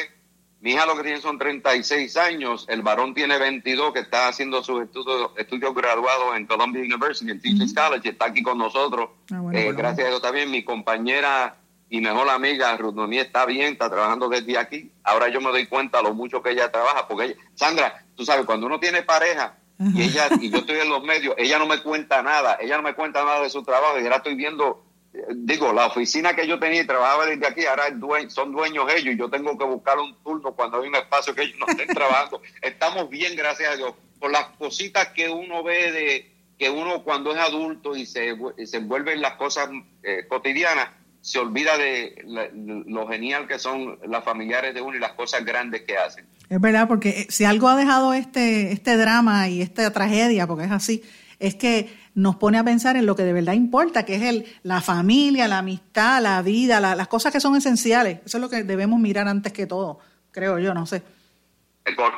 mi 0.61 0.71
hija 0.71 0.85
lo 0.85 0.95
que 0.95 1.03
tiene 1.03 1.19
son 1.19 1.37
36 1.37 2.15
años, 2.15 2.65
el 2.69 2.81
varón 2.81 3.13
tiene 3.13 3.37
22, 3.37 3.91
que 3.91 3.99
está 3.99 4.29
haciendo 4.29 4.63
sus 4.63 4.83
estudios, 4.83 5.31
estudios 5.35 5.75
graduados 5.75 6.37
en 6.37 6.45
Columbia 6.45 6.81
University, 6.81 7.29
en 7.29 7.41
Teachers 7.41 7.73
College, 7.73 8.07
está 8.07 8.27
aquí 8.27 8.41
con 8.41 8.57
nosotros. 8.57 9.09
Ah, 9.29 9.41
gracias 9.75 10.07
a 10.07 10.09
Dios 10.09 10.21
también, 10.21 10.49
mi 10.49 10.63
compañera 10.63 11.57
y 11.93 12.01
mejor 12.01 12.27
amiga 12.27 12.75
Ruth 12.75 12.97
está 13.11 13.45
bien, 13.45 13.73
está 13.73 13.87
trabajando 13.87 14.27
desde 14.27 14.57
aquí. 14.57 14.91
Ahora 15.03 15.27
yo 15.27 15.39
me 15.39 15.51
doy 15.51 15.67
cuenta 15.67 16.01
lo 16.01 16.15
mucho 16.15 16.41
que 16.41 16.49
ella 16.49 16.71
trabaja, 16.71 17.07
porque 17.07 17.37
Sandra, 17.53 18.03
tú 18.15 18.25
sabes, 18.25 18.47
cuando 18.47 18.65
uno 18.65 18.79
tiene 18.79 19.03
pareja 19.03 19.59
y 19.77 20.01
ella 20.01 20.27
y 20.41 20.49
yo 20.49 20.57
estoy 20.57 20.79
en 20.79 20.89
los 20.89 21.03
medios, 21.03 21.35
ella 21.37 21.59
no 21.59 21.67
me 21.67 21.83
cuenta 21.83 22.23
nada, 22.23 22.57
ella 22.59 22.77
no 22.77 22.81
me 22.81 22.95
cuenta 22.95 23.23
nada 23.23 23.41
de 23.41 23.49
su 23.51 23.61
trabajo 23.61 23.99
y 23.99 24.05
ahora 24.05 24.15
estoy 24.15 24.33
viendo, 24.33 24.83
eh, 25.13 25.19
digo, 25.35 25.71
la 25.71 25.85
oficina 25.85 26.35
que 26.35 26.47
yo 26.47 26.57
tenía 26.57 26.81
y 26.81 26.87
trabajaba 26.87 27.27
desde 27.27 27.45
aquí, 27.45 27.63
ahora 27.67 27.83
son 28.29 28.53
dueños 28.53 28.91
ellos 28.91 29.13
y 29.13 29.17
yo 29.19 29.29
tengo 29.29 29.55
que 29.55 29.65
buscar 29.65 29.99
un 29.99 30.15
turno 30.23 30.51
cuando 30.53 30.81
hay 30.81 30.87
un 30.87 30.95
espacio 30.95 31.35
que 31.35 31.43
ellos 31.43 31.59
no 31.59 31.67
estén 31.67 31.89
trabajando. 31.89 32.41
Estamos 32.63 33.07
bien, 33.07 33.35
gracias 33.35 33.71
a 33.71 33.75
Dios, 33.75 33.93
por 34.19 34.31
las 34.31 34.45
cositas 34.57 35.09
que 35.09 35.29
uno 35.29 35.61
ve 35.61 35.91
de 35.91 36.31
que 36.57 36.71
uno 36.71 37.03
cuando 37.03 37.33
es 37.33 37.37
adulto 37.37 37.95
y 37.95 38.07
se, 38.07 38.35
se 38.65 38.77
envuelve 38.77 39.13
en 39.13 39.21
las 39.21 39.35
cosas 39.35 39.69
eh, 40.01 40.25
cotidianas, 40.27 40.89
se 41.23 41.39
olvida 41.39 41.77
de 41.77 42.21
lo 42.25 43.07
genial 43.07 43.47
que 43.47 43.57
son 43.57 43.97
las 44.05 44.25
familiares 44.25 44.73
de 44.73 44.81
uno 44.81 44.97
y 44.97 44.99
las 44.99 45.13
cosas 45.13 45.45
grandes 45.45 45.83
que 45.83 45.97
hacen. 45.97 46.27
Es 46.49 46.59
verdad, 46.59 46.85
porque 46.85 47.09
eh, 47.09 47.27
si 47.29 47.45
algo 47.45 47.69
ha 47.69 47.77
dejado 47.77 48.13
este, 48.13 48.73
este 48.73 48.97
drama 48.97 49.47
y 49.47 49.61
esta 49.61 49.89
tragedia, 49.93 50.45
porque 50.47 50.65
es 50.65 50.71
así, 50.71 51.01
es 51.39 51.55
que 51.55 51.89
nos 52.13 52.35
pone 52.35 52.57
a 52.57 52.63
pensar 52.65 52.97
en 52.97 53.05
lo 53.05 53.15
que 53.15 53.23
de 53.23 53.31
verdad 53.31 53.53
importa, 53.53 54.03
que 54.03 54.15
es 54.15 54.21
el, 54.23 54.45
la 54.63 54.81
familia, 54.81 55.47
la 55.47 55.59
amistad, 55.59 56.21
la 56.21 56.41
vida, 56.41 56.81
las 56.81 57.07
cosas 57.07 57.31
que 57.31 57.39
son 57.39 57.55
esenciales. 57.55 58.19
Eso 58.25 58.37
es 58.37 58.41
lo 58.41 58.49
que 58.49 58.63
debemos 58.63 58.99
mirar 58.99 59.29
antes 59.29 59.53
que 59.53 59.65
todo, 59.65 59.99
creo 60.31 60.59
yo, 60.59 60.73
no 60.73 60.85
sé. 60.85 61.03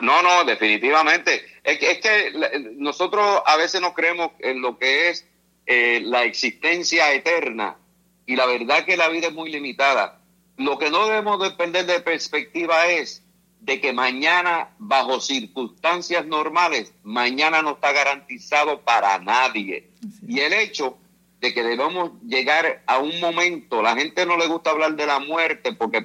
No, 0.02 0.24
no, 0.24 0.44
definitivamente. 0.46 1.44
Es 1.64 1.78
que, 1.78 1.92
es 1.92 2.00
que 2.00 2.74
nosotros 2.78 3.40
a 3.46 3.56
veces 3.56 3.82
no 3.82 3.94
creemos 3.94 4.32
en 4.40 4.64
lo 4.64 4.80
que 4.80 5.10
es 5.10 5.28
eh, 5.68 6.02
la 6.04 6.24
existencia 6.24 7.14
eterna 7.14 7.78
y 8.26 8.36
la 8.36 8.46
verdad 8.46 8.86
que 8.86 8.98
la 8.98 9.10
vida 9.10 9.28
es 9.28 9.34
muy 9.34 9.52
limitada. 9.52 10.22
Lo 10.58 10.78
que 10.78 10.90
no 10.90 11.08
debemos 11.08 11.42
depender 11.42 11.86
de 11.86 12.00
perspectiva 12.00 12.86
es 12.88 13.24
de 13.60 13.82
que 13.82 13.94
mañana, 13.94 14.76
bajo 14.78 15.20
circunstancias 15.20 16.26
normales, 16.26 16.94
mañana 17.04 17.62
no 17.62 17.72
está 17.72 17.92
garantizado 17.92 18.82
para 18.82 19.18
nadie. 19.20 19.90
Y 20.28 20.40
el 20.40 20.54
hecho 20.54 20.98
de 21.42 21.54
que 21.54 21.64
debemos 21.64 22.12
llegar 22.24 22.84
a 22.86 23.00
un 23.00 23.20
momento, 23.20 23.82
la 23.82 23.96
gente 23.96 24.26
no 24.26 24.38
le 24.38 24.48
gusta 24.48 24.72
hablar 24.72 24.96
de 24.96 25.06
la 25.06 25.20
muerte 25.20 25.74
porque 25.74 26.02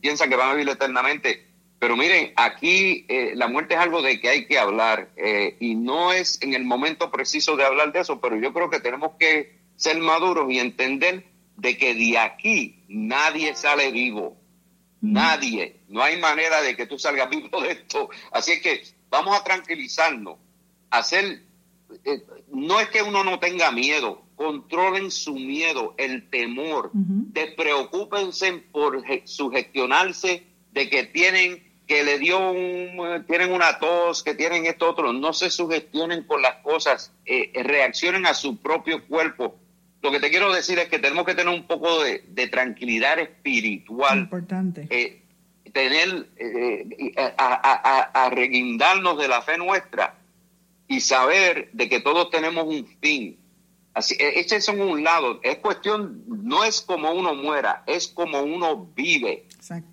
piensa 0.00 0.28
que 0.28 0.36
van 0.36 0.50
a 0.50 0.54
vivir 0.54 0.70
eternamente, 0.70 1.46
pero 1.78 1.96
miren, 1.96 2.32
aquí 2.36 3.04
eh, 3.08 3.32
la 3.34 3.48
muerte 3.48 3.74
es 3.74 3.80
algo 3.80 4.02
de 4.02 4.20
que 4.20 4.28
hay 4.28 4.46
que 4.46 4.58
hablar 4.58 5.10
eh, 5.16 5.56
y 5.58 5.74
no 5.74 6.12
es 6.12 6.40
en 6.40 6.54
el 6.54 6.64
momento 6.64 7.10
preciso 7.10 7.56
de 7.56 7.64
hablar 7.64 7.92
de 7.92 8.00
eso, 8.00 8.20
pero 8.20 8.36
yo 8.36 8.52
creo 8.52 8.70
que 8.70 8.80
tenemos 8.80 9.12
que 9.18 9.58
ser 9.76 9.98
maduros 9.98 10.50
y 10.50 10.60
entender 10.60 11.31
de 11.62 11.78
que 11.78 11.94
de 11.94 12.18
aquí 12.18 12.82
nadie 12.88 13.54
sale 13.54 13.92
vivo. 13.92 14.36
Nadie. 15.00 15.80
No 15.88 16.02
hay 16.02 16.18
manera 16.20 16.60
de 16.60 16.76
que 16.76 16.86
tú 16.86 16.98
salgas 16.98 17.30
vivo 17.36 17.60
de 17.60 17.72
esto. 17.72 18.10
Así 18.32 18.52
es 18.52 18.60
que 18.60 18.82
vamos 19.08 19.38
a 19.38 19.44
tranquilizarnos. 19.44 20.38
Hacer. 20.90 21.44
Eh, 22.04 22.22
no 22.48 22.80
es 22.80 22.88
que 22.88 23.02
uno 23.02 23.22
no 23.22 23.38
tenga 23.38 23.70
miedo. 23.70 24.22
Controlen 24.34 25.12
su 25.12 25.34
miedo, 25.34 25.94
el 25.98 26.28
temor. 26.28 26.90
Despreocúpense 26.92 28.54
por 28.72 29.04
sugestionarse 29.24 30.44
de 30.72 30.90
que 30.90 31.04
tienen 31.04 31.72
que 31.86 32.02
le 32.02 32.18
dio 32.18 32.50
un, 32.50 33.24
tienen 33.26 33.52
una 33.52 33.78
tos, 33.78 34.22
que 34.22 34.34
tienen 34.34 34.66
esto 34.66 34.88
otro, 34.88 35.12
no 35.12 35.32
se 35.32 35.50
sugestionen 35.50 36.24
con 36.24 36.40
las 36.40 36.56
cosas, 36.62 37.12
eh, 37.26 37.52
reaccionen 37.62 38.24
a 38.24 38.34
su 38.34 38.56
propio 38.56 39.06
cuerpo, 39.06 39.58
lo 40.02 40.10
que 40.10 40.20
te 40.20 40.30
quiero 40.30 40.52
decir 40.52 40.78
es 40.80 40.88
que 40.88 40.98
tenemos 40.98 41.24
que 41.24 41.34
tener 41.34 41.54
un 41.54 41.66
poco 41.66 42.02
de, 42.02 42.48
tranquilidad 42.48 43.18
espiritual. 43.20 44.18
Importante. 44.18 44.86
Eh, 44.90 45.22
tener, 45.72 46.28
eh, 46.36 47.14
a, 47.38 48.10
a, 48.12 48.30
reguindarnos 48.30 49.16
de 49.16 49.28
la 49.28 49.42
fe 49.42 49.56
nuestra 49.56 50.18
y 50.88 51.00
saber 51.00 51.70
de 51.72 51.88
que 51.88 52.00
todos 52.00 52.30
tenemos 52.30 52.66
un 52.66 52.86
fin. 53.00 53.38
Así, 53.94 54.16
este 54.18 54.60
son 54.60 54.80
un 54.80 55.04
lado. 55.04 55.38
Es 55.42 55.58
cuestión, 55.58 56.24
no 56.26 56.64
es 56.64 56.80
como 56.80 57.12
uno 57.12 57.34
muera, 57.34 57.84
es 57.86 58.08
como 58.08 58.42
uno 58.42 58.90
vive. 58.96 59.46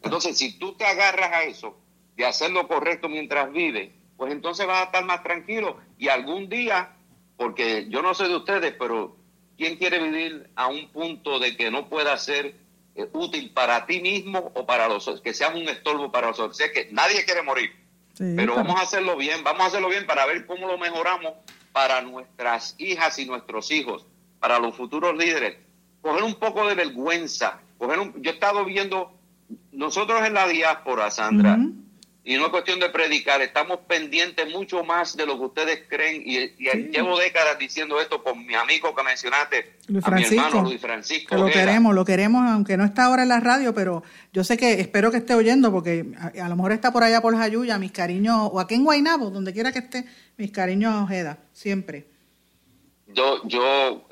Entonces, 0.03 0.37
si 0.37 0.57
tú 0.57 0.73
te 0.73 0.85
agarras 0.85 1.31
a 1.33 1.43
eso, 1.43 1.77
de 2.15 2.25
hacer 2.25 2.51
lo 2.51 2.67
correcto 2.67 3.09
mientras 3.09 3.51
vive, 3.51 3.93
pues 4.17 4.31
entonces 4.31 4.65
vas 4.65 4.81
a 4.81 4.85
estar 4.85 5.05
más 5.05 5.21
tranquilo 5.21 5.77
y 5.97 6.07
algún 6.07 6.49
día, 6.49 6.95
porque 7.37 7.87
yo 7.89 8.01
no 8.01 8.13
sé 8.13 8.27
de 8.27 8.35
ustedes, 8.35 8.73
pero 8.77 9.18
¿Quién 9.59 9.75
quiere 9.75 9.99
vivir 9.99 10.49
a 10.55 10.67
un 10.67 10.87
punto 10.87 11.37
de 11.37 11.57
que 11.57 11.69
no 11.69 11.89
pueda 11.89 12.15
ser 12.15 12.55
eh, 12.95 13.09
útil 13.11 13.51
para 13.51 13.85
ti 13.85 13.99
mismo 13.99 14.53
o 14.55 14.65
para 14.65 14.87
los 14.87 15.05
otros, 15.05 15.21
que 15.21 15.33
seas 15.33 15.53
un 15.53 15.67
estorbo 15.67 16.13
para 16.13 16.27
los 16.27 16.39
otros? 16.39 16.57
que 16.57 16.87
nadie 16.93 17.25
quiere 17.25 17.41
morir, 17.41 17.69
pero 18.17 18.55
vamos 18.55 18.79
a 18.79 18.83
hacerlo 18.83 19.17
bien, 19.17 19.43
vamos 19.43 19.63
a 19.63 19.65
hacerlo 19.65 19.89
bien 19.89 20.05
para 20.05 20.25
ver 20.25 20.45
cómo 20.45 20.65
lo 20.65 20.77
mejoramos 20.77 21.33
para 21.73 21.99
nuestras 22.01 22.75
hijas 22.77 23.19
y 23.19 23.25
nuestros 23.25 23.69
hijos, 23.71 24.05
para 24.39 24.59
los 24.59 24.77
futuros 24.77 25.17
líderes. 25.17 25.57
Coger 26.01 26.23
un 26.23 26.35
poco 26.35 26.65
de 26.65 26.75
vergüenza, 26.75 27.59
coger 27.77 27.99
yo 28.15 28.31
he 28.31 28.33
estado 28.35 28.63
viendo, 28.63 29.11
nosotros 29.73 30.25
en 30.25 30.35
la 30.35 30.47
diáspora, 30.47 31.11
Sandra, 31.11 31.57
y 32.29 32.37
no 32.37 32.45
es 32.45 32.51
cuestión 32.51 32.79
de 32.79 32.89
predicar, 32.89 33.41
estamos 33.41 33.79
pendientes 33.87 34.47
mucho 34.53 34.83
más 34.83 35.17
de 35.17 35.25
lo 35.25 35.39
que 35.39 35.45
ustedes 35.45 35.83
creen 35.87 36.21
y, 36.23 36.37
llevo 36.91 37.17
décadas 37.17 37.57
diciendo 37.57 37.99
esto 37.99 38.21
con 38.21 38.45
mi 38.45 38.53
amigo 38.53 38.93
que 38.93 39.01
mencionaste, 39.01 39.77
Luis 39.87 40.05
Francisco, 40.05 40.35
mi 40.35 40.47
hermano 40.47 40.69
Luis 40.69 40.79
Francisco. 40.79 41.35
lo 41.35 41.47
queremos, 41.47 41.95
lo 41.95 42.05
queremos, 42.05 42.47
aunque 42.47 42.77
no 42.77 42.85
está 42.85 43.05
ahora 43.05 43.23
en 43.23 43.29
la 43.29 43.39
radio, 43.39 43.73
pero 43.73 44.03
yo 44.31 44.43
sé 44.43 44.57
que 44.57 44.73
espero 44.73 45.09
que 45.09 45.17
esté 45.17 45.33
oyendo 45.33 45.71
porque 45.71 46.05
a, 46.39 46.47
lo 46.47 46.55
mejor 46.55 46.71
está 46.71 46.93
por 46.93 47.03
allá 47.03 47.19
por 47.19 47.35
Jayuya, 47.35 47.79
mis 47.79 47.91
cariños, 47.91 48.49
o 48.51 48.59
aquí 48.59 48.75
en 48.75 48.83
Guaynabo, 48.83 49.31
donde 49.31 49.51
quiera 49.51 49.71
que 49.71 49.79
esté, 49.79 50.05
mis 50.37 50.51
cariños 50.51 50.93
a 50.93 51.03
Ojeda, 51.05 51.39
siempre. 51.51 52.05
Yo, 53.07 53.41
yo, 53.45 54.07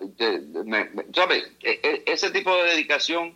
me, 0.65 0.89
¿sabes? 1.13 1.43
E, 1.61 1.79
e, 1.83 2.11
ese 2.11 2.31
tipo 2.31 2.51
de 2.55 2.71
dedicación, 2.71 3.35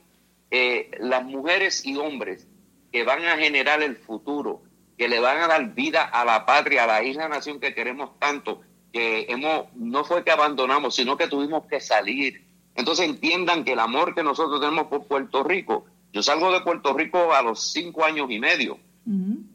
eh, 0.50 0.90
las 1.00 1.24
mujeres 1.24 1.86
y 1.86 1.98
hombres 1.98 2.48
que 2.92 3.04
van 3.04 3.24
a 3.26 3.38
generar 3.38 3.84
el 3.84 3.96
futuro, 3.96 4.64
que 5.02 5.08
le 5.08 5.20
van 5.20 5.40
a 5.40 5.48
dar 5.48 5.74
vida 5.74 6.04
a 6.04 6.24
la 6.24 6.46
patria, 6.46 6.84
a 6.84 6.86
la 6.86 7.04
isla 7.04 7.28
nación 7.28 7.60
que 7.60 7.74
queremos 7.74 8.20
tanto, 8.20 8.62
que 8.94 9.26
hemos, 9.30 9.66
no 9.74 10.04
fue 10.04 10.24
que 10.24 10.30
abandonamos, 10.30 10.94
sino 10.94 11.18
que 11.18 11.26
tuvimos 11.26 11.66
que 11.66 11.80
salir. 11.80 12.46
Entonces 12.76 13.10
entiendan 13.10 13.64
que 13.64 13.72
el 13.72 13.80
amor 13.80 14.14
que 14.14 14.22
nosotros 14.22 14.62
tenemos 14.62 14.86
por 14.90 15.08
Puerto 15.08 15.44
Rico, 15.44 15.88
yo 16.14 16.22
salgo 16.22 16.54
de 16.54 16.62
Puerto 16.62 16.94
Rico 16.94 17.34
a 17.34 17.42
los 17.42 17.72
cinco 17.72 18.06
años 18.06 18.30
y 18.30 18.38
medio. 18.38 18.78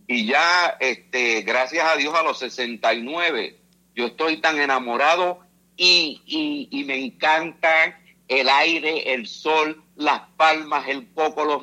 Y 0.09 0.27
ya, 0.27 0.79
este, 0.81 1.43
gracias 1.43 1.93
a 1.93 1.97
Dios, 1.97 2.13
a 2.17 2.25
los 2.25 2.41
69, 2.41 3.57
yo 3.95 4.07
estoy 4.07 4.39
tan 4.39 4.59
enamorado 4.59 5.39
y, 5.77 6.23
y, 6.27 6.69
y 6.73 6.83
me 6.83 6.99
encanta 6.99 8.01
el 8.27 8.49
aire, 8.49 9.15
el 9.15 9.29
sol, 9.29 9.81
las 9.95 10.23
palmas, 10.37 10.89
el 10.89 11.07
coco, 11.13 11.45
los 11.45 11.63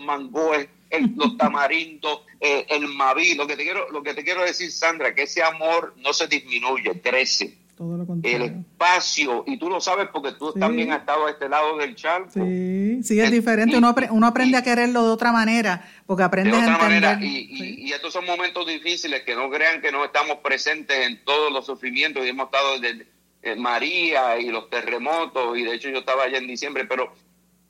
mangoes, 0.94 1.18
los 1.18 1.38
tamarindos, 1.38 2.22
eh, 2.40 2.66
el 2.70 2.88
maví. 2.88 3.36
Lo 3.36 3.48
que, 3.48 3.56
te 3.56 3.64
quiero, 3.64 3.90
lo 3.92 4.04
que 4.04 4.14
te 4.14 4.24
quiero 4.24 4.44
decir, 4.44 4.72
Sandra, 4.72 5.14
que 5.14 5.24
ese 5.24 5.44
amor 5.44 5.94
no 5.98 6.14
se 6.14 6.28
disminuye, 6.28 7.02
crece. 7.02 7.58
Todo 7.76 7.98
lo 7.98 8.06
el 8.22 8.42
espacio, 8.44 9.44
y 9.48 9.58
tú 9.58 9.68
lo 9.68 9.82
sabes 9.82 10.08
porque 10.14 10.34
tú 10.34 10.54
también 10.54 10.92
has 10.92 11.00
estado 11.00 11.26
a 11.26 11.32
este 11.32 11.50
lado 11.50 11.76
del 11.78 11.96
charco. 11.96 12.30
Sí, 12.32 13.00
sí, 13.02 13.20
es, 13.20 13.32
diferente. 13.32 13.76
Uno, 13.76 13.96
uno 14.12 14.28
aprende 14.28 14.58
a 14.58 14.64
quererlo 14.64 15.04
de 15.04 15.10
otra 15.10 15.32
manera, 15.32 15.90
porque 16.06 16.22
aprende 16.22 16.56
a 16.56 16.66
entender. 16.66 17.24
Y, 17.24 17.88
y, 17.88 17.92
estos 17.92 18.14
son 18.14 18.26
momentos 18.26 18.68
difíciles, 18.68 19.24
que 19.24 19.34
no 19.34 19.50
crean 19.50 19.82
que 19.82 19.92
no 19.92 20.06
estamos 20.06 20.38
presentes 20.38 20.96
en 21.08 21.24
todos 21.26 21.52
los 21.52 21.66
sufrimientos 21.66 22.24
y 22.24 22.30
hemos 22.30 22.46
estado 22.46 22.80
desde 22.80 23.08
eh, 23.42 23.56
María 23.56 24.38
y 24.40 24.50
los 24.50 24.70
terremotos, 24.70 25.58
y 25.58 25.64
de 25.64 25.74
hecho 25.74 25.90
yo 25.90 26.00
estaba 26.00 26.26
allá 26.26 26.38
en 26.38 26.48
diciembre, 26.48 26.86
pero 26.86 27.12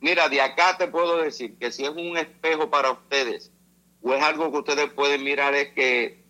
Mira, 0.03 0.27
de 0.27 0.41
acá 0.41 0.75
te 0.77 0.89
puedo 0.89 1.19
decir 1.19 1.57
que 1.57 1.71
si 1.71 1.85
es 1.85 1.89
un 1.89 2.17
espejo 2.17 2.69
para 2.69 2.91
ustedes 2.91 3.53
o 4.01 4.13
es 4.13 4.21
algo 4.21 4.51
que 4.51 4.57
ustedes 4.57 4.91
pueden 4.91 5.23
mirar 5.23 5.55
es 5.55 5.69
que 5.69 6.25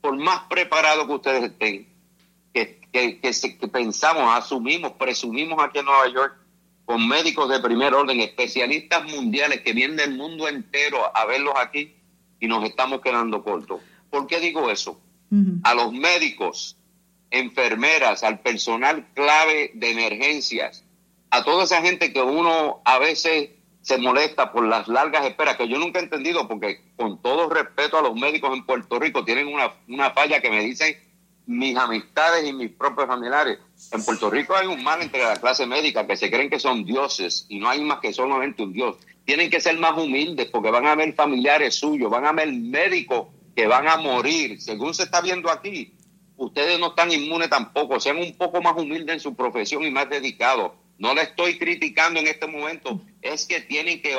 por 0.00 0.16
más 0.16 0.44
preparado 0.48 1.06
que 1.06 1.12
ustedes 1.12 1.44
estén, 1.44 1.86
que, 2.54 2.80
que, 2.90 3.68
pensamos, 3.70 4.22
asumimos, 4.34 4.92
presumimos 4.92 5.62
aquí 5.62 5.80
en 5.80 5.84
Nueva 5.84 6.08
York 6.08 6.38
con 6.86 7.06
médicos 7.06 7.50
de 7.50 7.60
primer 7.60 7.92
orden, 7.92 8.20
especialistas 8.20 9.04
mundiales 9.04 9.60
que 9.60 9.74
vienen 9.74 9.98
del 9.98 10.16
mundo 10.16 10.48
entero 10.48 11.14
a 11.14 11.26
verlos 11.26 11.52
aquí 11.58 11.94
y 12.40 12.46
nos 12.46 12.64
estamos 12.64 13.02
quedando 13.02 13.44
cortos. 13.44 13.82
¿Por 14.08 14.26
qué 14.26 14.40
digo 14.40 14.70
eso? 14.70 14.98
A 15.62 15.74
los 15.74 15.92
médicos, 15.92 16.78
enfermeras, 17.30 18.22
al 18.22 18.40
personal 18.40 19.08
clave 19.12 19.72
de 19.74 19.90
emergencias, 19.90 20.86
a 21.30 21.44
toda 21.44 21.64
esa 21.64 21.82
gente 21.82 22.12
que 22.12 22.22
uno 22.22 22.80
a 22.84 22.98
veces 22.98 23.50
se 23.82 23.98
molesta 23.98 24.52
por 24.52 24.66
las 24.66 24.88
largas 24.88 25.24
esperas, 25.26 25.56
que 25.56 25.68
yo 25.68 25.78
nunca 25.78 25.98
he 25.98 26.02
entendido, 26.02 26.46
porque 26.46 26.92
con 26.96 27.22
todo 27.22 27.48
respeto 27.48 27.98
a 27.98 28.02
los 28.02 28.14
médicos 28.14 28.52
en 28.52 28.66
Puerto 28.66 28.98
Rico, 28.98 29.24
tienen 29.24 29.48
una, 29.48 29.72
una 29.88 30.10
falla 30.10 30.40
que 30.40 30.50
me 30.50 30.62
dicen 30.62 30.96
mis 31.46 31.74
amistades 31.76 32.46
y 32.46 32.52
mis 32.52 32.70
propios 32.70 33.06
familiares. 33.06 33.58
En 33.90 34.04
Puerto 34.04 34.28
Rico 34.28 34.54
hay 34.54 34.66
un 34.66 34.82
mal 34.84 35.00
entre 35.00 35.22
la 35.22 35.36
clase 35.36 35.66
médica 35.66 36.06
que 36.06 36.16
se 36.16 36.30
creen 36.30 36.50
que 36.50 36.60
son 36.60 36.84
dioses 36.84 37.46
y 37.48 37.58
no 37.58 37.70
hay 37.70 37.80
más 37.80 38.00
que 38.00 38.12
solamente 38.12 38.62
un 38.62 38.74
dios. 38.74 38.96
Tienen 39.24 39.48
que 39.48 39.60
ser 39.60 39.78
más 39.78 39.96
humildes 39.96 40.48
porque 40.50 40.70
van 40.70 40.86
a 40.86 40.94
ver 40.94 41.14
familiares 41.14 41.76
suyos, 41.76 42.10
van 42.10 42.26
a 42.26 42.32
ver 42.32 42.52
médicos 42.52 43.28
que 43.56 43.66
van 43.66 43.88
a 43.88 43.96
morir, 43.96 44.60
según 44.60 44.92
se 44.92 45.04
está 45.04 45.22
viendo 45.22 45.50
aquí, 45.50 45.94
ustedes 46.36 46.78
no 46.78 46.88
están 46.88 47.10
inmunes 47.10 47.48
tampoco, 47.50 47.98
sean 47.98 48.18
un 48.18 48.36
poco 48.36 48.60
más 48.60 48.76
humildes 48.76 49.14
en 49.14 49.20
su 49.20 49.34
profesión 49.34 49.82
y 49.84 49.90
más 49.90 50.08
dedicados. 50.08 50.72
No 50.98 51.14
le 51.14 51.22
estoy 51.22 51.58
criticando 51.58 52.18
en 52.18 52.26
este 52.26 52.46
momento, 52.48 53.00
es 53.22 53.46
que 53.46 53.60
tienen 53.60 54.02
que, 54.02 54.16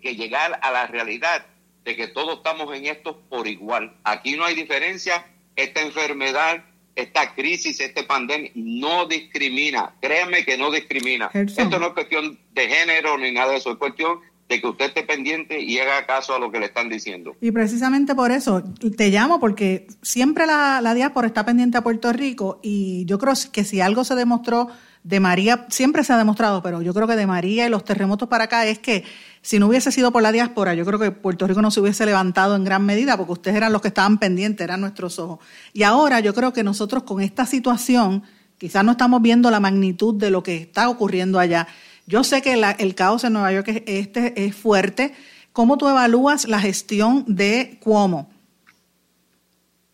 que, 0.00 0.14
llegar 0.14 0.58
a 0.62 0.70
la 0.70 0.86
realidad 0.86 1.44
de 1.84 1.96
que 1.96 2.06
todos 2.06 2.38
estamos 2.38 2.74
en 2.74 2.86
esto 2.86 3.20
por 3.28 3.48
igual. 3.48 3.96
Aquí 4.04 4.36
no 4.36 4.44
hay 4.44 4.54
diferencia, 4.54 5.26
esta 5.56 5.80
enfermedad, 5.82 6.64
esta 6.94 7.34
crisis, 7.34 7.80
esta 7.80 8.06
pandemia 8.06 8.52
no 8.54 9.06
discrimina, 9.06 9.94
créanme 10.00 10.44
que 10.44 10.56
no 10.56 10.70
discrimina. 10.70 11.30
Esto 11.32 11.78
no 11.78 11.88
es 11.88 11.92
cuestión 11.94 12.38
de 12.52 12.68
género 12.68 13.18
ni 13.18 13.32
nada 13.32 13.52
de 13.52 13.58
eso, 13.58 13.72
es 13.72 13.78
cuestión 13.78 14.20
de 14.48 14.60
que 14.60 14.66
usted 14.66 14.86
esté 14.86 15.04
pendiente 15.04 15.60
y 15.60 15.78
haga 15.78 16.06
caso 16.06 16.34
a 16.34 16.38
lo 16.38 16.50
que 16.50 16.58
le 16.58 16.66
están 16.66 16.88
diciendo. 16.88 17.36
Y 17.40 17.52
precisamente 17.52 18.16
por 18.16 18.32
eso 18.32 18.64
te 18.96 19.08
llamo, 19.08 19.38
porque 19.38 19.86
siempre 20.02 20.44
la, 20.44 20.80
la 20.80 20.92
diáspora 20.94 21.28
está 21.28 21.44
pendiente 21.44 21.78
a 21.78 21.82
Puerto 21.82 22.12
Rico 22.12 22.58
y 22.62 23.04
yo 23.06 23.18
creo 23.18 23.34
que 23.52 23.64
si 23.64 23.80
algo 23.80 24.02
se 24.04 24.16
demostró 24.16 24.68
de 25.02 25.20
María, 25.20 25.66
siempre 25.70 26.04
se 26.04 26.12
ha 26.12 26.18
demostrado, 26.18 26.62
pero 26.62 26.82
yo 26.82 26.92
creo 26.92 27.06
que 27.06 27.16
de 27.16 27.26
María 27.26 27.66
y 27.66 27.70
los 27.70 27.84
terremotos 27.84 28.28
para 28.28 28.44
acá 28.44 28.66
es 28.66 28.78
que 28.78 29.04
si 29.42 29.58
no 29.58 29.68
hubiese 29.68 29.90
sido 29.90 30.12
por 30.12 30.22
la 30.22 30.32
diáspora, 30.32 30.74
yo 30.74 30.84
creo 30.84 30.98
que 30.98 31.10
Puerto 31.10 31.46
Rico 31.46 31.62
no 31.62 31.70
se 31.70 31.80
hubiese 31.80 32.04
levantado 32.04 32.54
en 32.56 32.64
gran 32.64 32.84
medida, 32.84 33.16
porque 33.16 33.32
ustedes 33.32 33.56
eran 33.56 33.72
los 33.72 33.80
que 33.80 33.88
estaban 33.88 34.18
pendientes, 34.18 34.62
eran 34.62 34.80
nuestros 34.80 35.18
ojos. 35.18 35.38
Y 35.72 35.82
ahora 35.82 36.20
yo 36.20 36.34
creo 36.34 36.52
que 36.52 36.62
nosotros 36.62 37.04
con 37.04 37.22
esta 37.22 37.46
situación, 37.46 38.22
quizás 38.58 38.84
no 38.84 38.92
estamos 38.92 39.22
viendo 39.22 39.50
la 39.50 39.60
magnitud 39.60 40.14
de 40.14 40.30
lo 40.30 40.42
que 40.42 40.56
está 40.56 40.88
ocurriendo 40.88 41.38
allá 41.38 41.66
yo 42.10 42.24
sé 42.24 42.42
que 42.42 42.54
el 42.54 42.94
caos 42.96 43.22
en 43.22 43.34
Nueva 43.34 43.52
York 43.52 43.68
es, 43.68 43.82
este 43.86 44.44
es 44.44 44.56
fuerte. 44.56 45.14
¿Cómo 45.52 45.78
tú 45.78 45.88
evalúas 45.88 46.48
la 46.48 46.58
gestión 46.58 47.24
de 47.28 47.78
Cuomo? 47.80 48.28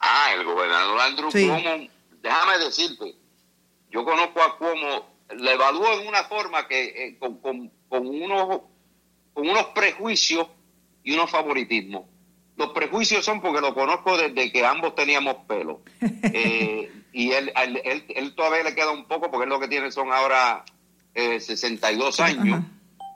Ah, 0.01 0.31
el 0.35 0.43
gobernador 0.47 0.99
Andrew 0.99 1.31
Cuomo, 1.31 1.89
déjame 2.23 2.59
decirte, 2.65 3.15
yo 3.97 4.05
conozco 4.05 4.43
a 4.43 4.59
Cuomo, 4.59 5.07
le 5.39 5.55
evalúo 5.55 5.99
en 5.99 6.07
una 6.07 6.25
forma 6.25 6.69
que 6.69 6.85
eh, 6.85 7.19
con, 7.19 7.41
unos, 8.07 8.61
con 9.33 9.49
unos 9.49 9.65
prejuicios 9.75 10.49
y 11.03 11.15
unos 11.15 11.31
favoritismos. 11.31 12.05
Los 12.57 12.73
prejuicios 12.73 13.25
son 13.25 13.41
porque 13.41 13.63
lo 13.63 13.73
conozco 13.75 14.19
desde 14.19 14.53
que 14.53 14.67
ambos 14.67 14.95
teníamos 14.95 15.37
pelo. 15.49 15.81
Eh, 16.23 16.93
y 17.13 17.33
él, 17.33 17.51
él, 17.57 18.05
él, 18.09 18.35
todavía 18.35 18.65
le 18.65 18.75
queda 18.75 18.91
un 18.91 19.07
poco 19.07 19.31
porque 19.31 19.45
es 19.45 19.49
lo 19.49 19.59
que 19.59 19.69
tiene 19.69 19.91
son 19.91 20.13
ahora 20.13 20.63
62 21.15 22.19
eh, 22.19 22.23
años. 22.23 22.63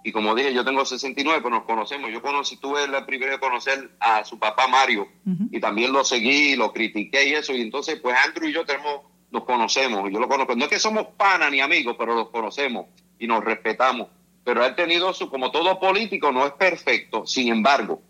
Y 0.02 0.12
como 0.12 0.34
dije, 0.34 0.54
yo 0.54 0.64
tengo 0.64 0.86
69, 0.86 1.40
pero 1.42 1.56
nos 1.56 1.64
conocemos. 1.64 2.10
Yo 2.10 2.22
conocí, 2.22 2.56
tuve 2.56 2.88
la 2.88 3.04
primera 3.04 3.32
de 3.32 3.38
conocer 3.38 3.90
a 4.00 4.24
su 4.24 4.38
papá 4.38 4.66
Mario 4.66 5.08
y 5.50 5.60
también 5.60 5.92
lo 5.92 6.04
seguí, 6.04 6.56
lo 6.56 6.72
critiqué 6.72 7.28
y 7.28 7.34
eso. 7.34 7.52
Y 7.52 7.60
entonces, 7.60 8.00
pues 8.00 8.16
Andrew 8.24 8.48
y 8.48 8.54
yo 8.54 8.64
tenemos, 8.64 9.09
nos 9.30 9.44
conocemos. 9.44 10.08
Y 10.08 10.14
yo 10.14 10.20
lo 10.20 10.28
conozco. 10.28 10.54
No 10.54 10.64
es 10.64 10.70
que 10.70 10.78
somos 10.78 11.06
pana 11.16 11.50
ni 11.50 11.60
amigos, 11.60 11.96
pero 11.98 12.14
los 12.14 12.30
conocemos 12.30 12.86
y 13.18 13.26
nos 13.26 13.44
respetamos. 13.44 14.08
Pero 14.44 14.64
él 14.64 14.72
ha 14.72 14.76
tenido 14.76 15.12
su, 15.12 15.28
como 15.28 15.50
todo 15.50 15.78
político, 15.78 16.32
no 16.32 16.46
es 16.46 16.52
perfecto. 16.52 17.26
Sin 17.26 17.48
embargo, 17.48 18.00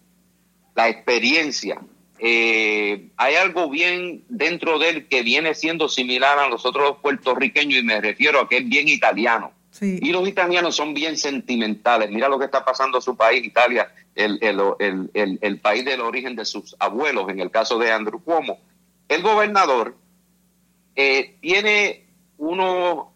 la 0.74 0.88
experiencia, 0.88 1.80
eh, 2.18 3.08
hay 3.16 3.34
algo 3.34 3.68
bien 3.68 4.24
dentro 4.28 4.78
de 4.78 4.90
él 4.90 5.08
que 5.08 5.22
viene 5.22 5.54
siendo 5.54 5.88
similar 5.88 6.38
a 6.38 6.48
los 6.48 6.64
otros 6.64 6.98
puertorriqueños 7.02 7.80
y 7.80 7.82
me 7.82 8.00
refiero 8.00 8.40
a 8.40 8.48
que 8.48 8.58
es 8.58 8.68
bien 8.68 8.88
italiano 8.88 9.52
y 9.80 10.10
los 10.12 10.28
italianos 10.28 10.76
son 10.76 10.94
bien 10.94 11.16
sentimentales. 11.16 12.10
Mira 12.10 12.28
lo 12.28 12.38
que 12.38 12.44
está 12.44 12.64
pasando 12.64 12.98
a 12.98 13.00
su 13.00 13.16
país, 13.16 13.44
Italia, 13.44 13.92
el, 14.14 14.38
el, 14.40 15.60
país 15.60 15.84
del 15.84 16.00
origen 16.00 16.34
de 16.36 16.44
sus 16.44 16.74
abuelos, 16.78 17.28
en 17.28 17.40
el 17.40 17.50
caso 17.50 17.78
de 17.78 17.90
Andrew 17.90 18.22
Cuomo. 18.22 18.58
El 19.08 19.22
gobernador 19.22 19.96
eh, 20.97 21.36
tiene 21.41 22.07
unos 22.38 23.07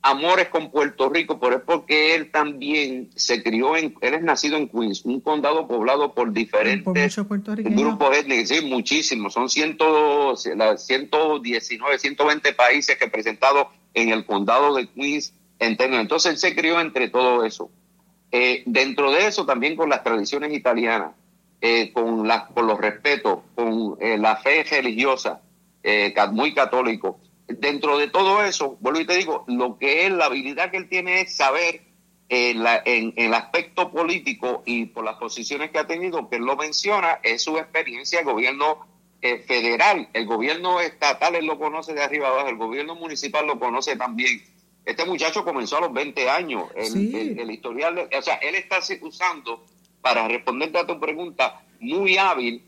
amores 0.00 0.48
con 0.48 0.70
Puerto 0.70 1.08
Rico, 1.08 1.40
pero 1.40 1.56
es 1.56 1.62
porque 1.62 2.14
él 2.14 2.30
también 2.30 3.10
se 3.14 3.42
crió 3.42 3.76
en, 3.76 3.94
él 4.00 4.14
es 4.14 4.22
nacido 4.22 4.56
en 4.56 4.68
Queens, 4.68 5.04
un 5.04 5.20
condado 5.20 5.66
poblado 5.66 6.14
por 6.14 6.32
diferentes 6.32 7.16
grupos 7.64 8.16
étnicos, 8.16 8.48
sí, 8.48 8.64
muchísimos, 8.64 9.34
son 9.34 9.48
100, 9.48 9.76
119, 10.76 11.98
120 11.98 12.52
países 12.52 12.96
que 12.96 13.08
presentado 13.08 13.70
en 13.94 14.10
el 14.10 14.24
condado 14.24 14.74
de 14.74 14.88
Queens 14.88 15.32
entonces 15.60 16.32
él 16.32 16.38
se 16.38 16.54
crió 16.54 16.80
entre 16.80 17.08
todo 17.08 17.44
eso. 17.44 17.70
Eh, 18.30 18.62
dentro 18.66 19.10
de 19.10 19.26
eso 19.26 19.46
también 19.46 19.76
con 19.76 19.88
las 19.88 20.04
tradiciones 20.04 20.52
italianas, 20.52 21.12
eh, 21.60 21.92
con, 21.92 22.28
con 22.54 22.66
los 22.66 22.78
respetos, 22.78 23.40
con 23.54 23.96
eh, 24.00 24.18
la 24.18 24.36
fe 24.36 24.64
religiosa, 24.64 25.40
muy 26.32 26.54
católico. 26.54 27.20
Dentro 27.46 27.96
de 27.98 28.08
todo 28.08 28.44
eso, 28.44 28.76
vuelvo 28.80 29.00
y 29.00 29.06
te 29.06 29.16
digo, 29.16 29.44
lo 29.48 29.78
que 29.78 30.06
es 30.06 30.12
la 30.12 30.26
habilidad 30.26 30.70
que 30.70 30.76
él 30.76 30.88
tiene 30.88 31.22
es 31.22 31.36
saber 31.36 31.82
la, 32.28 32.82
en, 32.84 33.14
el 33.16 33.32
aspecto 33.32 33.90
político 33.90 34.62
y 34.66 34.86
por 34.86 35.04
las 35.04 35.16
posiciones 35.16 35.70
que 35.70 35.78
ha 35.78 35.86
tenido, 35.86 36.28
que 36.28 36.36
él 36.36 36.44
lo 36.44 36.56
menciona, 36.56 37.20
es 37.22 37.42
su 37.42 37.56
experiencia 37.56 38.18
de 38.18 38.24
gobierno 38.24 38.86
federal. 39.20 40.08
El 40.12 40.26
gobierno 40.26 40.80
estatal 40.80 41.34
él 41.34 41.46
lo 41.46 41.58
conoce 41.58 41.94
de 41.94 42.02
arriba 42.02 42.28
abajo, 42.28 42.48
el 42.48 42.56
gobierno 42.56 42.94
municipal 42.94 43.46
lo 43.46 43.58
conoce 43.58 43.96
también 43.96 44.42
este 44.88 45.04
muchacho 45.04 45.44
comenzó 45.44 45.76
a 45.76 45.80
los 45.82 45.92
20 45.92 46.30
años. 46.30 46.64
El, 46.74 47.50
historial, 47.50 48.08
o 48.10 48.22
sea, 48.22 48.36
él 48.36 48.54
está 48.54 48.78
usando, 49.02 49.66
para 50.00 50.26
responderte 50.26 50.78
a 50.78 50.86
tu 50.86 50.98
pregunta, 50.98 51.62
muy 51.78 52.16
hábil. 52.16 52.64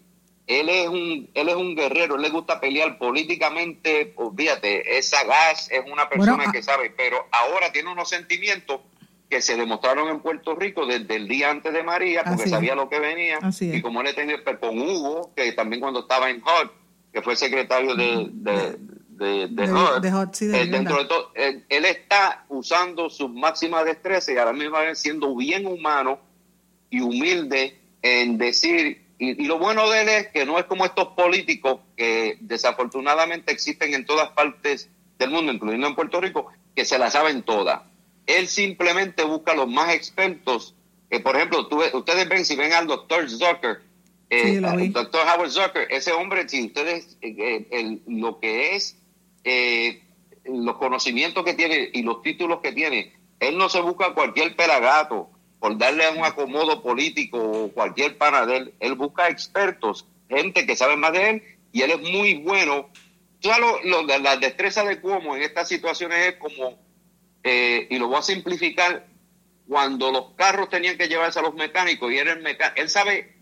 Él 0.51 0.69
es 0.69 0.89
un, 0.89 1.31
él 1.33 1.49
es 1.49 1.55
un 1.55 1.77
guerrero, 1.77 2.17
él 2.17 2.23
le 2.23 2.29
gusta 2.29 2.61
pelear 2.61 2.99
políticamente, 2.99 4.13
olvídate, 4.17 4.99
es 4.99 5.11
sagaz, 5.11 5.71
es 5.71 5.81
una 5.91 6.09
persona 6.09 6.47
ah. 6.49 6.51
que 6.53 6.61
sabe, 6.61 6.91
pero 6.91 7.25
ahora 7.31 7.71
tiene 7.71 7.93
unos 7.93 8.09
sentimientos 8.09 8.81
que 9.29 9.41
se 9.41 9.57
demostraron 9.57 10.09
en 10.09 10.19
Puerto 10.19 10.57
Rico 10.57 10.87
desde 10.87 11.15
el 11.15 11.29
día 11.29 11.53
antes 11.53 11.73
de 11.73 11.85
María, 11.85 12.25
porque 12.25 12.49
sabía 12.49 12.75
lo 12.75 12.89
que 12.89 12.99
venía, 12.99 13.39
y 13.61 13.81
como 13.81 14.01
él 14.03 14.13
tenía 14.17 14.43
con 14.43 14.77
Hugo, 14.77 15.31
que 15.37 15.53
también 15.53 15.81
cuando 15.81 16.01
estaba 16.01 16.29
en 16.29 16.43
HUD, 16.43 16.71
que 17.13 17.23
fue 17.23 17.37
secretario 17.37 17.95
de, 17.95 18.29
de, 18.33 18.77
de, 19.09 19.47
dentro 20.67 20.99
de 20.99 21.05
todo, 21.05 21.31
él, 21.37 21.85
está 21.85 22.45
usando 22.49 23.09
su 23.09 23.29
máxima 23.29 23.85
destreza 23.85 24.33
y 24.33 24.37
a 24.37 24.47
la 24.47 24.53
misma 24.53 24.81
vez 24.81 24.99
siendo 24.99 25.37
bien 25.37 25.65
humano 25.65 26.19
y 26.91 27.03
humilde 27.03 27.79
en 28.03 28.37
decir, 28.37 29.00
y, 29.21 29.45
lo 29.45 29.59
bueno 29.59 29.89
de 29.91 30.01
él 30.01 30.09
es 30.09 30.29
que 30.29 30.47
no 30.47 30.59
es 30.59 30.65
como 30.65 30.87
estos 30.87 31.09
políticos 31.09 31.81
que 31.95 32.39
desafortunadamente 32.41 33.53
existen 33.53 33.93
en 33.93 34.07
todas 34.07 34.31
partes 34.31 34.89
del 35.19 35.31
mundo, 35.31 35.53
incluyendo 35.53 35.87
en 35.87 35.95
Puerto 35.95 36.23
Rico, 36.23 36.47
que 36.75 36.87
se 36.87 36.99
la 36.99 37.11
saben 37.11 37.43
todas. 37.43 37.83
Él 38.27 38.49
simplemente 38.49 39.23
busca 39.25 39.53
a 39.53 39.57
los 39.57 39.69
más 39.69 39.95
expertos. 39.95 40.75
que 41.11 41.21
por 41.21 41.37
ejemplo, 41.37 41.69
ustedes 41.93 42.29
ven, 42.31 42.47
si 42.47 42.57
ven 42.57 42.73
al 42.73 42.87
doctor 42.87 43.29
Zucker, 43.29 43.83
eh, 44.31 44.57
el 44.57 44.93
doctor 44.93 45.21
Howard 45.27 45.51
Zucker, 45.51 45.87
ese 45.91 46.13
hombre, 46.13 46.49
si 46.49 46.65
ustedes, 46.65 47.19
eh, 47.21 47.67
eh, 47.71 47.99
lo 48.07 48.41
que 48.41 48.75
es 48.75 48.97
eh, 49.45 50.03
los 50.45 50.77
conocimientos 50.77 51.45
que 51.45 51.55
tiene 51.55 51.91
y 51.93 52.03
los 52.03 52.23
títulos 52.23 52.61
que 52.63 52.73
tiene, 52.73 53.13
él 53.39 53.59
no 53.59 53.69
se 53.69 53.81
busca 53.81 54.15
cualquier 54.15 54.57
pelagato 54.57 55.29
por 55.61 55.77
darle 55.77 56.09
un 56.11 56.25
acomodo 56.25 56.83
político 56.83 57.39
o 57.39 57.73
cualquier 57.73 58.17
pana 58.19 58.47
de 58.47 58.57
él. 58.57 58.75
Él 58.81 58.95
busca 58.95 59.29
expertos, 59.29 60.07
gente 60.29 60.67
que 60.67 60.75
sabe 60.75 60.97
más 60.97 61.13
de 61.13 61.31
él 61.31 61.43
y 61.71 61.83
él 61.83 61.93
es 61.93 62.01
muy 62.01 62.39
bueno. 62.39 62.89
Lo, 63.43 64.03
lo, 64.03 64.19
la 64.19 64.37
destreza 64.37 64.83
de 64.85 65.01
Cuomo 65.01 65.37
en 65.37 65.43
estas 65.43 65.69
situaciones 65.69 66.29
es 66.29 66.35
como, 66.37 66.79
eh, 67.45 67.87
y 67.89 67.99
lo 67.99 68.09
voy 68.09 68.19
a 68.19 68.23
simplificar, 68.23 69.07
cuando 69.69 70.11
los 70.11 70.33
carros 70.35 70.69
tenían 70.69 70.99
que 70.99 71.07
llevarse 71.07 71.39
a 71.39 71.43
los 71.43 71.55
mecánicos 71.55 72.11
y 72.11 72.19
era 72.19 72.33
el 72.33 72.43
mecánico, 72.43 72.81
él 72.83 72.89
sabe, 72.89 73.37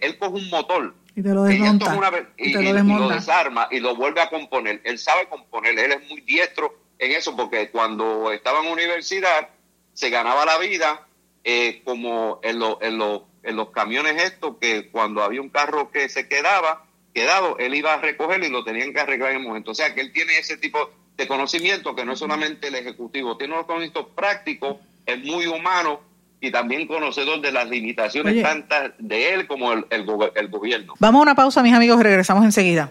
él 0.00 0.18
coge 0.18 0.32
un 0.32 0.48
motor 0.48 0.94
y 1.14 1.22
te 1.22 1.34
lo 1.34 1.44
desmonta. 1.44 1.94
y, 2.38 2.52
lo, 2.54 3.08
desarma 3.10 3.68
y 3.70 3.80
lo 3.80 3.94
vuelve 3.94 4.22
a 4.22 4.30
componer. 4.30 4.80
Él 4.84 4.98
sabe 4.98 5.28
componer, 5.28 5.78
él 5.78 5.92
es 5.92 6.08
muy 6.08 6.22
diestro 6.22 6.78
en 6.98 7.12
eso, 7.12 7.36
porque 7.36 7.70
cuando 7.70 8.32
estaba 8.32 8.60
en 8.64 8.72
universidad 8.72 9.50
se 9.92 10.08
ganaba 10.08 10.46
la 10.46 10.58
vida 10.58 11.05
eh, 11.48 11.80
como 11.84 12.40
en, 12.42 12.60
en, 12.80 13.00
en 13.44 13.56
los 13.56 13.70
camiones 13.70 14.20
estos, 14.20 14.56
que 14.60 14.90
cuando 14.90 15.22
había 15.22 15.40
un 15.40 15.48
carro 15.48 15.92
que 15.92 16.08
se 16.08 16.28
quedaba, 16.28 16.84
quedado, 17.14 17.56
él 17.58 17.74
iba 17.76 17.94
a 17.94 17.98
recogerlo 17.98 18.46
y 18.46 18.50
lo 18.50 18.64
tenían 18.64 18.92
que 18.92 18.98
arreglar 18.98 19.30
en 19.30 19.36
el 19.36 19.42
momento. 19.44 19.70
O 19.70 19.74
sea 19.74 19.94
que 19.94 20.00
él 20.00 20.12
tiene 20.12 20.36
ese 20.38 20.56
tipo 20.56 20.90
de 21.16 21.28
conocimiento 21.28 21.94
que 21.94 22.04
no 22.04 22.14
es 22.14 22.18
solamente 22.18 22.66
el 22.66 22.74
ejecutivo, 22.74 23.36
tiene 23.36 23.54
unos 23.54 23.66
conocimientos 23.66 24.08
prácticos, 24.16 24.78
es 25.06 25.24
muy 25.24 25.46
humano 25.46 26.00
y 26.40 26.50
también 26.50 26.88
conocedor 26.88 27.40
de 27.40 27.52
las 27.52 27.70
limitaciones 27.70 28.42
tantas 28.42 28.92
de 28.98 29.32
él 29.32 29.46
como 29.46 29.72
el, 29.72 29.86
el, 29.90 30.04
gobierno. 30.50 30.94
Vamos 30.98 31.20
a 31.20 31.22
una 31.22 31.34
pausa, 31.36 31.62
mis 31.62 31.72
amigos, 31.72 32.02
regresamos 32.02 32.44
enseguida. 32.44 32.90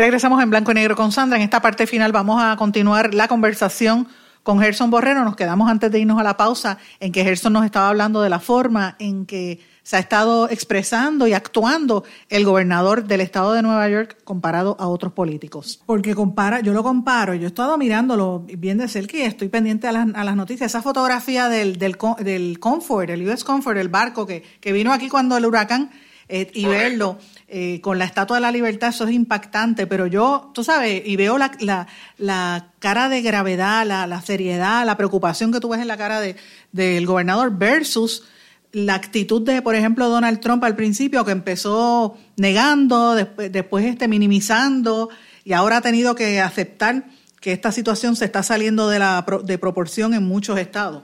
Regresamos 0.00 0.42
en 0.42 0.48
blanco 0.48 0.70
y 0.70 0.74
negro 0.76 0.96
con 0.96 1.12
Sandra. 1.12 1.36
En 1.36 1.42
esta 1.42 1.60
parte 1.60 1.86
final 1.86 2.10
vamos 2.10 2.42
a 2.42 2.56
continuar 2.56 3.12
la 3.12 3.28
conversación 3.28 4.08
con 4.42 4.58
Gerson 4.58 4.90
Borrero. 4.90 5.24
Nos 5.24 5.36
quedamos 5.36 5.70
antes 5.70 5.92
de 5.92 5.98
irnos 5.98 6.18
a 6.18 6.22
la 6.22 6.38
pausa 6.38 6.78
en 7.00 7.12
que 7.12 7.22
Gerson 7.22 7.52
nos 7.52 7.66
estaba 7.66 7.90
hablando 7.90 8.22
de 8.22 8.30
la 8.30 8.40
forma 8.40 8.96
en 8.98 9.26
que 9.26 9.60
se 9.82 9.96
ha 9.96 9.98
estado 9.98 10.48
expresando 10.48 11.26
y 11.26 11.34
actuando 11.34 12.04
el 12.30 12.46
gobernador 12.46 13.04
del 13.04 13.20
estado 13.20 13.52
de 13.52 13.60
Nueva 13.60 13.86
York 13.90 14.16
comparado 14.24 14.74
a 14.80 14.88
otros 14.88 15.12
políticos. 15.12 15.82
Porque 15.84 16.14
compara, 16.14 16.60
yo 16.60 16.72
lo 16.72 16.82
comparo, 16.82 17.34
yo 17.34 17.44
he 17.44 17.48
estado 17.48 17.76
mirándolo 17.76 18.46
bien 18.56 18.78
de 18.78 18.88
cerca 18.88 19.18
y 19.18 19.20
estoy 19.20 19.50
pendiente 19.50 19.86
a 19.86 19.92
las, 19.92 20.08
a 20.14 20.24
las 20.24 20.34
noticias. 20.34 20.70
Esa 20.70 20.80
fotografía 20.80 21.50
del, 21.50 21.76
del, 21.76 21.98
del 22.20 22.58
Comfort, 22.58 23.10
el 23.10 23.28
US 23.28 23.44
Comfort, 23.44 23.76
el 23.76 23.90
barco 23.90 24.26
que, 24.26 24.44
que 24.62 24.72
vino 24.72 24.94
aquí 24.94 25.10
cuando 25.10 25.36
el 25.36 25.44
huracán 25.44 25.90
eh, 26.32 26.48
y 26.54 26.64
verlo 26.64 27.18
eh, 27.52 27.80
con 27.80 27.98
la 27.98 28.04
Estatua 28.04 28.36
de 28.36 28.42
la 28.42 28.52
Libertad, 28.52 28.90
eso 28.90 29.04
es 29.08 29.12
impactante, 29.12 29.88
pero 29.88 30.06
yo, 30.06 30.52
tú 30.54 30.62
sabes, 30.62 31.02
y 31.04 31.16
veo 31.16 31.36
la, 31.36 31.50
la, 31.58 31.88
la 32.16 32.68
cara 32.78 33.08
de 33.08 33.22
gravedad, 33.22 33.84
la, 33.84 34.06
la, 34.06 34.22
seriedad, 34.22 34.86
la 34.86 34.96
preocupación 34.96 35.52
que 35.52 35.58
tú 35.58 35.68
ves 35.68 35.80
en 35.80 35.88
la 35.88 35.96
cara 35.96 36.20
de, 36.20 36.36
del 36.70 37.06
gobernador 37.06 37.50
versus 37.58 38.24
la 38.72 38.94
actitud 38.94 39.42
de, 39.42 39.62
por 39.62 39.74
ejemplo, 39.74 40.08
Donald 40.08 40.38
Trump 40.38 40.62
al 40.62 40.76
principio, 40.76 41.24
que 41.24 41.32
empezó 41.32 42.16
negando, 42.36 43.16
después, 43.16 43.50
después 43.50 43.84
este, 43.84 44.06
minimizando, 44.06 45.10
y 45.42 45.52
ahora 45.52 45.78
ha 45.78 45.80
tenido 45.80 46.14
que 46.14 46.40
aceptar 46.40 47.06
que 47.40 47.52
esta 47.52 47.72
situación 47.72 48.14
se 48.14 48.26
está 48.26 48.44
saliendo 48.44 48.88
de, 48.88 49.00
la, 49.00 49.26
de 49.42 49.58
proporción 49.58 50.14
en 50.14 50.22
muchos 50.22 50.56
estados. 50.56 51.02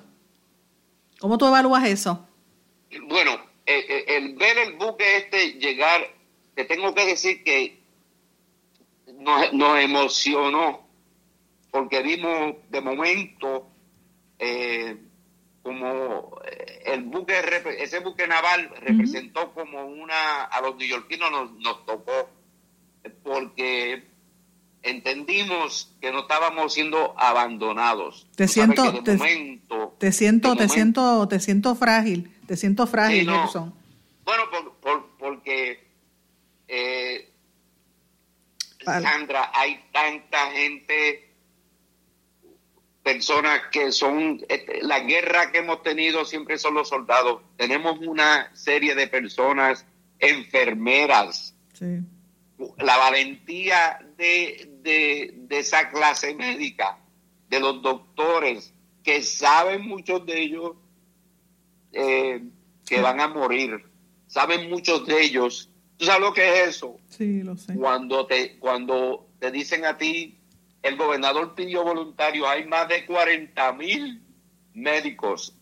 ¿Cómo 1.18 1.38
tú 1.38 1.46
evalúas 1.46 1.84
eso? 1.88 2.24
Bueno, 3.08 3.32
eh, 3.66 4.04
el 4.08 4.36
ver 4.36 4.58
el 4.58 4.74
buque 4.74 5.16
este 5.16 5.54
llegar, 5.54 6.02
te 6.56 6.64
tengo 6.64 6.94
que 6.94 7.04
decir 7.04 7.44
que 7.44 7.82
nos, 9.18 9.52
nos 9.52 9.78
emocionó, 9.78 10.88
porque 11.70 12.02
vimos 12.02 12.56
de 12.70 12.80
momento 12.80 13.68
eh, 14.38 14.96
como 15.62 16.40
el 16.86 17.02
buque, 17.02 17.34
ese 17.78 18.00
buque 18.00 18.26
naval 18.26 18.70
representó 18.80 19.52
como 19.52 19.84
una, 19.84 20.44
a 20.44 20.60
los 20.62 20.76
neoyorquinos 20.76 21.30
nos, 21.30 21.52
nos 21.58 21.84
tocó, 21.84 22.30
porque 23.22 24.04
entendimos 24.82 25.94
que 26.00 26.10
no 26.10 26.20
estábamos 26.20 26.72
siendo 26.72 27.14
abandonados. 27.18 28.26
Te 28.34 28.48
siento, 28.48 29.02
te, 29.02 29.16
momento, 29.16 29.94
te, 29.98 30.10
siento, 30.10 30.56
te 30.56 30.66
momento, 30.66 30.74
siento, 30.74 31.28
te 31.28 31.40
siento 31.40 31.74
frágil, 31.74 32.34
te 32.46 32.56
siento 32.56 32.86
frágil, 32.86 33.20
sí, 33.20 33.26
no. 33.26 33.42
Gerson. 33.42 33.74
Bueno, 34.24 34.44
por, 34.50 34.72
por, 34.76 35.16
porque 35.18 35.85
eh, 36.68 37.32
vale. 38.84 39.06
Sandra, 39.06 39.50
hay 39.54 39.84
tanta 39.92 40.50
gente 40.52 41.26
personas 43.06 43.60
que 43.70 43.92
son, 43.92 44.44
este, 44.48 44.82
la 44.82 44.98
guerra 44.98 45.52
que 45.52 45.58
hemos 45.58 45.80
tenido 45.84 46.24
siempre 46.24 46.58
son 46.58 46.74
los 46.74 46.88
soldados. 46.88 47.40
Tenemos 47.56 48.00
una 48.00 48.50
serie 48.52 48.96
de 48.96 49.06
personas 49.06 49.86
enfermeras. 50.18 51.54
Sí. 51.72 52.00
La 52.78 52.96
valentía 52.96 54.04
de, 54.16 54.68
de, 54.82 55.34
de, 55.36 55.58
esa 55.58 55.88
clase 55.90 56.34
médica, 56.34 56.98
de 57.48 57.60
los 57.60 57.80
doctores, 57.80 58.74
que 59.04 59.22
saben 59.22 59.86
muchos 59.86 60.26
de 60.26 60.40
ellos 60.40 60.72
eh, 61.92 62.42
que 62.84 63.00
van 63.00 63.20
a 63.20 63.28
morir. 63.28 63.84
Saben 64.26 64.68
muchos 64.68 65.06
de 65.06 65.22
ellos. 65.22 65.70
¿Tú 65.96 66.04
sabes 66.04 66.20
lo 66.20 66.32
que 66.32 66.62
es 66.62 66.68
eso? 66.68 66.98
Sí, 67.08 67.42
lo 67.42 67.56
sé. 67.56 67.74
Cuando 67.74 68.26
te, 68.26 68.58
cuando 68.58 69.26
te 69.38 69.50
dicen 69.50 69.84
a 69.84 69.96
ti, 69.96 70.38
el 70.82 70.96
gobernador 70.96 71.54
pidió 71.54 71.84
voluntarios, 71.84 72.46
hay 72.48 72.64
más 72.66 72.88
de 72.88 73.06
40 73.06 73.72
mil 73.72 74.22
médicos 74.74 75.54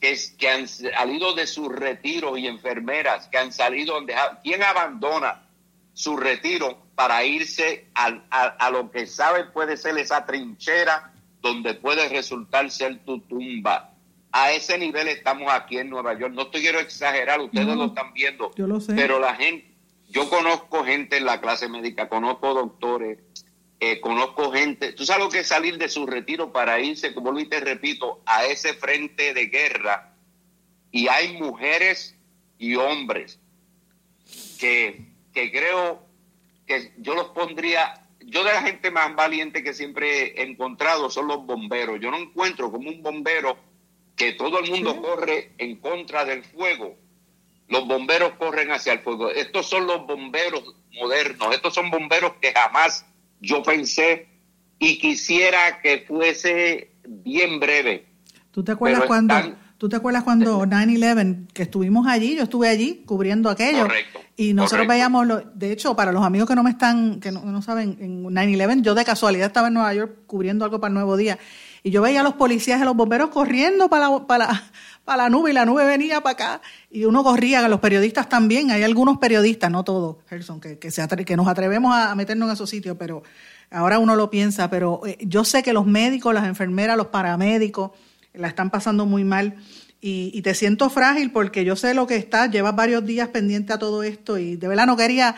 que, 0.00 0.16
que, 0.36 0.48
han 0.48 0.68
salido 0.68 1.34
de 1.34 1.46
su 1.46 1.68
retiro 1.68 2.36
y 2.36 2.46
enfermeras 2.46 3.28
que 3.28 3.38
han 3.38 3.52
salido, 3.52 3.94
¿quién 4.42 4.62
abandona 4.62 5.48
su 5.92 6.16
retiro 6.16 6.78
para 6.94 7.24
irse 7.24 7.88
a, 7.94 8.20
a, 8.30 8.44
a, 8.46 8.70
lo 8.70 8.90
que 8.90 9.06
sabe 9.06 9.44
puede 9.44 9.76
ser 9.76 9.96
esa 9.98 10.24
trinchera 10.24 11.12
donde 11.40 11.74
puede 11.74 12.08
resultar 12.08 12.70
ser 12.70 12.98
tu 13.04 13.20
tumba? 13.20 13.94
A 14.30 14.52
ese 14.52 14.76
nivel 14.76 15.08
estamos 15.08 15.50
aquí 15.50 15.78
en 15.78 15.88
Nueva 15.88 16.18
York. 16.18 16.34
No 16.34 16.48
te 16.48 16.60
quiero 16.60 16.78
exagerar, 16.80 17.40
ustedes 17.40 17.66
no, 17.66 17.74
lo 17.74 17.84
están 17.86 18.12
viendo. 18.12 18.54
Yo 18.54 18.66
lo 18.66 18.78
sé. 18.78 18.92
Pero 18.94 19.18
la 19.18 19.34
gente, 19.34 19.67
yo 20.08 20.28
conozco 20.30 20.84
gente 20.84 21.16
en 21.16 21.24
la 21.24 21.40
clase 21.40 21.68
médica, 21.68 22.08
conozco 22.08 22.54
doctores, 22.54 23.18
eh, 23.80 24.00
conozco 24.00 24.50
gente, 24.50 24.92
tú 24.92 25.04
sabes 25.04 25.24
lo 25.24 25.30
que 25.30 25.40
es 25.40 25.48
salir 25.48 25.78
de 25.78 25.88
su 25.88 26.06
retiro 26.06 26.52
para 26.52 26.80
irse, 26.80 27.14
como 27.14 27.30
lo 27.30 27.48
te 27.48 27.60
repito, 27.60 28.22
a 28.26 28.44
ese 28.46 28.74
frente 28.74 29.34
de 29.34 29.46
guerra. 29.46 30.14
Y 30.90 31.08
hay 31.08 31.38
mujeres 31.40 32.16
y 32.58 32.74
hombres 32.74 33.38
que, 34.58 35.12
que 35.32 35.52
creo 35.52 36.02
que 36.66 36.92
yo 36.98 37.14
los 37.14 37.28
pondría, 37.28 38.08
yo 38.20 38.42
de 38.44 38.52
la 38.52 38.62
gente 38.62 38.90
más 38.90 39.14
valiente 39.14 39.62
que 39.62 39.74
siempre 39.74 40.40
he 40.40 40.42
encontrado 40.42 41.10
son 41.10 41.28
los 41.28 41.44
bomberos. 41.44 42.00
Yo 42.00 42.10
no 42.10 42.16
encuentro 42.16 42.70
como 42.70 42.88
un 42.88 43.02
bombero 43.02 43.56
que 44.16 44.32
todo 44.32 44.58
el 44.58 44.70
mundo 44.70 44.92
sí. 44.92 44.98
corre 45.00 45.52
en 45.58 45.76
contra 45.76 46.24
del 46.24 46.44
fuego. 46.44 46.96
Los 47.68 47.86
bomberos 47.86 48.32
corren 48.38 48.70
hacia 48.70 48.94
el 48.94 49.00
fuego. 49.00 49.30
Estos 49.30 49.68
son 49.68 49.86
los 49.86 50.06
bomberos 50.06 50.62
modernos. 50.92 51.54
Estos 51.54 51.74
son 51.74 51.90
bomberos 51.90 52.32
que 52.40 52.52
jamás 52.52 53.04
yo 53.40 53.62
pensé 53.62 54.28
y 54.78 54.98
quisiera 54.98 55.80
que 55.82 56.04
fuese 56.06 56.92
bien 57.06 57.60
breve. 57.60 58.06
¿Tú 58.50 58.64
te 58.64 58.72
acuerdas 58.72 59.04
cuando... 59.06 59.34
¿Tú 59.78 59.88
te 59.88 59.94
acuerdas 59.94 60.24
cuando 60.24 60.66
9-11, 60.66 61.52
que 61.52 61.62
estuvimos 61.62 62.08
allí, 62.08 62.34
yo 62.34 62.42
estuve 62.42 62.68
allí 62.68 63.04
cubriendo 63.06 63.48
aquello? 63.48 63.82
Correcto. 63.82 64.18
Y 64.36 64.52
nosotros 64.52 64.88
veíamos, 64.88 65.24
lo, 65.24 65.40
de 65.40 65.70
hecho, 65.70 65.94
para 65.94 66.10
los 66.10 66.24
amigos 66.24 66.48
que 66.48 66.56
no 66.56 66.64
me 66.64 66.70
están, 66.70 67.20
que 67.20 67.30
no, 67.30 67.62
saben, 67.62 67.96
en 68.00 68.24
9-11, 68.24 68.82
yo 68.82 68.96
de 68.96 69.04
casualidad 69.04 69.46
estaba 69.46 69.68
en 69.68 69.74
Nueva 69.74 69.94
York 69.94 70.16
cubriendo 70.26 70.64
algo 70.64 70.80
para 70.80 70.88
el 70.88 70.94
Nuevo 70.94 71.16
Día. 71.16 71.38
Y 71.82 71.90
yo 71.90 72.02
veía 72.02 72.20
a 72.20 72.22
los 72.22 72.34
policías 72.34 72.78
y 72.78 72.82
a 72.82 72.84
los 72.84 72.96
bomberos 72.96 73.30
corriendo 73.30 73.88
para 73.88 74.08
la, 74.08 74.26
para, 74.26 74.64
para 75.04 75.24
la 75.24 75.30
nube 75.30 75.50
y 75.50 75.54
la 75.54 75.64
nube 75.64 75.84
venía 75.84 76.20
para 76.20 76.32
acá. 76.32 76.62
Y 76.90 77.04
uno 77.04 77.22
corría, 77.22 77.66
los 77.68 77.80
periodistas 77.80 78.28
también. 78.28 78.70
Hay 78.70 78.82
algunos 78.82 79.18
periodistas, 79.18 79.70
no 79.70 79.84
todos, 79.84 80.16
Gerson, 80.28 80.60
que, 80.60 80.78
que, 80.78 80.90
se 80.90 81.06
que 81.08 81.36
nos 81.36 81.48
atrevemos 81.48 81.94
a 81.94 82.14
meternos 82.14 82.48
en 82.48 82.54
esos 82.54 82.70
sitios, 82.70 82.96
pero 82.98 83.22
ahora 83.70 83.98
uno 83.98 84.16
lo 84.16 84.30
piensa. 84.30 84.70
Pero 84.70 85.02
eh, 85.06 85.18
yo 85.20 85.44
sé 85.44 85.62
que 85.62 85.72
los 85.72 85.86
médicos, 85.86 86.34
las 86.34 86.46
enfermeras, 86.46 86.96
los 86.96 87.08
paramédicos, 87.08 87.92
la 88.34 88.48
están 88.48 88.70
pasando 88.70 89.06
muy 89.06 89.24
mal. 89.24 89.56
Y, 90.00 90.42
te 90.42 90.54
siento 90.54 90.90
frágil 90.90 91.32
porque 91.32 91.64
yo 91.64 91.74
sé 91.74 91.92
lo 91.92 92.06
que 92.06 92.14
estás, 92.14 92.50
llevas 92.52 92.76
varios 92.76 93.04
días 93.04 93.28
pendiente 93.30 93.72
a 93.72 93.78
todo 93.78 94.04
esto 94.04 94.38
y 94.38 94.54
de 94.54 94.68
verdad 94.68 94.86
no 94.86 94.96
quería, 94.96 95.34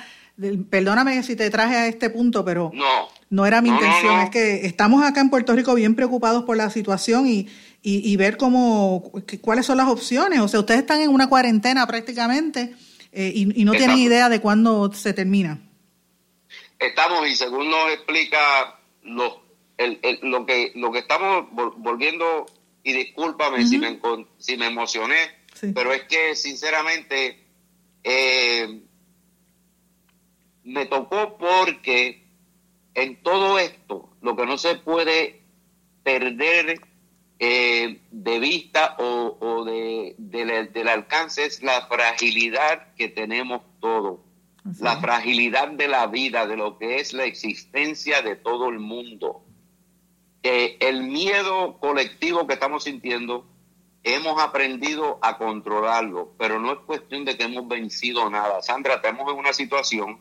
perdóname 0.69 1.23
si 1.23 1.35
te 1.35 1.49
traje 1.49 1.77
a 1.77 1.87
este 1.87 2.11
punto, 2.11 2.45
pero 2.45 2.71
no, 2.75 3.09
no 3.31 3.47
era 3.47 3.63
mi 3.63 3.69
intención, 3.69 4.21
es 4.21 4.31
que 4.31 4.67
estamos 4.67 5.05
acá 5.05 5.21
en 5.21 5.31
Puerto 5.31 5.55
Rico 5.55 5.75
bien 5.75 5.95
preocupados 5.95 6.43
por 6.43 6.57
la 6.57 6.69
situación 6.69 7.29
y, 7.29 7.49
y, 7.81 8.17
ver 8.17 8.37
cómo, 8.37 9.13
cuáles 9.41 9.67
son 9.67 9.79
las 9.79 9.89
opciones. 9.89 10.41
O 10.41 10.49
sea, 10.49 10.61
ustedes 10.61 10.81
están 10.81 11.01
en 11.01 11.11
una 11.11 11.29
cuarentena 11.29 11.87
prácticamente 11.87 12.75
eh, 13.13 13.33
y, 13.33 13.65
no 13.65 13.73
tienen 13.73 13.99
idea 13.99 14.29
de 14.29 14.41
cuándo 14.41 14.93
se 14.93 15.13
termina. 15.13 15.61
Estamos, 16.79 17.29
y 17.29 17.37
según 17.37 17.71
nos 17.71 17.93
explica 17.93 18.81
lo, 19.05 19.43
lo, 20.23 20.45
que, 20.45 20.73
lo 20.75 20.91
que 20.91 20.99
estamos 20.99 21.47
volviendo 21.79 22.47
y 22.83 22.93
discúlpame 22.93 23.65
si, 23.65 23.79
me, 23.79 24.01
si 24.39 24.57
me 24.57 24.67
emocioné, 24.67 25.19
pero 25.73 25.93
es 25.93 26.03
que 26.05 26.35
sinceramente 26.35 27.45
eh, 28.03 28.83
me 30.65 30.87
tocó 30.87 31.37
porque 31.39 32.20
en 32.95 33.23
todo 33.23 33.59
esto 33.59 34.11
lo 34.21 34.37
que 34.37 34.47
no 34.47 34.59
se 34.59 34.77
puede 34.77 35.43
perder 36.03 36.81
eh, 37.39 38.01
de 38.11 38.39
vista 38.39 38.97
o, 38.99 39.65
de, 39.65 40.15
del 40.19 40.89
alcance 40.89 41.45
es 41.45 41.63
la 41.63 41.87
fragilidad 41.87 42.95
que 42.95 43.09
tenemos 43.09 43.63
todos, 43.81 44.21
la 44.79 45.01
fragilidad 45.01 45.69
de 45.69 45.89
la 45.89 46.07
vida, 46.07 46.47
de 46.47 46.57
lo 46.57 46.77
que 46.79 46.97
es 46.97 47.15
la 47.15 47.25
existencia 47.25 48.21
de 48.23 48.37
todo 48.37 48.69
el 48.69 48.79
mundo. 48.79 49.43
El 50.43 51.05
miedo 51.05 51.79
colectivo 51.79 52.47
que 52.47 52.55
estamos 52.55 52.85
sintiendo, 52.85 53.47
hemos 54.03 54.41
aprendido 54.41 55.19
a 55.23 55.39
controlarlo, 55.39 56.35
pero 56.39 56.59
no 56.59 56.73
es 56.73 56.79
cuestión 56.81 57.25
de 57.25 57.37
que 57.37 57.45
hemos 57.45 57.69
vencido 57.69 58.29
nada. 58.29 58.63
Sandra, 58.63 58.97
estamos 58.97 59.31
en 59.33 59.39
una 59.39 59.53
situación 59.53 60.21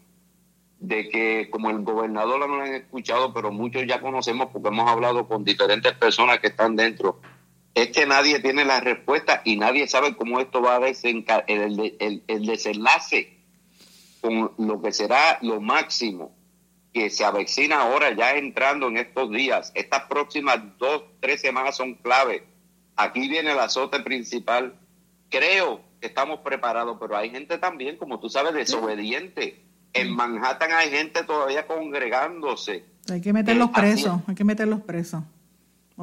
de 0.80 1.10
que, 1.10 1.50
como 1.50 1.70
el 1.70 1.84
gobernador 1.84 2.40
no 2.40 2.56
lo 2.58 2.64
han 2.64 2.74
escuchado, 2.74 3.34
pero 3.34 3.52
muchos 3.52 3.86
ya 3.86 4.00
conocemos 4.02 4.48
porque 4.52 4.70
hemos 4.70 4.90
hablado 4.90 5.28
con 5.28 5.44
diferentes 5.44 5.94
personas 5.94 6.40
que 6.40 6.48
están 6.48 6.76
dentro, 6.76 7.20
es 7.74 7.90
que 7.90 8.06
nadie 8.06 8.40
tiene 8.40 8.66
la 8.66 8.80
respuesta 8.80 9.42
y 9.46 9.58
nadie 9.58 9.88
sabe 9.88 10.16
cómo 10.16 10.40
esto 10.40 10.62
va 10.62 10.76
a 10.76 10.80
desenca 10.80 11.44
el, 11.48 11.96
el, 12.00 12.24
el 12.28 12.46
desenlace 12.46 13.38
con 14.22 14.52
lo 14.58 14.82
que 14.82 14.92
será 14.92 15.40
lo 15.42 15.62
máximo 15.62 16.36
que 16.94 17.10
se 17.10 17.24
avecina 17.24 17.82
ahora 17.82 18.12
ya 18.16 18.36
entrando 18.36 18.88
en 18.88 18.98
estos 18.98 19.30
días. 19.32 19.72
Estas 19.76 20.04
próximas 20.04 20.60
dos, 20.78 21.04
tres 21.20 21.42
semanas 21.42 21.78
son 21.78 21.96
clave. 21.96 22.44
Aquí 22.96 23.30
viene 23.30 23.52
el 23.52 23.60
azote 23.60 24.00
principal. 24.00 24.76
Creo 25.30 25.82
que 26.02 26.08
estamos 26.08 26.40
preparados, 26.40 26.98
pero 27.00 27.16
hay 27.16 27.30
gente 27.30 27.58
también, 27.58 27.98
como 27.98 28.20
tú 28.20 28.30
sabes, 28.30 28.54
desobediente. 28.54 29.64
En 29.94 30.16
Manhattan 30.16 30.72
hay 30.72 30.92
gente 30.92 31.24
todavía 31.24 31.66
congregándose. 31.66 32.86
Hay 33.12 33.22
que 33.22 33.34
meterlos 33.34 33.72
presos, 33.72 34.22
hay 34.28 34.36
que 34.36 34.44
meterlos 34.44 34.82
presos. 34.82 35.24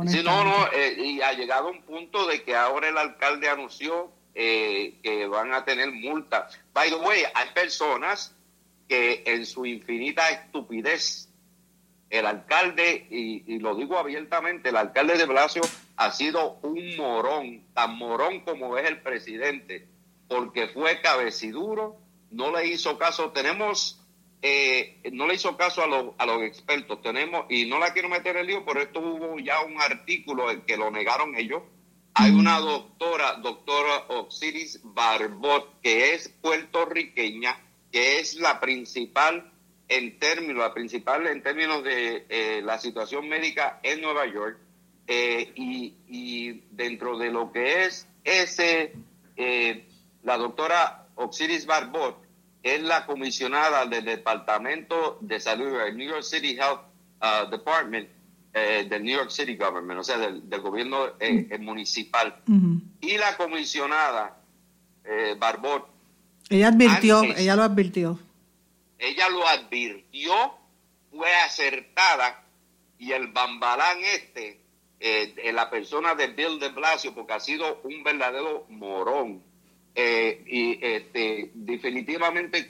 Sí, 0.09 0.21
no, 0.23 0.45
no, 0.45 0.67
eh, 0.73 0.95
y 0.99 1.23
ha 1.23 1.33
llegado 1.33 1.71
un 1.71 1.81
punto 1.83 2.27
de 2.27 2.43
que 2.43 2.55
ahora 2.55 2.89
el 2.89 2.99
alcalde 2.99 3.49
anunció 3.49 4.13
eh, 4.35 4.99
que 5.03 5.27
van 5.27 5.55
a 5.55 5.65
tener 5.65 5.91
multa. 5.91 6.49
By 6.75 6.91
the 6.91 6.97
way, 6.97 7.23
hay 7.35 7.49
personas 7.55 8.35
que 8.87 9.23
en 9.27 9.47
su 9.47 9.65
infinita 9.65 10.29
estupidez, 10.29 11.31
el 12.11 12.27
alcalde, 12.27 13.07
y, 13.11 13.59
lo 13.59 13.75
digo 13.75 13.99
abiertamente, 13.99 14.69
el 14.69 14.77
alcalde 14.77 15.17
de 15.17 15.25
Blasio 15.25 15.63
ha 15.97 16.13
sido 16.13 16.59
un 16.63 16.97
morón, 16.99 17.65
tan 17.73 17.97
morón 17.97 18.41
como 18.41 18.77
es 18.77 18.87
el 18.87 19.01
presidente, 19.01 19.89
porque 20.29 20.69
fue 20.69 21.01
cabeciduro, 21.01 21.97
no 22.31 22.51
le 22.51 22.67
hizo 22.67 22.99
caso, 22.99 23.33
tenemos, 23.33 24.01
eh, 24.43 25.01
no 25.13 25.27
le 25.27 25.35
hizo 25.35 25.57
caso 25.57 25.83
a, 25.83 25.87
los 25.87 26.15
a 26.19 26.27
los 26.27 26.43
expertos, 26.43 27.03
tenemos, 27.03 27.47
y 27.49 27.67
no 27.67 27.79
la 27.79 27.93
quiero 27.93 28.09
meter 28.09 28.37
en 28.37 28.43
el 28.43 28.47
lío, 28.47 28.65
pero 28.65 28.81
esto 28.81 29.01
hubo 29.01 29.39
ya 29.39 29.61
un 29.63 29.81
artículo 29.81 30.51
en 30.51 30.63
que 30.63 30.77
lo 30.77 30.91
negaron 30.91 31.37
ellos, 31.37 31.63
hay 32.19 32.31
una 32.31 32.61
doctora, 32.61 33.35
doctora 33.35 34.07
Osiris 34.09 34.81
Barbot, 34.83 35.83
que 35.83 36.15
es 36.15 36.31
puertorriqueña, 36.31 37.61
que 37.93 38.21
es 38.21 38.37
la 38.37 38.59
principal 38.59 39.53
en 39.87 40.19
términos, 40.19 40.57
la 40.57 40.73
principal 40.73 41.27
en 41.27 41.43
términos 41.43 41.85
de 41.85 42.25
eh, 42.31 42.63
la 42.65 42.79
situación 42.79 43.29
médica 43.29 43.81
en 43.83 44.01
Nueva 44.01 44.25
York. 44.27 44.59
Eh, 45.07 45.53
y, 45.55 46.63
dentro 46.71 47.19
de 47.19 47.31
lo 47.31 47.53
que 47.53 47.85
es 47.85 48.09
ese, 48.25 48.95
eh, 49.37 49.87
la 50.23 50.39
doctora 50.39 51.06
Osiris 51.17 51.67
Barbot 51.67 52.25
es 52.63 52.81
la 52.83 53.05
comisionada 53.07 53.87
del 53.87 54.05
Departamento 54.05 55.19
de 55.21 55.39
Salud 55.41 55.79
del 55.79 55.97
New 55.97 56.09
York 56.09 56.23
City 56.23 56.57
Health 56.57 56.81
uh, 57.21 57.51
Department 57.51 58.09
del 58.55 59.05
New 59.05 59.15
York 59.15 59.31
City 59.31 59.55
Government, 59.55 60.01
o 60.01 60.03
sea, 60.03 60.17
del, 60.17 60.41
gobierno 60.63 61.13
municipal. 61.61 62.43
Y 63.03 63.19
la 63.19 63.37
comisionada 63.37 64.41
Barbot 65.39 65.91
ella 66.49 66.69
advirtió, 66.69 67.23
ella 67.25 67.57
lo 67.57 67.63
advirtió. 67.63 68.19
Ella 68.99 69.29
lo 69.29 69.47
advirtió, 69.47 70.33
fue 71.11 71.35
acertada 71.45 72.45
y 72.99 73.13
el 73.13 73.29
bambalán 73.29 73.99
este, 74.15 74.61
eh, 75.01 75.53
la 75.53 75.69
persona 75.71 76.15
de 76.15 76.29
Bill 76.29 76.61
de 76.61 76.69
Blasio, 76.69 77.15
porque 77.15 77.33
ha 77.33 77.41
sido 77.41 77.81
un 77.83 78.03
verdadero 78.05 78.65
morón, 78.69 79.43
eh, 79.99 80.45
y 80.47 80.79
este, 80.85 81.53
definitivamente 81.55 82.69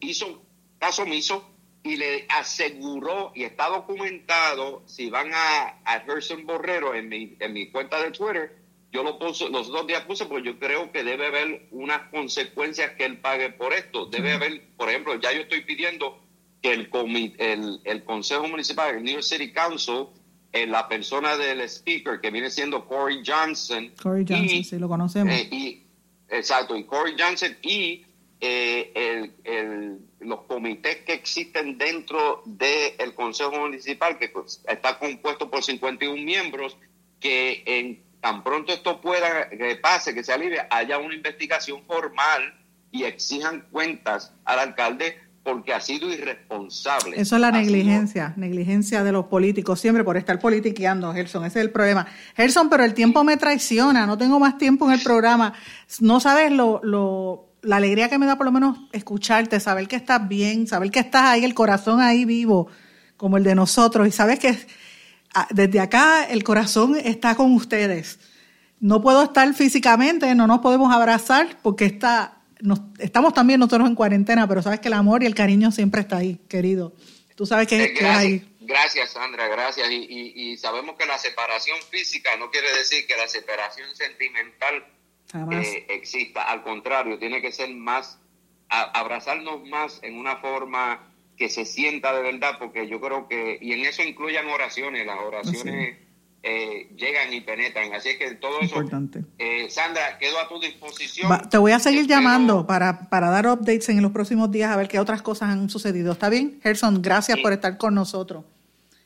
hizo 0.00 0.42
caso 0.78 1.04
omiso 1.04 1.48
y 1.84 1.96
le 1.96 2.26
aseguró, 2.28 3.30
y 3.34 3.44
está 3.44 3.68
documentado, 3.68 4.82
si 4.86 5.08
van 5.08 5.30
a, 5.32 5.78
a 5.84 6.00
Gerson 6.00 6.44
Borrero 6.44 6.96
en 6.96 7.08
mi, 7.08 7.36
en 7.38 7.52
mi 7.52 7.70
cuenta 7.70 8.02
de 8.02 8.10
Twitter, 8.10 8.56
yo 8.90 9.04
lo 9.04 9.20
puse, 9.20 9.48
los 9.50 9.68
dos 9.68 9.86
días 9.86 10.02
puse, 10.04 10.26
porque 10.26 10.48
yo 10.48 10.58
creo 10.58 10.90
que 10.90 11.04
debe 11.04 11.28
haber 11.28 11.68
unas 11.70 12.08
consecuencias 12.10 12.90
que 12.92 13.04
él 13.04 13.18
pague 13.18 13.50
por 13.50 13.72
esto. 13.72 14.06
Debe 14.06 14.32
haber, 14.32 14.66
por 14.76 14.88
ejemplo, 14.88 15.14
ya 15.20 15.32
yo 15.32 15.42
estoy 15.42 15.60
pidiendo 15.60 16.18
que 16.60 16.72
el, 16.72 16.90
el, 17.38 17.80
el 17.84 18.04
Consejo 18.04 18.48
Municipal, 18.48 18.96
el 18.96 19.04
New 19.04 19.12
York 19.12 19.24
City 19.24 19.52
Council, 19.52 20.06
en 20.52 20.72
la 20.72 20.88
persona 20.88 21.36
del 21.36 21.60
speaker, 21.60 22.20
que 22.20 22.30
viene 22.32 22.50
siendo 22.50 22.86
Corey 22.86 23.22
Johnson. 23.24 23.92
Corey 24.02 24.24
Johnson, 24.28 24.64
sí, 24.64 24.78
lo 24.78 24.88
conocemos. 24.88 25.32
Eh, 25.32 25.48
y, 25.52 25.87
exacto, 26.28 26.76
y 26.76 26.84
Corey 26.84 27.14
Johnson 27.18 27.56
y 27.62 28.04
eh, 28.40 28.92
el, 28.94 29.34
el, 29.44 29.98
los 30.20 30.42
comités 30.42 30.98
que 30.98 31.12
existen 31.12 31.76
dentro 31.76 32.42
del 32.46 33.14
Consejo 33.14 33.52
Municipal, 33.52 34.18
que 34.18 34.28
pues, 34.28 34.62
está 34.66 34.98
compuesto 34.98 35.50
por 35.50 35.62
51 35.62 36.22
miembros, 36.22 36.76
que 37.20 37.62
en 37.66 38.02
tan 38.20 38.42
pronto 38.42 38.72
esto 38.72 39.00
pueda, 39.00 39.48
que 39.48 39.76
pase, 39.76 40.14
que 40.14 40.24
se 40.24 40.32
alivie, 40.32 40.60
haya 40.70 40.98
una 40.98 41.14
investigación 41.14 41.84
formal 41.84 42.54
y 42.90 43.04
exijan 43.04 43.66
cuentas 43.70 44.32
al 44.44 44.58
alcalde 44.58 45.20
porque 45.42 45.72
ha 45.72 45.80
sido 45.80 46.12
irresponsable. 46.12 47.20
Eso 47.20 47.36
es 47.36 47.40
la 47.40 47.50
negligencia, 47.50 48.34
negligencia 48.36 49.02
de 49.02 49.12
los 49.12 49.26
políticos, 49.26 49.80
siempre 49.80 50.04
por 50.04 50.16
estar 50.16 50.38
politiqueando, 50.38 51.12
Gerson, 51.12 51.44
ese 51.44 51.60
es 51.60 51.64
el 51.64 51.70
problema. 51.70 52.06
Gerson, 52.36 52.68
pero 52.68 52.84
el 52.84 52.94
tiempo 52.94 53.24
me 53.24 53.36
traiciona, 53.36 54.06
no 54.06 54.18
tengo 54.18 54.38
más 54.38 54.58
tiempo 54.58 54.86
en 54.86 54.92
el 54.92 55.02
programa. 55.02 55.54
No 56.00 56.20
sabes 56.20 56.52
lo, 56.52 56.80
lo, 56.82 57.48
la 57.62 57.76
alegría 57.76 58.08
que 58.08 58.18
me 58.18 58.26
da 58.26 58.36
por 58.36 58.46
lo 58.46 58.52
menos 58.52 58.78
escucharte, 58.92 59.58
saber 59.60 59.88
que 59.88 59.96
estás 59.96 60.28
bien, 60.28 60.66
saber 60.66 60.90
que 60.90 61.00
estás 61.00 61.24
ahí, 61.24 61.44
el 61.44 61.54
corazón 61.54 62.00
ahí 62.00 62.24
vivo, 62.24 62.68
como 63.16 63.36
el 63.36 63.44
de 63.44 63.54
nosotros, 63.54 64.06
y 64.06 64.12
sabes 64.12 64.38
que 64.38 64.56
Ah, 65.34 65.46
desde 65.50 65.80
acá 65.80 66.24
el 66.24 66.42
corazón 66.42 66.96
está 66.96 67.34
con 67.34 67.52
ustedes. 67.52 68.18
No 68.80 69.02
puedo 69.02 69.24
estar 69.24 69.52
físicamente, 69.54 70.34
no 70.34 70.46
nos 70.46 70.60
podemos 70.60 70.92
abrazar 70.92 71.58
porque 71.62 71.84
está, 71.84 72.37
estamos 72.98 73.34
también 73.34 73.60
nosotros 73.60 73.88
en 73.88 73.94
cuarentena, 73.94 74.46
pero 74.48 74.62
sabes 74.62 74.80
que 74.80 74.88
el 74.88 74.94
amor 74.94 75.22
y 75.22 75.26
el 75.26 75.34
cariño 75.34 75.70
siempre 75.70 76.00
está 76.00 76.18
ahí, 76.18 76.40
querido. 76.48 76.94
Tú 77.36 77.46
sabes 77.46 77.68
que, 77.68 77.84
eh, 77.84 78.06
ahí. 78.06 78.56
Gracias, 78.60 79.10
Sandra, 79.10 79.46
gracias. 79.48 79.88
Y, 79.90 80.56
sabemos 80.56 80.96
que 80.96 81.06
la 81.06 81.18
separación 81.18 81.78
física 81.90 82.36
no 82.36 82.50
quiere 82.50 82.70
decir 82.76 83.06
que 83.06 83.16
la 83.16 83.28
separación 83.28 83.94
sentimental 83.94 84.84
eh, 85.52 85.86
exista. 85.88 86.42
Al 86.42 86.62
contrario, 86.62 87.18
tiene 87.18 87.40
que 87.40 87.52
ser 87.52 87.70
más, 87.70 88.18
abrazarnos 88.68 89.64
más 89.66 90.00
en 90.02 90.18
una 90.18 90.36
forma 90.36 91.14
que 91.36 91.48
se 91.48 91.64
sienta 91.64 92.12
de 92.12 92.22
verdad, 92.22 92.58
porque 92.58 92.88
yo 92.88 93.00
creo 93.00 93.28
que, 93.28 93.58
y 93.60 93.72
en 93.72 93.84
eso 93.86 94.02
incluyan 94.02 94.48
oraciones, 94.48 95.06
las 95.06 95.20
oraciones 95.20 96.07
eh, 96.48 96.88
llegan 96.96 97.32
y 97.32 97.40
penetran. 97.42 97.92
Así 97.92 98.16
que 98.18 98.34
todo 98.36 98.60
eso. 98.60 98.76
Importante. 98.76 99.22
Eh, 99.38 99.68
Sandra, 99.68 100.18
quedo 100.18 100.38
a 100.38 100.48
tu 100.48 100.58
disposición. 100.58 101.48
te 101.50 101.58
voy 101.58 101.72
a 101.72 101.78
seguir 101.78 102.06
llamando 102.06 102.66
para, 102.66 103.08
para 103.10 103.28
dar 103.30 103.46
updates 103.46 103.88
en 103.90 104.02
los 104.02 104.12
próximos 104.12 104.50
días 104.50 104.70
a 104.70 104.76
ver 104.76 104.88
qué 104.88 104.98
otras 104.98 105.20
cosas 105.22 105.50
han 105.50 105.68
sucedido. 105.68 106.12
¿Está 106.12 106.28
bien? 106.30 106.58
Gerson, 106.62 107.02
gracias 107.02 107.38
por 107.40 107.52
estar 107.52 107.76
con 107.76 107.94
nosotros. 107.94 108.44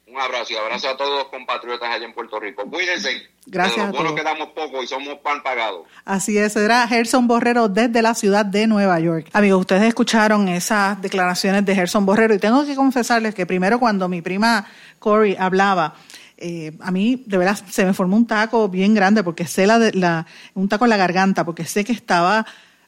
Un 0.06 0.20
abrazo 0.20 0.52
y 0.52 0.56
abrazo 0.56 0.90
a 0.90 0.96
todos 0.96 1.20
los 1.20 1.28
compatriotas 1.28 1.88
allá 1.88 2.04
en 2.04 2.12
Puerto 2.12 2.38
Rico. 2.38 2.68
Cuídense. 2.68 3.30
Gracias. 3.46 3.88
a 3.88 3.92
todos. 3.92 4.12
quedamos 4.12 4.50
poco 4.50 4.82
y 4.82 4.86
somos 4.86 5.18
pan 5.20 5.42
pagados. 5.42 5.86
Así 6.04 6.36
es, 6.36 6.54
era 6.54 6.86
Gerson 6.86 7.26
Borrero 7.26 7.68
desde 7.68 8.02
la 8.02 8.14
ciudad 8.14 8.44
de 8.44 8.66
Nueva 8.66 9.00
York. 9.00 9.28
Amigos, 9.32 9.60
ustedes 9.60 9.84
escucharon 9.84 10.48
esas 10.48 11.00
declaraciones 11.00 11.64
de 11.64 11.74
Gerson 11.74 12.04
Borrero 12.04 12.34
y 12.34 12.38
tengo 12.38 12.64
que 12.66 12.76
confesarles 12.76 13.34
que 13.34 13.46
primero 13.46 13.80
cuando 13.80 14.06
mi 14.06 14.20
prima 14.20 14.66
Corey 14.98 15.34
hablaba, 15.38 15.94
eh, 16.42 16.76
a 16.80 16.90
mí 16.90 17.22
de 17.26 17.38
verdad 17.38 17.58
se 17.70 17.84
me 17.84 17.94
formó 17.94 18.16
un 18.16 18.26
taco 18.26 18.68
bien 18.68 18.94
grande 18.94 19.22
porque 19.22 19.46
sé 19.46 19.66
la, 19.66 19.78
la, 19.94 20.26
un 20.54 20.68
taco 20.68 20.84
en 20.84 20.90
la 20.90 20.96
garganta 20.96 21.44
porque 21.44 21.64
sé 21.64 21.84
que 21.84 21.92
estaba 21.92 22.44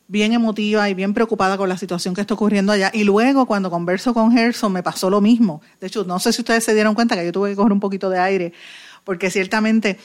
bien 0.09 0.33
emotiva 0.33 0.89
y 0.91 0.95
bien 0.95 1.15
preocupada 1.15 1.57
con 1.57 1.69
la 1.69 1.79
situación 1.79 2.15
que 2.15 2.21
está 2.21 2.35
ocurriendo 2.35 2.73
allá. 2.73 2.91
Y 2.93 3.05
luego 3.05 3.47
cuando 3.47 3.71
converso 3.71 4.13
con 4.13 4.33
Gerson 4.33 4.73
me 4.73 4.83
pasó 4.83 5.09
lo 5.09 5.21
mismo. 5.21 5.63
De 5.81 5.87
hecho, 5.87 6.05
no 6.05 6.19
sé 6.19 6.33
si 6.33 6.43
ustedes 6.43 6.65
se 6.65 6.75
dieron 6.75 6.95
cuenta 6.95 7.15
que 7.15 7.25
yo 7.25 7.33
tuve 7.33 7.51
que 7.51 7.57
coger 7.57 7.73
un 7.73 7.81
poquito 7.81 8.11
de 8.11 8.19
aire 8.19 8.53
porque 9.05 9.31
ciertamente 9.31 9.99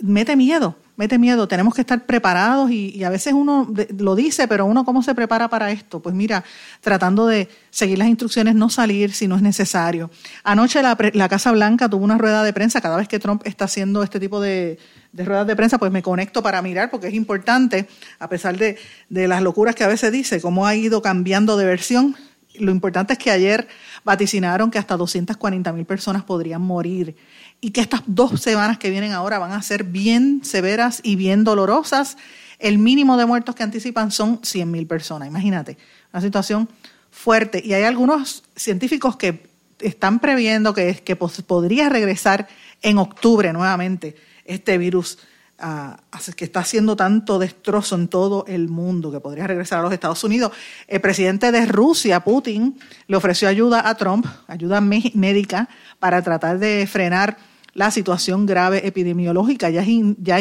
mete 0.00 0.34
miedo 0.34 0.76
mete 0.96 1.18
miedo, 1.18 1.48
tenemos 1.48 1.74
que 1.74 1.80
estar 1.80 2.06
preparados 2.06 2.70
y, 2.70 3.02
a 3.04 3.10
veces 3.10 3.32
uno 3.32 3.68
lo 3.98 4.14
dice, 4.14 4.46
pero 4.46 4.64
uno 4.64 4.84
cómo 4.84 5.02
se 5.02 5.14
prepara 5.14 5.48
para 5.48 5.70
esto? 5.70 6.00
Pues 6.00 6.14
mira, 6.14 6.44
tratando 6.80 7.26
de 7.26 7.48
seguir 7.70 7.98
las 7.98 8.08
instrucciones, 8.08 8.54
no 8.54 8.70
salir 8.70 9.12
si 9.12 9.26
no 9.26 9.36
es 9.36 9.42
necesario. 9.42 10.10
Anoche 10.44 10.82
la, 10.82 10.96
la 11.12 11.28
Casa 11.28 11.52
Blanca 11.52 11.88
tuvo 11.88 12.04
una 12.04 12.18
rueda 12.18 12.44
de 12.44 12.52
prensa, 12.52 12.80
cada 12.80 12.96
vez 12.96 13.08
que 13.08 13.18
Trump 13.18 13.42
está 13.44 13.64
haciendo 13.64 14.02
este 14.02 14.20
tipo 14.20 14.40
de, 14.40 14.78
ruedas 15.12 15.46
de 15.46 15.56
prensa, 15.56 15.78
pues 15.78 15.90
me 15.90 16.02
conecto 16.02 16.42
para 16.42 16.62
mirar 16.62 16.90
porque 16.90 17.08
es 17.08 17.14
importante, 17.14 17.88
a 18.18 18.28
pesar 18.28 18.56
de, 18.56 18.78
de 19.08 19.28
las 19.28 19.42
locuras 19.42 19.74
que 19.74 19.84
a 19.84 19.88
veces 19.88 20.12
dice, 20.12 20.40
cómo 20.40 20.66
ha 20.66 20.74
ido 20.74 21.02
cambiando 21.02 21.56
de 21.56 21.64
versión. 21.64 22.16
Lo 22.56 22.70
importante 22.70 23.14
es 23.14 23.18
que 23.18 23.32
ayer 23.32 23.66
vaticinaron 24.04 24.70
que 24.70 24.78
hasta 24.78 24.96
240 24.96 25.72
mil 25.72 25.86
personas 25.86 26.22
podrían 26.22 26.62
morir 26.62 27.16
y 27.64 27.70
que 27.70 27.80
estas 27.80 28.02
dos 28.06 28.42
semanas 28.42 28.76
que 28.76 28.90
vienen 28.90 29.12
ahora 29.12 29.38
van 29.38 29.52
a 29.52 29.62
ser 29.62 29.84
bien 29.84 30.42
severas 30.44 31.00
y 31.02 31.16
bien 31.16 31.44
dolorosas. 31.44 32.18
El 32.58 32.76
mínimo 32.76 33.16
de 33.16 33.24
muertos 33.24 33.54
que 33.54 33.62
anticipan 33.62 34.10
son 34.10 34.40
100 34.42 34.70
mil 34.70 34.86
personas. 34.86 35.28
Imagínate, 35.28 35.78
una 36.12 36.20
situación 36.20 36.68
fuerte. 37.10 37.62
Y 37.64 37.72
hay 37.72 37.84
algunos 37.84 38.44
científicos 38.54 39.16
que 39.16 39.48
están 39.80 40.18
previendo 40.18 40.74
que, 40.74 41.16
podría 41.46 41.88
regresar 41.88 42.48
en 42.82 42.98
octubre 42.98 43.50
nuevamente 43.54 44.14
este 44.44 44.76
virus 44.76 45.16
uh, 45.58 45.96
que 46.36 46.44
está 46.44 46.60
haciendo 46.60 46.96
tanto 46.96 47.38
destrozo 47.38 47.94
en 47.94 48.08
todo 48.08 48.44
el 48.46 48.68
mundo, 48.68 49.10
que 49.10 49.20
podría 49.20 49.46
regresar 49.46 49.78
a 49.78 49.82
los 49.84 49.92
Estados 49.94 50.22
Unidos. 50.22 50.52
El 50.86 51.00
presidente 51.00 51.50
de 51.50 51.64
Rusia, 51.64 52.20
Putin, 52.20 52.78
le 53.06 53.16
ofreció 53.16 53.48
ayuda 53.48 53.88
a 53.88 53.94
Trump, 53.94 54.26
ayuda 54.48 54.82
médica, 54.82 55.70
para 55.98 56.20
tratar 56.20 56.58
de 56.58 56.86
frenar 56.86 57.53
la 57.74 57.90
situación 57.90 58.46
grave 58.46 58.86
epidemiológica. 58.86 59.68
Ya 59.68 59.82
es, 59.82 59.88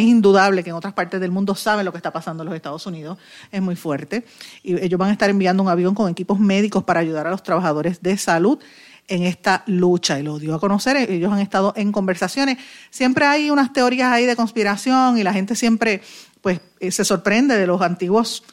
indudable 0.03 0.63
que 0.63 0.69
en 0.69 0.75
otras 0.75 0.93
partes 0.93 1.19
del 1.19 1.31
mundo 1.31 1.55
saben 1.55 1.85
lo 1.85 1.91
que 1.91 1.97
está 1.97 2.13
pasando 2.13 2.43
en 2.43 2.49
los 2.49 2.55
Estados 2.55 2.85
Unidos. 2.85 3.17
Es 3.51 3.61
muy 3.61 3.75
fuerte. 3.75 4.25
Y 4.63 4.79
ellos 4.79 4.97
van 4.97 5.09
a 5.09 5.11
estar 5.11 5.29
enviando 5.29 5.63
un 5.63 5.69
avión 5.69 5.95
con 5.95 6.09
equipos 6.09 6.39
médicos 6.39 6.83
para 6.83 6.99
ayudar 6.99 7.27
a 7.27 7.31
los 7.31 7.43
trabajadores 7.43 8.01
de 8.01 8.17
salud 8.17 8.59
en 9.07 9.23
esta 9.23 9.63
lucha 9.67 10.19
y 10.19 10.23
lo 10.23 10.39
dio 10.39 10.55
a 10.55 10.59
conocer. 10.59 10.97
Ellos 11.09 11.31
han 11.31 11.39
estado 11.39 11.73
en 11.75 11.91
conversaciones. 11.91 12.57
Siempre 12.89 13.25
hay 13.25 13.49
unas 13.49 13.73
teorías 13.73 14.11
ahí 14.11 14.25
de 14.25 14.35
conspiración 14.35 15.17
y 15.17 15.23
la 15.23 15.33
gente 15.33 15.55
siempre 15.55 16.01
pues 16.41 16.59
eh, 16.79 16.91
se 16.91 17.05
sorprende 17.05 17.57
de 17.57 17.67
los 17.67 17.81
antiguos 17.81 18.43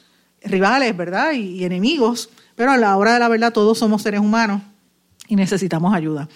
rivales, 0.43 0.95
¿verdad? 0.95 1.33
Y, 1.33 1.63
enemigos, 1.63 2.29
pero 2.55 2.71
a 2.71 2.77
la 2.77 2.97
hora 2.97 3.13
de 3.13 3.19
la 3.19 3.27
verdad 3.27 3.53
todos 3.53 3.77
somos 3.77 4.01
seres 4.01 4.19
humanos 4.19 4.61
y 5.27 5.35
necesitamos 5.35 5.93
ayuda. 5.93 6.27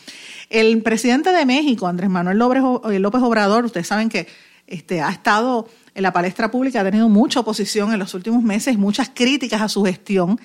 El 0.50 0.82
presidente 0.82 1.32
de 1.32 1.46
México, 1.46 1.88
Andrés 1.88 2.10
Manuel 2.10 2.38
eh, 2.38 3.00
López 3.00 3.22
Obrador, 3.22 3.66
ustedes 3.66 3.88
saben 3.88 4.10
que 4.10 4.28
este, 4.68 5.02
ha 5.02 5.10
estado 5.10 5.68
en 5.94 6.04
la 6.04 6.12
palestra 6.12 6.52
pública, 6.52 6.82
ha 6.82 6.84
tenido 6.84 7.10
mucha 7.10 7.40
oposición 7.40 7.94
en 7.94 8.00
los 8.00 8.14
últimos 8.14 8.44
meses, 8.44 8.78
muchas 8.78 9.10
críticas 9.14 9.62
a 9.62 9.70
su 9.70 9.84
gestión. 9.84 10.40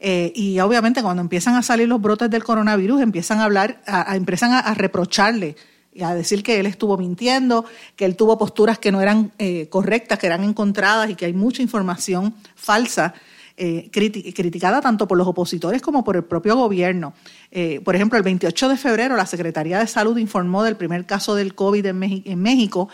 Eh, 0.00 0.32
y 0.34 0.58
obviamente 0.60 1.02
cuando 1.02 1.22
empiezan 1.22 1.54
a 1.54 1.62
salir 1.62 1.88
los 1.88 2.00
brotes 2.00 2.30
del 2.30 2.44
coronavirus, 2.44 3.00
empiezan 3.00 3.40
a 3.40 3.44
hablar, 3.44 3.80
a, 3.86 4.16
empiezan 4.16 4.52
a, 4.52 4.74
reprocharle 4.74 5.56
y 5.92 6.02
a 6.02 6.14
decir 6.14 6.42
que 6.42 6.58
él 6.58 6.66
estuvo 6.66 6.96
mintiendo, 6.96 7.64
que 7.96 8.04
él 8.04 8.16
tuvo 8.16 8.36
posturas 8.36 8.78
que 8.78 8.90
no 8.90 9.00
eran 9.00 9.32
eh, 9.38 9.68
correctas, 9.68 10.18
que 10.18 10.26
eran 10.26 10.42
encontradas 10.42 11.10
y 11.10 11.14
que 11.14 11.26
hay 11.26 11.32
mucha 11.32 11.62
información 11.62 12.34
falsa 12.56 13.14
eh, 13.56 13.88
criticada 13.92 14.80
tanto 14.80 15.06
por 15.06 15.16
los 15.16 15.28
opositores 15.28 15.80
como 15.80 16.02
por 16.02 16.16
el 16.16 16.24
propio 16.24 16.56
gobierno. 16.56 17.14
Eh, 17.52 17.80
por 17.84 17.94
ejemplo, 17.94 18.18
el 18.18 18.24
28 18.24 18.68
de 18.68 18.76
febrero 18.76 19.14
la 19.14 19.26
Secretaría 19.26 19.78
de 19.78 19.86
Salud 19.86 20.18
informó 20.18 20.64
del 20.64 20.76
primer 20.76 21.06
caso 21.06 21.36
del 21.36 21.54
COVID 21.54 21.86
en, 21.86 22.42
México 22.42 22.88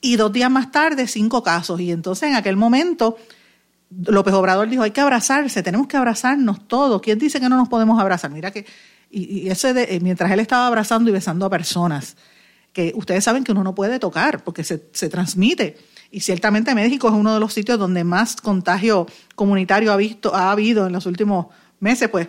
y 0.00 0.14
dos 0.14 0.32
días 0.32 0.48
más 0.48 0.70
tarde 0.70 1.08
cinco 1.08 1.42
casos. 1.42 1.80
Y 1.80 1.90
entonces 1.90 2.28
en 2.28 2.36
aquel 2.36 2.56
momento 2.56 3.16
López 3.90 4.32
Obrador 4.34 4.68
dijo, 4.68 4.84
hay 4.84 4.92
que 4.92 5.00
abrazarse, 5.00 5.64
tenemos 5.64 5.88
que 5.88 5.96
abrazarnos 5.96 6.68
todos. 6.68 7.02
¿Quién 7.02 7.18
dice 7.18 7.40
que 7.40 7.48
no 7.48 7.56
nos 7.56 7.68
podemos 7.68 8.00
abrazar? 8.00 8.30
Mira 8.30 8.52
que, 8.52 8.64
y, 9.10 9.48
ese 9.48 9.72
de, 9.74 9.96
eh, 9.96 10.00
mientras 10.00 10.30
él 10.30 10.38
estaba 10.38 10.68
abrazando 10.68 11.10
y 11.10 11.12
besando 11.12 11.46
a 11.46 11.50
personas, 11.50 12.16
que 12.72 12.92
ustedes 12.94 13.24
saben 13.24 13.42
que 13.42 13.50
uno 13.50 13.64
no 13.64 13.74
puede 13.74 13.98
tocar 13.98 14.44
porque 14.44 14.62
se, 14.62 14.88
se 14.92 15.08
transmite. 15.08 15.76
Y 16.10 16.20
ciertamente 16.20 16.74
México 16.74 17.08
es 17.08 17.14
uno 17.14 17.34
de 17.34 17.40
los 17.40 17.52
sitios 17.52 17.78
donde 17.78 18.04
más 18.04 18.36
contagio 18.36 19.06
comunitario 19.34 19.92
ha, 19.92 19.96
visto, 19.96 20.34
ha 20.34 20.50
habido 20.50 20.86
en 20.86 20.92
los 20.92 21.06
últimos 21.06 21.46
meses, 21.80 22.08
pues 22.08 22.28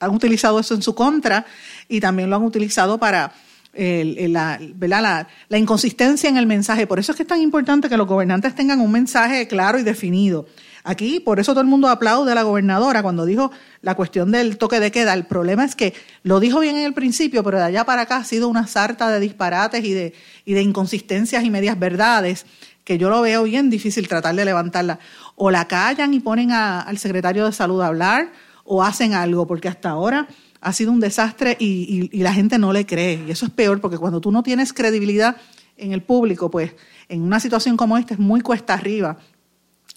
han 0.00 0.10
utilizado 0.10 0.58
eso 0.60 0.74
en 0.74 0.82
su 0.82 0.94
contra 0.94 1.44
y 1.88 2.00
también 2.00 2.30
lo 2.30 2.36
han 2.36 2.42
utilizado 2.42 2.98
para 2.98 3.32
la, 3.74 4.58
La, 4.80 5.26
la, 5.48 5.58
inconsistencia 5.58 6.28
en 6.28 6.36
el 6.36 6.46
mensaje. 6.46 6.86
Por 6.86 6.98
eso 6.98 7.12
es 7.12 7.16
que 7.16 7.22
es 7.22 7.28
tan 7.28 7.40
importante 7.40 7.88
que 7.88 7.96
los 7.96 8.06
gobernantes 8.06 8.54
tengan 8.54 8.80
un 8.80 8.90
mensaje 8.90 9.46
claro 9.46 9.78
y 9.78 9.82
definido. 9.82 10.46
Aquí, 10.84 11.20
por 11.20 11.38
eso 11.38 11.52
todo 11.52 11.60
el 11.60 11.66
mundo 11.66 11.88
aplaude 11.88 12.32
a 12.32 12.34
la 12.34 12.42
gobernadora 12.42 13.02
cuando 13.02 13.26
dijo 13.26 13.50
la 13.82 13.94
cuestión 13.94 14.32
del 14.32 14.56
toque 14.56 14.80
de 14.80 14.90
queda. 14.90 15.12
El 15.12 15.26
problema 15.26 15.64
es 15.64 15.76
que 15.76 15.92
lo 16.22 16.40
dijo 16.40 16.60
bien 16.60 16.76
en 16.76 16.84
el 16.84 16.94
principio, 16.94 17.44
pero 17.44 17.58
de 17.58 17.64
allá 17.64 17.84
para 17.84 18.02
acá 18.02 18.16
ha 18.16 18.24
sido 18.24 18.48
una 18.48 18.66
sarta 18.66 19.10
de 19.10 19.20
disparates 19.20 19.84
y 19.84 19.92
de, 19.92 20.14
y 20.44 20.54
de 20.54 20.62
inconsistencias 20.62 21.44
y 21.44 21.50
medias 21.50 21.78
verdades 21.78 22.46
que 22.88 22.96
yo 22.96 23.10
lo 23.10 23.20
veo 23.20 23.42
bien 23.42 23.68
difícil 23.68 24.08
tratar 24.08 24.34
de 24.34 24.46
levantarla. 24.46 24.98
O 25.36 25.50
la 25.50 25.68
callan 25.68 26.14
y 26.14 26.20
ponen 26.20 26.52
al 26.52 26.96
secretario 26.96 27.44
de 27.44 27.52
salud 27.52 27.82
a 27.82 27.88
hablar 27.88 28.32
o 28.64 28.82
hacen 28.82 29.12
algo, 29.12 29.46
porque 29.46 29.68
hasta 29.68 29.90
ahora 29.90 30.26
ha 30.62 30.72
sido 30.72 30.90
un 30.90 30.98
desastre 30.98 31.54
y, 31.60 32.08
la 32.22 32.32
gente 32.32 32.58
no 32.58 32.72
le 32.72 32.86
cree. 32.86 33.22
Y 33.28 33.30
eso 33.30 33.44
es 33.44 33.52
peor, 33.52 33.82
porque 33.82 33.98
cuando 33.98 34.22
tú 34.22 34.32
no 34.32 34.42
tienes 34.42 34.72
credibilidad 34.72 35.36
en 35.76 35.92
el 35.92 36.02
público, 36.02 36.50
pues 36.50 36.76
en 37.10 37.20
una 37.20 37.40
situación 37.40 37.76
como 37.76 37.98
esta 37.98 38.14
es 38.14 38.20
muy 38.20 38.40
cuesta 38.40 38.72
arriba 38.72 39.18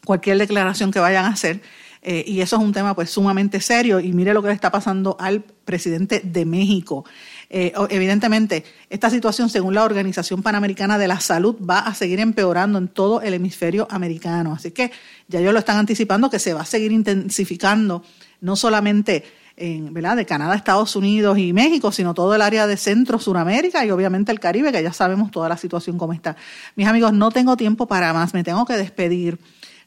cualquier 0.04 0.38
declaración 0.38 0.92
que 0.92 1.00
vayan 1.00 1.24
a 1.24 1.30
hacer. 1.30 1.62
Eh, 2.02 2.26
y 2.28 2.42
eso 2.42 2.58
es 2.58 2.62
un 2.62 2.74
tema 2.74 2.94
pues 2.94 3.10
sumamente 3.10 3.62
serio 3.62 4.02
y 4.02 4.12
mire 4.12 4.34
lo 4.34 4.42
que 4.42 4.50
le 4.50 4.56
está 4.56 4.70
pasando 4.70 5.16
al 5.18 5.44
presidente 5.44 6.20
de 6.26 6.46
México. 6.46 7.06
Eh, 7.54 7.74
evidentemente, 7.90 8.64
esta 8.90 9.10
situación, 9.10 9.50
según 9.50 9.76
la 9.76 9.84
Organización 9.84 10.42
Panamericana 10.42 10.98
de 10.98 11.10
la 11.10 11.20
Salud, 11.20 11.58
va 11.58 11.80
a 11.80 11.94
seguir 11.94 12.22
empeorando 12.22 12.78
en 12.78 12.88
todo 12.88 13.22
el 13.22 13.34
hemisferio 13.34 13.88
americano. 13.92 14.54
Así 14.54 14.72
que 14.72 14.90
ya 15.28 15.42
ellos 15.42 15.52
lo 15.52 15.60
están 15.60 15.76
anticipando 15.76 16.30
que 16.30 16.40
se 16.40 16.54
va 16.54 16.62
a 16.62 16.66
seguir 16.66 16.94
intensificando, 16.94 18.06
no 18.40 18.56
solamente 18.56 19.26
en, 19.58 19.94
¿verdad? 19.94 20.16
de 20.16 20.26
Canadá, 20.26 20.56
Estados 20.56 20.96
Unidos 20.96 21.38
y 21.40 21.52
México, 21.52 21.92
sino 21.92 22.14
todo 22.14 22.34
el 22.34 22.42
área 22.42 22.68
de 22.68 22.78
Centro, 22.78 23.20
Suramérica 23.20 23.86
y 23.86 23.92
obviamente 23.92 24.32
el 24.32 24.40
Caribe, 24.40 24.72
que 24.72 24.82
ya 24.82 24.94
sabemos 24.94 25.30
toda 25.30 25.50
la 25.50 25.58
situación 25.58 25.98
como 25.98 26.14
está. 26.14 26.38
Mis 26.78 26.88
amigos, 26.88 27.12
no 27.12 27.32
tengo 27.32 27.58
tiempo 27.58 27.86
para 27.86 28.14
más, 28.14 28.34
me 28.34 28.46
tengo 28.46 28.66
que 28.66 28.78
despedir. 28.78 29.38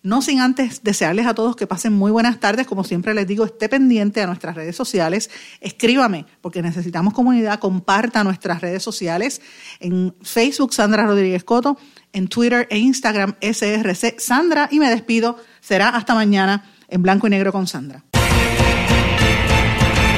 No 0.05 0.21
sin 0.21 0.41
antes 0.41 0.83
desearles 0.83 1.27
a 1.27 1.35
todos 1.35 1.57
que 1.57 1.67
pasen 1.67 1.95
muy 1.95 2.11
buenas 2.11 2.39
tardes. 2.39 2.67
Como 2.67 2.85
siempre 2.85 3.15
les 3.15 3.27
digo, 3.27 3.47
esté 3.47 3.71
pendiente 3.71 4.21
a 4.21 4.27
nuestras 4.27 4.55
redes 4.55 4.77
sociales. 4.77 5.31
Escríbame, 5.63 6.27
porque 6.43 6.61
necesitamos 6.61 7.15
comunidad. 7.15 7.59
Comparta 7.59 8.23
nuestras 8.23 8.61
redes 8.61 8.83
sociales. 8.83 9.41
En 9.81 10.15
Facebook, 10.21 10.75
Sandra 10.75 11.07
Rodríguez 11.07 11.43
Coto. 11.43 11.79
En 12.13 12.29
Twitter 12.29 12.69
e 12.71 12.77
Instagram, 12.77 13.37
SRC 13.41 14.21
Sandra. 14.21 14.69
Y 14.71 14.79
me 14.79 14.91
despido. 14.91 15.39
Será 15.63 15.89
hasta 15.89 16.15
mañana 16.15 16.71
en 16.89 17.01
blanco 17.01 17.27
y 17.27 17.31
negro 17.31 17.51
con 17.51 17.67
Sandra. 17.67 18.05